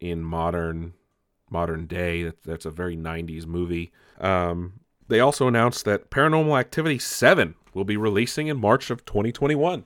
in 0.00 0.22
modern 0.22 0.92
modern 1.50 1.86
day. 1.86 2.22
That, 2.22 2.42
that's 2.42 2.64
a 2.64 2.70
very 2.70 2.96
90s 2.96 3.46
movie. 3.46 3.92
Um, 4.20 4.80
they 5.08 5.20
also 5.20 5.48
announced 5.48 5.84
that 5.86 6.10
Paranormal 6.10 6.58
Activity 6.58 6.98
7 6.98 7.54
will 7.74 7.84
be 7.84 7.96
releasing 7.96 8.46
in 8.46 8.60
March 8.60 8.90
of 8.90 9.04
2021. 9.04 9.84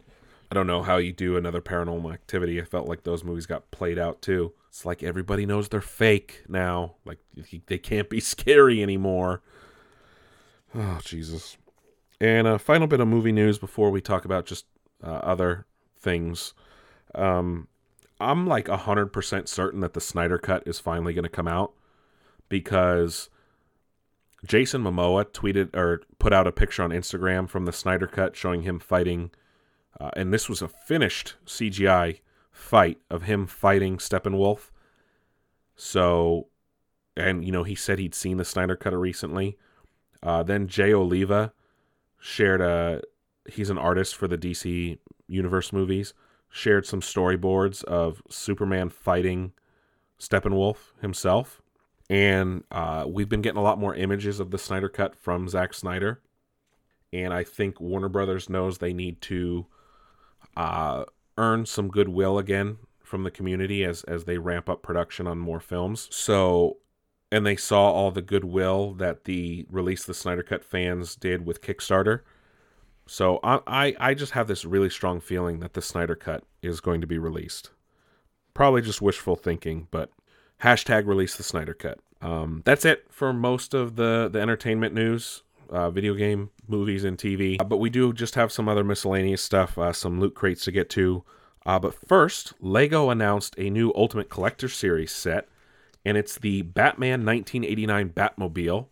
I 0.50 0.54
don't 0.54 0.66
know 0.66 0.82
how 0.82 0.98
you 0.98 1.12
do 1.12 1.36
another 1.36 1.60
paranormal 1.60 2.12
activity. 2.12 2.60
I 2.60 2.64
felt 2.64 2.86
like 2.86 3.02
those 3.02 3.24
movies 3.24 3.46
got 3.46 3.70
played 3.70 3.98
out 3.98 4.22
too. 4.22 4.52
It's 4.68 4.84
like 4.84 5.02
everybody 5.02 5.46
knows 5.46 5.68
they're 5.68 5.80
fake 5.80 6.44
now. 6.48 6.96
Like 7.04 7.18
they 7.66 7.78
can't 7.78 8.10
be 8.10 8.20
scary 8.20 8.82
anymore. 8.82 9.42
Oh, 10.74 10.98
Jesus. 11.04 11.56
And 12.20 12.46
a 12.46 12.58
final 12.58 12.86
bit 12.86 13.00
of 13.00 13.08
movie 13.08 13.32
news 13.32 13.58
before 13.58 13.90
we 13.90 14.00
talk 14.00 14.24
about 14.24 14.46
just 14.46 14.66
uh, 15.02 15.10
other 15.10 15.66
things. 15.98 16.54
Um, 17.14 17.68
I'm 18.20 18.46
like 18.46 18.66
100% 18.66 19.48
certain 19.48 19.80
that 19.80 19.94
the 19.94 20.00
Snyder 20.00 20.38
Cut 20.38 20.62
is 20.66 20.78
finally 20.78 21.14
going 21.14 21.24
to 21.24 21.28
come 21.28 21.48
out 21.48 21.72
because 22.48 23.28
Jason 24.46 24.82
Momoa 24.82 25.24
tweeted 25.24 25.74
or 25.74 26.02
put 26.18 26.32
out 26.32 26.46
a 26.46 26.52
picture 26.52 26.82
on 26.82 26.90
Instagram 26.90 27.48
from 27.48 27.64
the 27.64 27.72
Snyder 27.72 28.06
Cut 28.06 28.36
showing 28.36 28.62
him 28.62 28.78
fighting 28.78 29.30
uh, 30.00 30.10
and 30.16 30.32
this 30.32 30.48
was 30.48 30.62
a 30.62 30.68
finished 30.68 31.34
CGI 31.46 32.20
fight 32.50 32.98
of 33.10 33.22
him 33.22 33.46
fighting 33.46 33.98
Steppenwolf. 33.98 34.70
So, 35.76 36.48
and 37.16 37.44
you 37.44 37.52
know, 37.52 37.62
he 37.62 37.74
said 37.74 37.98
he'd 37.98 38.14
seen 38.14 38.36
the 38.36 38.44
Snyder 38.44 38.76
Cut 38.76 38.94
recently. 38.94 39.56
Uh, 40.22 40.42
then 40.42 40.68
Jay 40.68 40.92
Oliva 40.92 41.52
shared 42.18 42.60
a. 42.60 43.02
He's 43.50 43.70
an 43.70 43.78
artist 43.78 44.16
for 44.16 44.26
the 44.26 44.38
DC 44.38 44.98
Universe 45.26 45.72
movies. 45.72 46.14
Shared 46.57 46.86
some 46.86 47.00
storyboards 47.00 47.82
of 47.82 48.22
Superman 48.30 48.88
fighting 48.88 49.55
Steppenwolf 50.20 50.92
himself, 51.00 51.61
and 52.09 52.62
uh, 52.70 53.07
we've 53.09 53.28
been 53.28 53.42
getting 53.42 53.59
a 53.59 53.62
lot 53.62 53.80
more 53.80 53.96
images 53.96 54.38
of 54.38 54.52
the 54.52 54.59
Snyder 54.59 54.88
Cut 54.88 55.16
from 55.16 55.48
Zack 55.48 55.74
Snyder. 55.74 56.20
And 57.12 57.34
I 57.34 57.42
think 57.42 57.80
Warner 57.80 58.09
Brothers 58.09 58.48
knows 58.48 58.78
they 58.78 58.92
need 58.92 59.20
to 59.22 59.66
uh, 60.57 61.07
earn 61.36 61.66
some 61.66 61.88
goodwill 61.88 62.38
again 62.38 62.78
from 63.02 63.24
the 63.24 63.32
community 63.32 63.84
as 63.84 64.05
as 64.05 64.22
they 64.22 64.38
ramp 64.38 64.68
up 64.68 64.80
production 64.80 65.26
on 65.26 65.38
more 65.40 65.61
films. 65.61 66.07
So, 66.12 66.76
and 67.32 67.44
they 67.44 67.57
saw 67.57 67.90
all 67.90 68.12
the 68.12 68.22
goodwill 68.22 68.94
that 68.94 69.24
the 69.24 69.66
release 69.68 70.05
the 70.05 70.14
Snyder 70.14 70.44
Cut 70.44 70.64
fans 70.64 71.16
did 71.16 71.44
with 71.44 71.62
Kickstarter. 71.62 72.20
So 73.07 73.38
I, 73.42 73.61
I 73.66 73.94
I 74.00 74.14
just 74.14 74.32
have 74.32 74.48
this 74.48 74.64
really 74.64 74.90
strong 74.90 75.20
feeling 75.20 75.61
that 75.61 75.74
the 75.74 75.82
Snyder 75.82 76.14
Cut 76.14 76.44
is 76.62 76.80
going 76.80 77.00
to 77.00 77.07
be 77.07 77.18
released. 77.18 77.70
Probably 78.55 78.82
just 78.82 79.02
wishful 79.02 79.36
thinking, 79.36 79.88
but 79.90 80.11
hashtag 80.62 81.07
release 81.07 81.36
the 81.36 81.42
Snyder 81.42 81.74
Cut. 81.74 81.98
Um, 82.22 82.62
that's 82.64 82.84
it 82.84 83.07
for 83.11 83.32
most 83.32 83.74
of 83.74 83.96
the 83.96 84.28
the 84.32 84.40
entertainment 84.40 84.94
news 84.94 85.42
uh, 85.70 85.90
video 85.90 86.14
game, 86.14 86.50
movies, 86.66 87.05
and 87.05 87.18
TV. 87.18 87.61
Uh, 87.61 87.64
but 87.64 87.78
we 87.78 87.90
do 87.90 88.12
just 88.12 88.34
have 88.34 88.52
some 88.52 88.68
other 88.68 88.84
miscellaneous 88.84 89.42
stuff, 89.42 89.76
uh, 89.78 89.92
some 89.92 90.20
loot 90.20 90.34
crates 90.34 90.64
to 90.64 90.72
get 90.72 90.88
to. 90.90 91.24
Uh, 91.66 91.78
but 91.78 91.94
first, 91.94 92.52
LEGO 92.61 93.11
announced 93.11 93.55
a 93.59 93.70
new 93.70 93.92
Ultimate 93.94 94.28
Collector 94.28 94.68
Series 94.68 95.12
set, 95.12 95.48
and 96.05 96.16
it's 96.16 96.38
the 96.38 96.62
Batman 96.62 97.24
1989 97.24 98.11
Batmobile, 98.11 98.86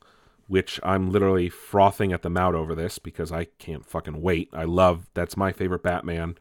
which 0.53 0.79
I'm 0.83 1.11
literally 1.11 1.49
frothing 1.49 2.13
at 2.13 2.21
the 2.21 2.29
mouth 2.29 2.55
over 2.55 2.75
this 2.75 2.99
because 2.99 3.33
I 3.33 3.45
can't 3.59 3.87
fucking 3.87 4.21
wait. 4.21 4.51
I 4.53 4.65
love 4.65 5.09
that's 5.15 5.35
my 5.35 5.51
favorite 5.51 5.83
Batman. 5.83 6.37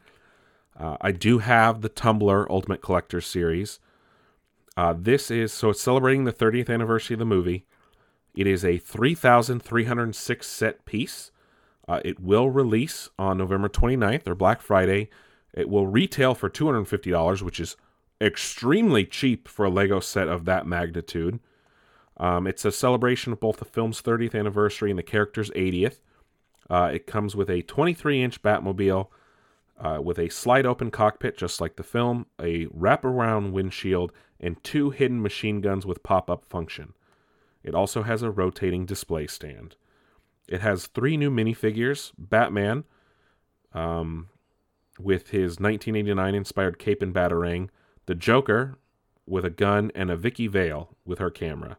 Uh, 0.78 0.98
I 1.00 1.12
do 1.12 1.38
have 1.38 1.80
the 1.80 1.88
Tumbler 1.88 2.46
Ultimate 2.52 2.82
Collector 2.82 3.22
Series. 3.22 3.80
Uh, 4.76 4.94
this 4.94 5.30
is 5.30 5.50
so 5.50 5.70
it's 5.70 5.80
celebrating 5.80 6.24
the 6.24 6.32
30th 6.32 6.68
anniversary 6.68 7.14
of 7.14 7.20
the 7.20 7.24
movie. 7.24 7.64
It 8.34 8.46
is 8.46 8.66
a 8.66 8.76
3,306 8.76 10.46
set 10.46 10.84
piece. 10.84 11.30
Uh, 11.88 12.00
it 12.04 12.20
will 12.20 12.50
release 12.50 13.08
on 13.18 13.38
November 13.38 13.70
29th 13.70 14.28
or 14.28 14.34
Black 14.34 14.60
Friday. 14.60 15.08
It 15.54 15.70
will 15.70 15.86
retail 15.86 16.34
for 16.34 16.50
$250, 16.50 17.40
which 17.40 17.58
is 17.58 17.78
extremely 18.20 19.06
cheap 19.06 19.48
for 19.48 19.64
a 19.64 19.70
Lego 19.70 20.00
set 20.00 20.28
of 20.28 20.44
that 20.44 20.66
magnitude. 20.66 21.40
Um, 22.22 22.46
it's 22.46 22.64
a 22.64 22.70
celebration 22.70 23.32
of 23.32 23.40
both 23.40 23.56
the 23.56 23.64
film's 23.64 24.00
30th 24.00 24.38
anniversary 24.38 24.90
and 24.90 24.98
the 24.98 25.02
character's 25.02 25.50
80th. 25.50 25.98
Uh, 26.70 26.88
it 26.94 27.04
comes 27.04 27.34
with 27.34 27.50
a 27.50 27.62
23 27.62 28.22
inch 28.22 28.40
Batmobile 28.40 29.08
uh, 29.80 29.98
with 30.00 30.20
a 30.20 30.28
slide 30.28 30.64
open 30.64 30.92
cockpit, 30.92 31.36
just 31.36 31.60
like 31.60 31.74
the 31.74 31.82
film, 31.82 32.26
a 32.40 32.66
wraparound 32.66 33.50
windshield, 33.50 34.12
and 34.38 34.62
two 34.62 34.90
hidden 34.90 35.20
machine 35.20 35.60
guns 35.60 35.84
with 35.84 36.04
pop 36.04 36.30
up 36.30 36.44
function. 36.44 36.94
It 37.64 37.74
also 37.74 38.04
has 38.04 38.22
a 38.22 38.30
rotating 38.30 38.86
display 38.86 39.26
stand. 39.26 39.74
It 40.46 40.60
has 40.60 40.86
three 40.86 41.16
new 41.16 41.30
minifigures 41.30 42.12
Batman, 42.16 42.84
um, 43.72 44.28
with 44.96 45.30
his 45.30 45.58
1989 45.58 46.36
inspired 46.36 46.78
cape 46.78 47.02
and 47.02 47.12
batarang, 47.12 47.68
the 48.06 48.14
Joker 48.14 48.78
with 49.26 49.44
a 49.44 49.50
gun, 49.50 49.90
and 49.96 50.08
a 50.08 50.16
Vicki 50.16 50.46
Vale 50.46 50.90
with 51.04 51.18
her 51.18 51.30
camera. 51.30 51.78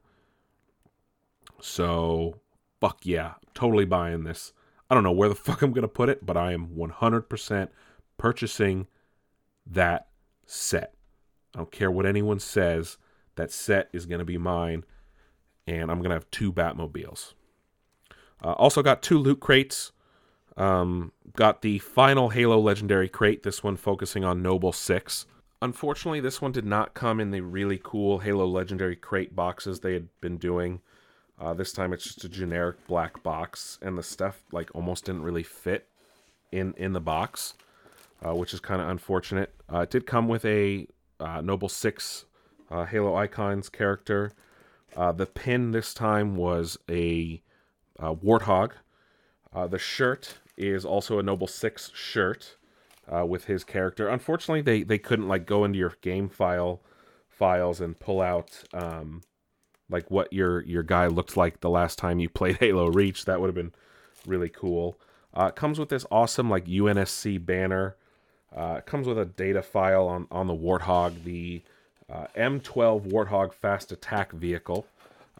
So, 1.59 2.39
fuck 2.79 2.99
yeah, 3.03 3.33
totally 3.53 3.85
buying 3.85 4.23
this. 4.23 4.53
I 4.89 4.95
don't 4.95 5.03
know 5.03 5.11
where 5.11 5.29
the 5.29 5.35
fuck 5.35 5.61
I'm 5.61 5.71
going 5.71 5.83
to 5.83 5.87
put 5.87 6.09
it, 6.09 6.25
but 6.25 6.37
I 6.37 6.53
am 6.53 6.67
100% 6.67 7.69
purchasing 8.17 8.87
that 9.65 10.07
set. 10.45 10.93
I 11.55 11.59
don't 11.59 11.71
care 11.71 11.91
what 11.91 12.05
anyone 12.05 12.39
says, 12.39 12.97
that 13.35 13.51
set 13.51 13.89
is 13.93 14.05
going 14.05 14.19
to 14.19 14.25
be 14.25 14.37
mine 14.37 14.83
and 15.67 15.89
I'm 15.89 16.01
gonna 16.01 16.15
have 16.15 16.29
two 16.31 16.51
Batmobiles. 16.51 17.33
Uh, 18.43 18.51
also 18.53 18.81
got 18.81 19.01
two 19.01 19.17
loot 19.17 19.39
crates. 19.39 19.91
Um, 20.57 21.13
got 21.35 21.61
the 21.61 21.79
final 21.79 22.29
Halo 22.29 22.59
Legendary 22.59 23.09
crate. 23.09 23.43
This 23.43 23.63
one 23.63 23.77
focusing 23.77 24.23
on 24.23 24.41
Noble 24.41 24.73
Six. 24.73 25.25
Unfortunately, 25.61 26.19
this 26.19 26.41
one 26.41 26.51
did 26.51 26.65
not 26.65 26.93
come 26.93 27.19
in 27.19 27.31
the 27.31 27.41
really 27.41 27.79
cool 27.81 28.19
Halo 28.19 28.45
Legendary 28.45 28.95
crate 28.95 29.35
boxes 29.35 29.79
they 29.79 29.93
had 29.93 30.09
been 30.19 30.37
doing. 30.37 30.81
Uh, 31.39 31.53
this 31.53 31.73
time 31.73 31.93
it's 31.93 32.03
just 32.03 32.23
a 32.23 32.29
generic 32.29 32.77
black 32.88 33.21
box, 33.23 33.79
and 33.81 33.97
the 33.97 34.03
stuff 34.03 34.43
like 34.51 34.69
almost 34.73 35.05
didn't 35.05 35.23
really 35.23 35.43
fit 35.43 35.89
in 36.51 36.73
in 36.77 36.93
the 36.93 37.01
box, 37.01 37.55
uh, 38.23 38.34
which 38.36 38.53
is 38.53 38.59
kind 38.59 38.81
of 38.81 38.88
unfortunate. 38.88 39.53
Uh, 39.71 39.79
it 39.79 39.89
did 39.89 40.05
come 40.05 40.27
with 40.27 40.45
a 40.45 40.88
uh, 41.19 41.41
Noble 41.41 41.69
Six 41.69 42.25
uh, 42.69 42.86
Halo 42.86 43.15
Icons 43.15 43.69
character 43.69 44.31
Uh, 44.95 45.11
the 45.11 45.25
pin 45.25 45.71
this 45.71 45.93
time 45.93 46.36
was 46.36 46.77
a, 46.89 47.41
warthog. 47.99 48.73
The 49.69 49.79
shirt 49.79 50.36
is 50.57 50.86
also 50.86 51.19
a 51.19 51.23
Noble 51.23 51.47
Six 51.47 51.91
shirt 51.93 52.57
with 53.25 53.45
his 53.45 53.63
character. 53.63 54.07
Unfortunately, 54.07 54.61
they 54.61 54.84
they 54.84 54.99
couldn't 54.99 55.27
like 55.27 55.45
go 55.45 55.65
into 55.65 55.79
your 55.79 55.95
game 56.01 56.29
file 56.29 56.81
files 57.27 57.81
and 57.81 57.99
pull 57.99 58.21
out 58.21 58.63
um, 58.73 59.21
like 59.93 60.09
what 60.09 60.33
your 60.33 60.61
your 60.63 60.83
guy 60.83 61.05
looked 61.07 61.37
like 61.37 61.61
the 61.61 61.69
last 61.69 61.97
time 61.97 62.19
you 62.19 62.27
played 62.39 62.57
Halo 62.57 62.87
Reach. 62.87 63.23
That 63.25 63.39
would 63.39 63.47
have 63.47 63.55
been 63.55 63.73
really 64.25 64.49
cool. 64.49 64.97
Uh, 65.33 65.45
it 65.45 65.55
comes 65.55 65.79
with 65.79 65.89
this 65.89 66.05
awesome 66.11 66.49
like 66.49 66.65
UNSC 66.65 67.43
banner. 67.45 67.95
Uh, 68.55 68.75
it 68.79 68.85
comes 68.85 69.07
with 69.07 69.17
a 69.17 69.25
data 69.25 69.61
file 69.61 70.07
on 70.07 70.27
on 70.31 70.47
the 70.47 70.55
Warthog, 70.55 71.23
the 71.23 71.61
uh, 72.11 72.25
M12 72.35 73.09
Warthog 73.09 73.53
fast 73.53 73.91
attack 73.91 74.31
vehicle. 74.33 74.85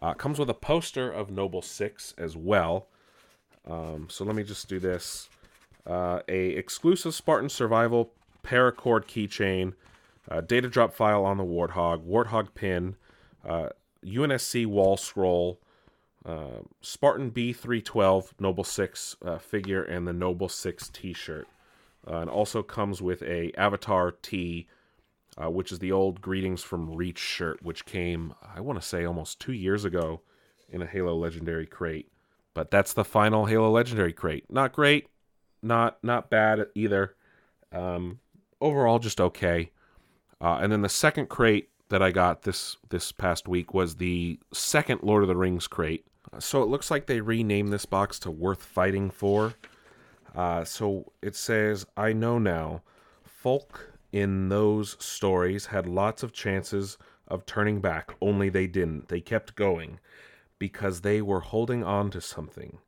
Uh, 0.02 0.08
it 0.08 0.18
comes 0.18 0.38
with 0.38 0.48
a 0.48 0.54
poster 0.54 1.10
of 1.10 1.30
Noble 1.30 1.62
Six 1.62 2.14
as 2.16 2.36
well. 2.36 2.86
Um, 3.68 4.08
so 4.08 4.24
let 4.24 4.36
me 4.36 4.44
just 4.44 4.68
do 4.68 4.78
this. 4.78 5.28
Uh, 5.86 6.20
a 6.28 6.48
exclusive 6.50 7.14
Spartan 7.14 7.48
Survival 7.48 8.12
paracord 8.44 9.04
keychain, 9.06 9.74
uh, 10.30 10.40
data 10.40 10.68
drop 10.68 10.92
file 10.92 11.24
on 11.24 11.38
the 11.38 11.44
Warthog, 11.44 12.06
Warthog 12.06 12.48
pin, 12.54 12.96
UNSC 14.04 14.66
wall 14.66 14.96
scroll, 14.96 15.60
uh, 16.24 16.60
Spartan 16.80 17.30
B312 17.30 18.32
Noble 18.38 18.64
6 18.64 19.16
uh, 19.24 19.38
figure, 19.38 19.82
and 19.82 20.06
the 20.06 20.12
Noble 20.12 20.48
6 20.48 20.88
t-shirt. 20.88 21.48
Uh, 22.06 22.18
and 22.18 22.30
also 22.30 22.62
comes 22.62 23.00
with 23.00 23.22
a 23.22 23.50
Avatar 23.56 24.12
T, 24.12 24.66
uh, 25.42 25.50
which 25.50 25.72
is 25.72 25.78
the 25.78 25.92
old 25.92 26.20
Greetings 26.20 26.62
from 26.62 26.94
Reach 26.94 27.18
shirt, 27.18 27.62
which 27.62 27.86
came, 27.86 28.34
I 28.54 28.60
want 28.60 28.80
to 28.80 28.86
say, 28.86 29.04
almost 29.04 29.40
two 29.40 29.54
years 29.54 29.84
ago 29.84 30.20
in 30.68 30.82
a 30.82 30.86
Halo 30.86 31.14
Legendary 31.14 31.66
crate. 31.66 32.10
But 32.52 32.70
that's 32.70 32.92
the 32.92 33.04
final 33.04 33.46
Halo 33.46 33.70
Legendary 33.70 34.12
crate. 34.12 34.44
Not 34.50 34.72
great, 34.72 35.08
not 35.62 35.98
not 36.04 36.30
bad 36.30 36.66
either. 36.74 37.16
Um, 37.72 38.20
overall, 38.60 38.98
just 38.98 39.20
okay. 39.20 39.70
Uh, 40.40 40.58
and 40.60 40.70
then 40.70 40.82
the 40.82 40.88
second 40.88 41.28
crate 41.28 41.70
that 41.94 42.02
I 42.02 42.10
got 42.10 42.42
this 42.42 42.76
this 42.88 43.12
past 43.12 43.46
week 43.46 43.72
was 43.72 43.94
the 43.94 44.40
second 44.52 45.04
Lord 45.04 45.22
of 45.22 45.28
the 45.28 45.36
Rings 45.36 45.68
crate. 45.68 46.04
So 46.40 46.60
it 46.60 46.68
looks 46.68 46.90
like 46.90 47.06
they 47.06 47.20
renamed 47.20 47.72
this 47.72 47.86
box 47.86 48.18
to 48.20 48.32
Worth 48.32 48.64
Fighting 48.64 49.12
For. 49.12 49.54
Uh, 50.34 50.64
so 50.64 51.12
it 51.22 51.36
says, 51.36 51.86
I 51.96 52.12
know 52.12 52.40
now, 52.40 52.82
folk 53.22 53.92
in 54.10 54.48
those 54.48 54.96
stories 54.98 55.66
had 55.66 55.86
lots 55.86 56.24
of 56.24 56.32
chances 56.32 56.98
of 57.28 57.46
turning 57.46 57.80
back, 57.80 58.12
only 58.20 58.48
they 58.48 58.66
didn't. 58.66 59.06
They 59.06 59.20
kept 59.20 59.54
going 59.54 60.00
because 60.58 61.02
they 61.02 61.22
were 61.22 61.38
holding 61.38 61.84
on 61.84 62.10
to 62.10 62.20
something. 62.20 62.78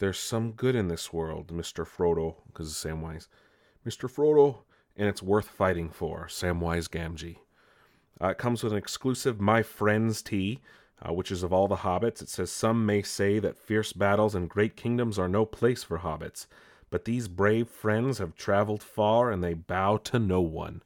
There's 0.00 0.18
some 0.18 0.52
good 0.52 0.74
in 0.74 0.88
this 0.88 1.14
world, 1.14 1.46
Mr. 1.46 1.86
Frodo, 1.86 2.34
because 2.48 2.74
Samwise. 2.74 3.26
Mr. 3.86 4.06
Frodo, 4.06 4.64
and 4.98 5.08
it's 5.08 5.22
worth 5.22 5.48
fighting 5.48 5.88
for, 5.88 6.26
Samwise 6.26 6.90
Gamgee. 6.90 7.38
Uh, 8.20 8.28
it 8.28 8.38
comes 8.38 8.62
with 8.62 8.72
an 8.72 8.78
exclusive 8.78 9.40
My 9.40 9.62
Friends 9.62 10.22
tee, 10.22 10.60
uh, 11.02 11.12
which 11.12 11.30
is 11.30 11.42
of 11.42 11.52
all 11.52 11.68
the 11.68 11.76
hobbits. 11.76 12.22
It 12.22 12.28
says, 12.28 12.50
Some 12.50 12.86
may 12.86 13.02
say 13.02 13.38
that 13.38 13.58
fierce 13.58 13.92
battles 13.92 14.34
and 14.34 14.48
great 14.48 14.76
kingdoms 14.76 15.18
are 15.18 15.28
no 15.28 15.44
place 15.44 15.82
for 15.82 15.98
hobbits, 15.98 16.46
but 16.90 17.04
these 17.04 17.28
brave 17.28 17.68
friends 17.68 18.18
have 18.18 18.36
traveled 18.36 18.82
far 18.82 19.30
and 19.30 19.42
they 19.42 19.54
bow 19.54 19.96
to 19.98 20.18
no 20.18 20.40
one. 20.40 20.82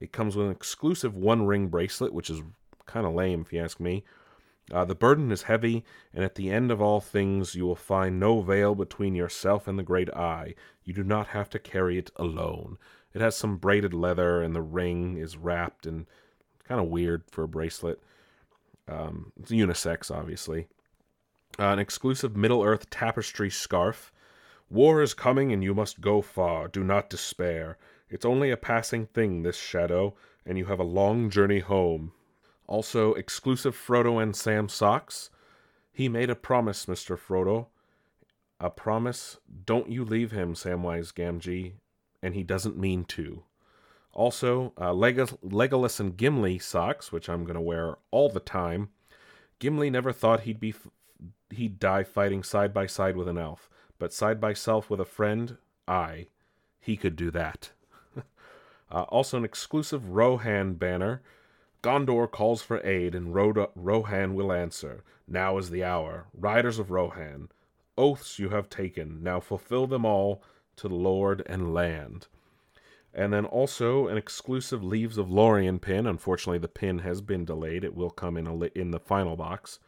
It 0.00 0.12
comes 0.12 0.36
with 0.36 0.46
an 0.46 0.52
exclusive 0.52 1.16
one 1.16 1.46
ring 1.46 1.68
bracelet, 1.68 2.12
which 2.12 2.30
is 2.30 2.42
kind 2.86 3.06
of 3.06 3.14
lame 3.14 3.42
if 3.42 3.52
you 3.52 3.60
ask 3.60 3.80
me. 3.80 4.04
Uh, 4.72 4.84
the 4.84 4.94
burden 4.94 5.30
is 5.30 5.44
heavy, 5.44 5.84
and 6.12 6.24
at 6.24 6.34
the 6.34 6.50
end 6.50 6.70
of 6.70 6.82
all 6.82 7.00
things 7.00 7.54
you 7.54 7.64
will 7.64 7.76
find 7.76 8.18
no 8.18 8.40
veil 8.40 8.74
between 8.74 9.14
yourself 9.14 9.68
and 9.68 9.78
the 9.78 9.84
great 9.84 10.12
eye. 10.14 10.54
You 10.84 10.92
do 10.92 11.04
not 11.04 11.28
have 11.28 11.48
to 11.50 11.58
carry 11.58 11.98
it 11.98 12.10
alone. 12.16 12.76
It 13.14 13.20
has 13.20 13.36
some 13.36 13.58
braided 13.58 13.94
leather, 13.94 14.42
and 14.42 14.54
the 14.54 14.62
ring 14.62 15.16
is 15.16 15.36
wrapped 15.36 15.86
and 15.86 16.06
kind 16.66 16.80
of 16.80 16.88
weird 16.88 17.22
for 17.30 17.44
a 17.44 17.48
bracelet. 17.48 18.02
Um, 18.88 19.32
it's 19.40 19.50
unisex, 19.50 20.10
obviously. 20.10 20.68
Uh, 21.58 21.64
an 21.64 21.78
exclusive 21.78 22.36
Middle 22.36 22.62
Earth 22.62 22.90
tapestry 22.90 23.50
scarf. 23.50 24.12
War 24.68 25.00
is 25.00 25.14
coming, 25.14 25.52
and 25.52 25.62
you 25.62 25.74
must 25.74 26.00
go 26.00 26.20
far. 26.22 26.68
Do 26.68 26.82
not 26.82 27.08
despair. 27.10 27.78
It's 28.08 28.24
only 28.24 28.50
a 28.50 28.56
passing 28.56 29.06
thing, 29.06 29.42
this 29.42 29.56
shadow, 29.56 30.14
and 30.44 30.58
you 30.58 30.66
have 30.66 30.80
a 30.80 30.84
long 30.84 31.30
journey 31.30 31.60
home. 31.60 32.12
Also, 32.66 33.14
exclusive 33.14 33.76
Frodo 33.76 34.22
and 34.22 34.34
Sam 34.34 34.68
socks. 34.68 35.30
He 35.92 36.08
made 36.08 36.30
a 36.30 36.34
promise, 36.34 36.86
Mr. 36.86 37.16
Frodo. 37.16 37.66
A 38.60 38.70
promise, 38.70 39.38
don't 39.64 39.90
you 39.90 40.04
leave 40.04 40.32
him, 40.32 40.54
Samwise 40.54 41.12
Gamgee, 41.12 41.74
and 42.22 42.34
he 42.34 42.42
doesn't 42.42 42.78
mean 42.78 43.04
to. 43.04 43.42
Also, 44.16 44.72
uh, 44.78 44.92
Legolas 44.92 46.00
and 46.00 46.16
Gimli 46.16 46.58
socks, 46.58 47.12
which 47.12 47.28
I'm 47.28 47.44
going 47.44 47.54
to 47.54 47.60
wear 47.60 47.98
all 48.10 48.30
the 48.30 48.40
time. 48.40 48.88
Gimli 49.58 49.90
never 49.90 50.10
thought 50.10 50.40
he'd 50.40 50.58
be 50.58 50.70
f- 50.70 50.88
he'd 51.50 51.78
die 51.78 52.02
fighting 52.02 52.42
side 52.42 52.72
by 52.72 52.86
side 52.86 53.14
with 53.14 53.28
an 53.28 53.36
elf, 53.36 53.68
but 53.98 54.14
side 54.14 54.40
by 54.40 54.54
self 54.54 54.88
with 54.88 55.00
a 55.00 55.04
friend, 55.04 55.58
I, 55.86 56.28
he 56.80 56.96
could 56.96 57.14
do 57.14 57.30
that. 57.32 57.72
uh, 58.90 59.02
also, 59.02 59.36
an 59.36 59.44
exclusive 59.44 60.08
Rohan 60.08 60.74
banner 60.74 61.20
Gondor 61.82 62.30
calls 62.30 62.62
for 62.62 62.84
aid, 62.86 63.14
and 63.14 63.34
Rohan 63.34 64.34
will 64.34 64.50
answer. 64.50 65.04
Now 65.28 65.58
is 65.58 65.68
the 65.68 65.84
hour. 65.84 66.26
Riders 66.32 66.78
of 66.78 66.90
Rohan, 66.90 67.50
oaths 67.98 68.38
you 68.38 68.48
have 68.48 68.70
taken, 68.70 69.22
now 69.22 69.40
fulfill 69.40 69.86
them 69.86 70.06
all 70.06 70.42
to 70.76 70.88
Lord 70.88 71.42
and 71.44 71.74
land. 71.74 72.28
And 73.16 73.32
then 73.32 73.46
also 73.46 74.08
an 74.08 74.18
exclusive 74.18 74.84
Leaves 74.84 75.16
of 75.16 75.30
Lorien 75.30 75.78
pin. 75.78 76.06
Unfortunately, 76.06 76.58
the 76.58 76.68
pin 76.68 76.98
has 76.98 77.22
been 77.22 77.46
delayed. 77.46 77.82
It 77.82 77.96
will 77.96 78.10
come 78.10 78.36
in, 78.36 78.60
li- 78.60 78.70
in 78.74 78.90
the 78.90 79.00
final 79.00 79.36
box. 79.36 79.78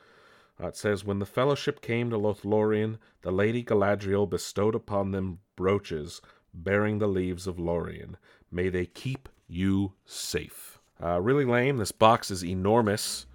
Uh, 0.59 0.69
it 0.69 0.77
says, 0.77 1.05
When 1.05 1.19
the 1.19 1.27
fellowship 1.27 1.83
came 1.83 2.09
to 2.09 2.17
Lothlorien, 2.17 2.97
the 3.21 3.31
Lady 3.31 3.63
Galadriel 3.63 4.29
bestowed 4.29 4.75
upon 4.75 5.11
them 5.11 5.41
brooches 5.57 6.23
bearing 6.55 6.99
the 6.99 7.07
leaves 7.07 7.47
of 7.47 7.59
Lorien. 7.59 8.17
May 8.51 8.71
they 8.71 8.87
keep 8.87 9.29
you 9.47 9.93
safe. 10.07 10.79
Uh, 11.03 11.21
really 11.21 11.45
lame. 11.45 11.77
This 11.77 11.93
box 11.93 12.31
is 12.31 12.43
enormous, 12.43 13.27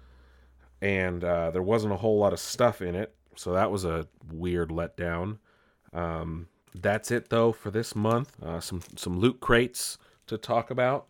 and 0.82 1.22
uh, 1.22 1.52
there 1.52 1.62
wasn't 1.62 1.94
a 1.94 1.98
whole 1.98 2.18
lot 2.18 2.32
of 2.32 2.40
stuff 2.40 2.82
in 2.82 2.96
it, 2.96 3.14
so 3.36 3.52
that 3.52 3.70
was 3.70 3.84
a 3.84 4.08
weird 4.30 4.70
letdown. 4.70 5.38
Um, 5.92 6.48
that's 6.74 7.10
it 7.10 7.30
though 7.30 7.52
for 7.52 7.70
this 7.70 7.94
month. 7.94 8.32
Uh, 8.42 8.60
some 8.60 8.82
some 8.96 9.18
loot 9.18 9.40
crates 9.40 9.98
to 10.26 10.36
talk 10.38 10.70
about. 10.70 11.06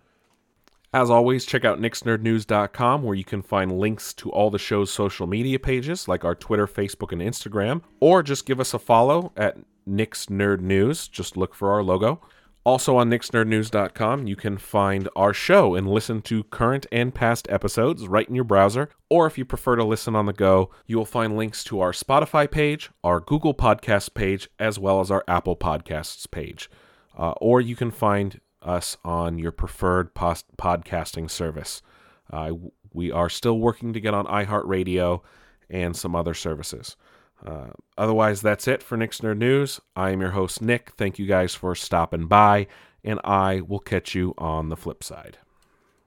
As 0.93 1.11
always, 1.11 1.45
check 1.45 1.65
out 1.65 1.81
nixnerdnews.com 1.81 3.03
where 3.03 3.17
you 3.17 3.25
can 3.25 3.43
find 3.43 3.81
links 3.81 4.15
to 4.15 4.31
all 4.31 4.49
the 4.49 4.61
show's 4.61 4.93
social 4.93 5.27
media 5.27 5.59
pages 5.59 6.07
like 6.07 6.25
our 6.25 6.37
Twitter, 6.37 6.69
Facebook, 6.69 7.11
and 7.11 7.21
Instagram, 7.21 7.83
or 7.99 8.23
just 8.23 8.47
give 8.47 8.61
us 8.61 8.75
a 8.75 8.79
follow 8.79 9.33
at 9.37 9.57
Nick's 9.87 10.27
Nerd 10.27 10.61
News. 10.61 11.09
Just 11.09 11.37
look 11.37 11.53
for 11.53 11.73
our 11.73 11.83
logo. 11.83 12.21
Also 12.65 12.97
on 12.97 13.11
nixnerdnews.com, 13.11 14.27
you 14.27 14.37
can 14.37 14.57
find 14.57 15.07
our 15.15 15.35
show 15.35 15.75
and 15.75 15.87
listen 15.87 16.23
to 16.23 16.45
current 16.45 16.87
and 16.91 17.15
past 17.15 17.47
episodes 17.51 18.09
right 18.09 18.27
in 18.27 18.35
your 18.35 18.45
browser. 18.45 18.89
Or 19.11 19.27
if 19.27 19.37
you 19.37 19.45
prefer 19.45 19.77
to 19.77 19.85
listen 19.85 20.17
on 20.17 20.25
the 20.25 20.33
go, 20.33 20.71
you 20.87 20.97
will 20.97 21.05
find 21.05 21.37
links 21.37 21.63
to 21.65 21.81
our 21.81 21.93
Spotify 21.93 22.51
page, 22.51 22.91
our 23.03 23.21
Google 23.21 23.53
Podcast 23.53 24.15
page, 24.15 24.49
as 24.59 24.79
well 24.79 25.01
as 25.01 25.11
our 25.11 25.23
Apple 25.29 25.57
Podcasts 25.57 26.31
page. 26.31 26.71
Uh, 27.19 27.33
or 27.33 27.61
you 27.61 27.77
can 27.77 27.91
find 27.91 28.41
us 28.63 28.97
on 29.05 29.39
your 29.39 29.53
preferred 29.53 30.15
post- 30.15 30.57
podcasting 30.57 31.31
service. 31.31 31.83
Uh, 32.33 32.53
we 32.95 33.13
are 33.13 33.29
still 33.29 33.59
working 33.59 33.93
to 33.93 34.01
get 34.01 34.15
on 34.15 34.25
iHeartRadio 34.25 35.21
and 35.69 35.95
some 35.95 36.17
other 36.17 36.33
services. 36.33 36.97
Uh, 37.45 37.71
otherwise, 37.99 38.41
that's 38.41 38.67
it 38.67 38.83
for 38.83 38.97
Nick's 38.97 39.21
Nerd 39.21 39.39
News. 39.39 39.81
I 39.95 40.11
am 40.11 40.21
your 40.21 40.31
host, 40.31 40.63
Nick. 40.63 40.93
Thank 40.97 41.19
you 41.19 41.27
guys 41.27 41.55
for 41.55 41.75
stopping 41.75 42.27
by, 42.27 42.67
and 43.03 43.21
I 43.23 43.61
will 43.61 43.81
catch 43.81 44.15
you 44.15 44.35
on 44.39 44.71
the 44.71 44.77
flip 44.77 45.05
side. 45.05 45.39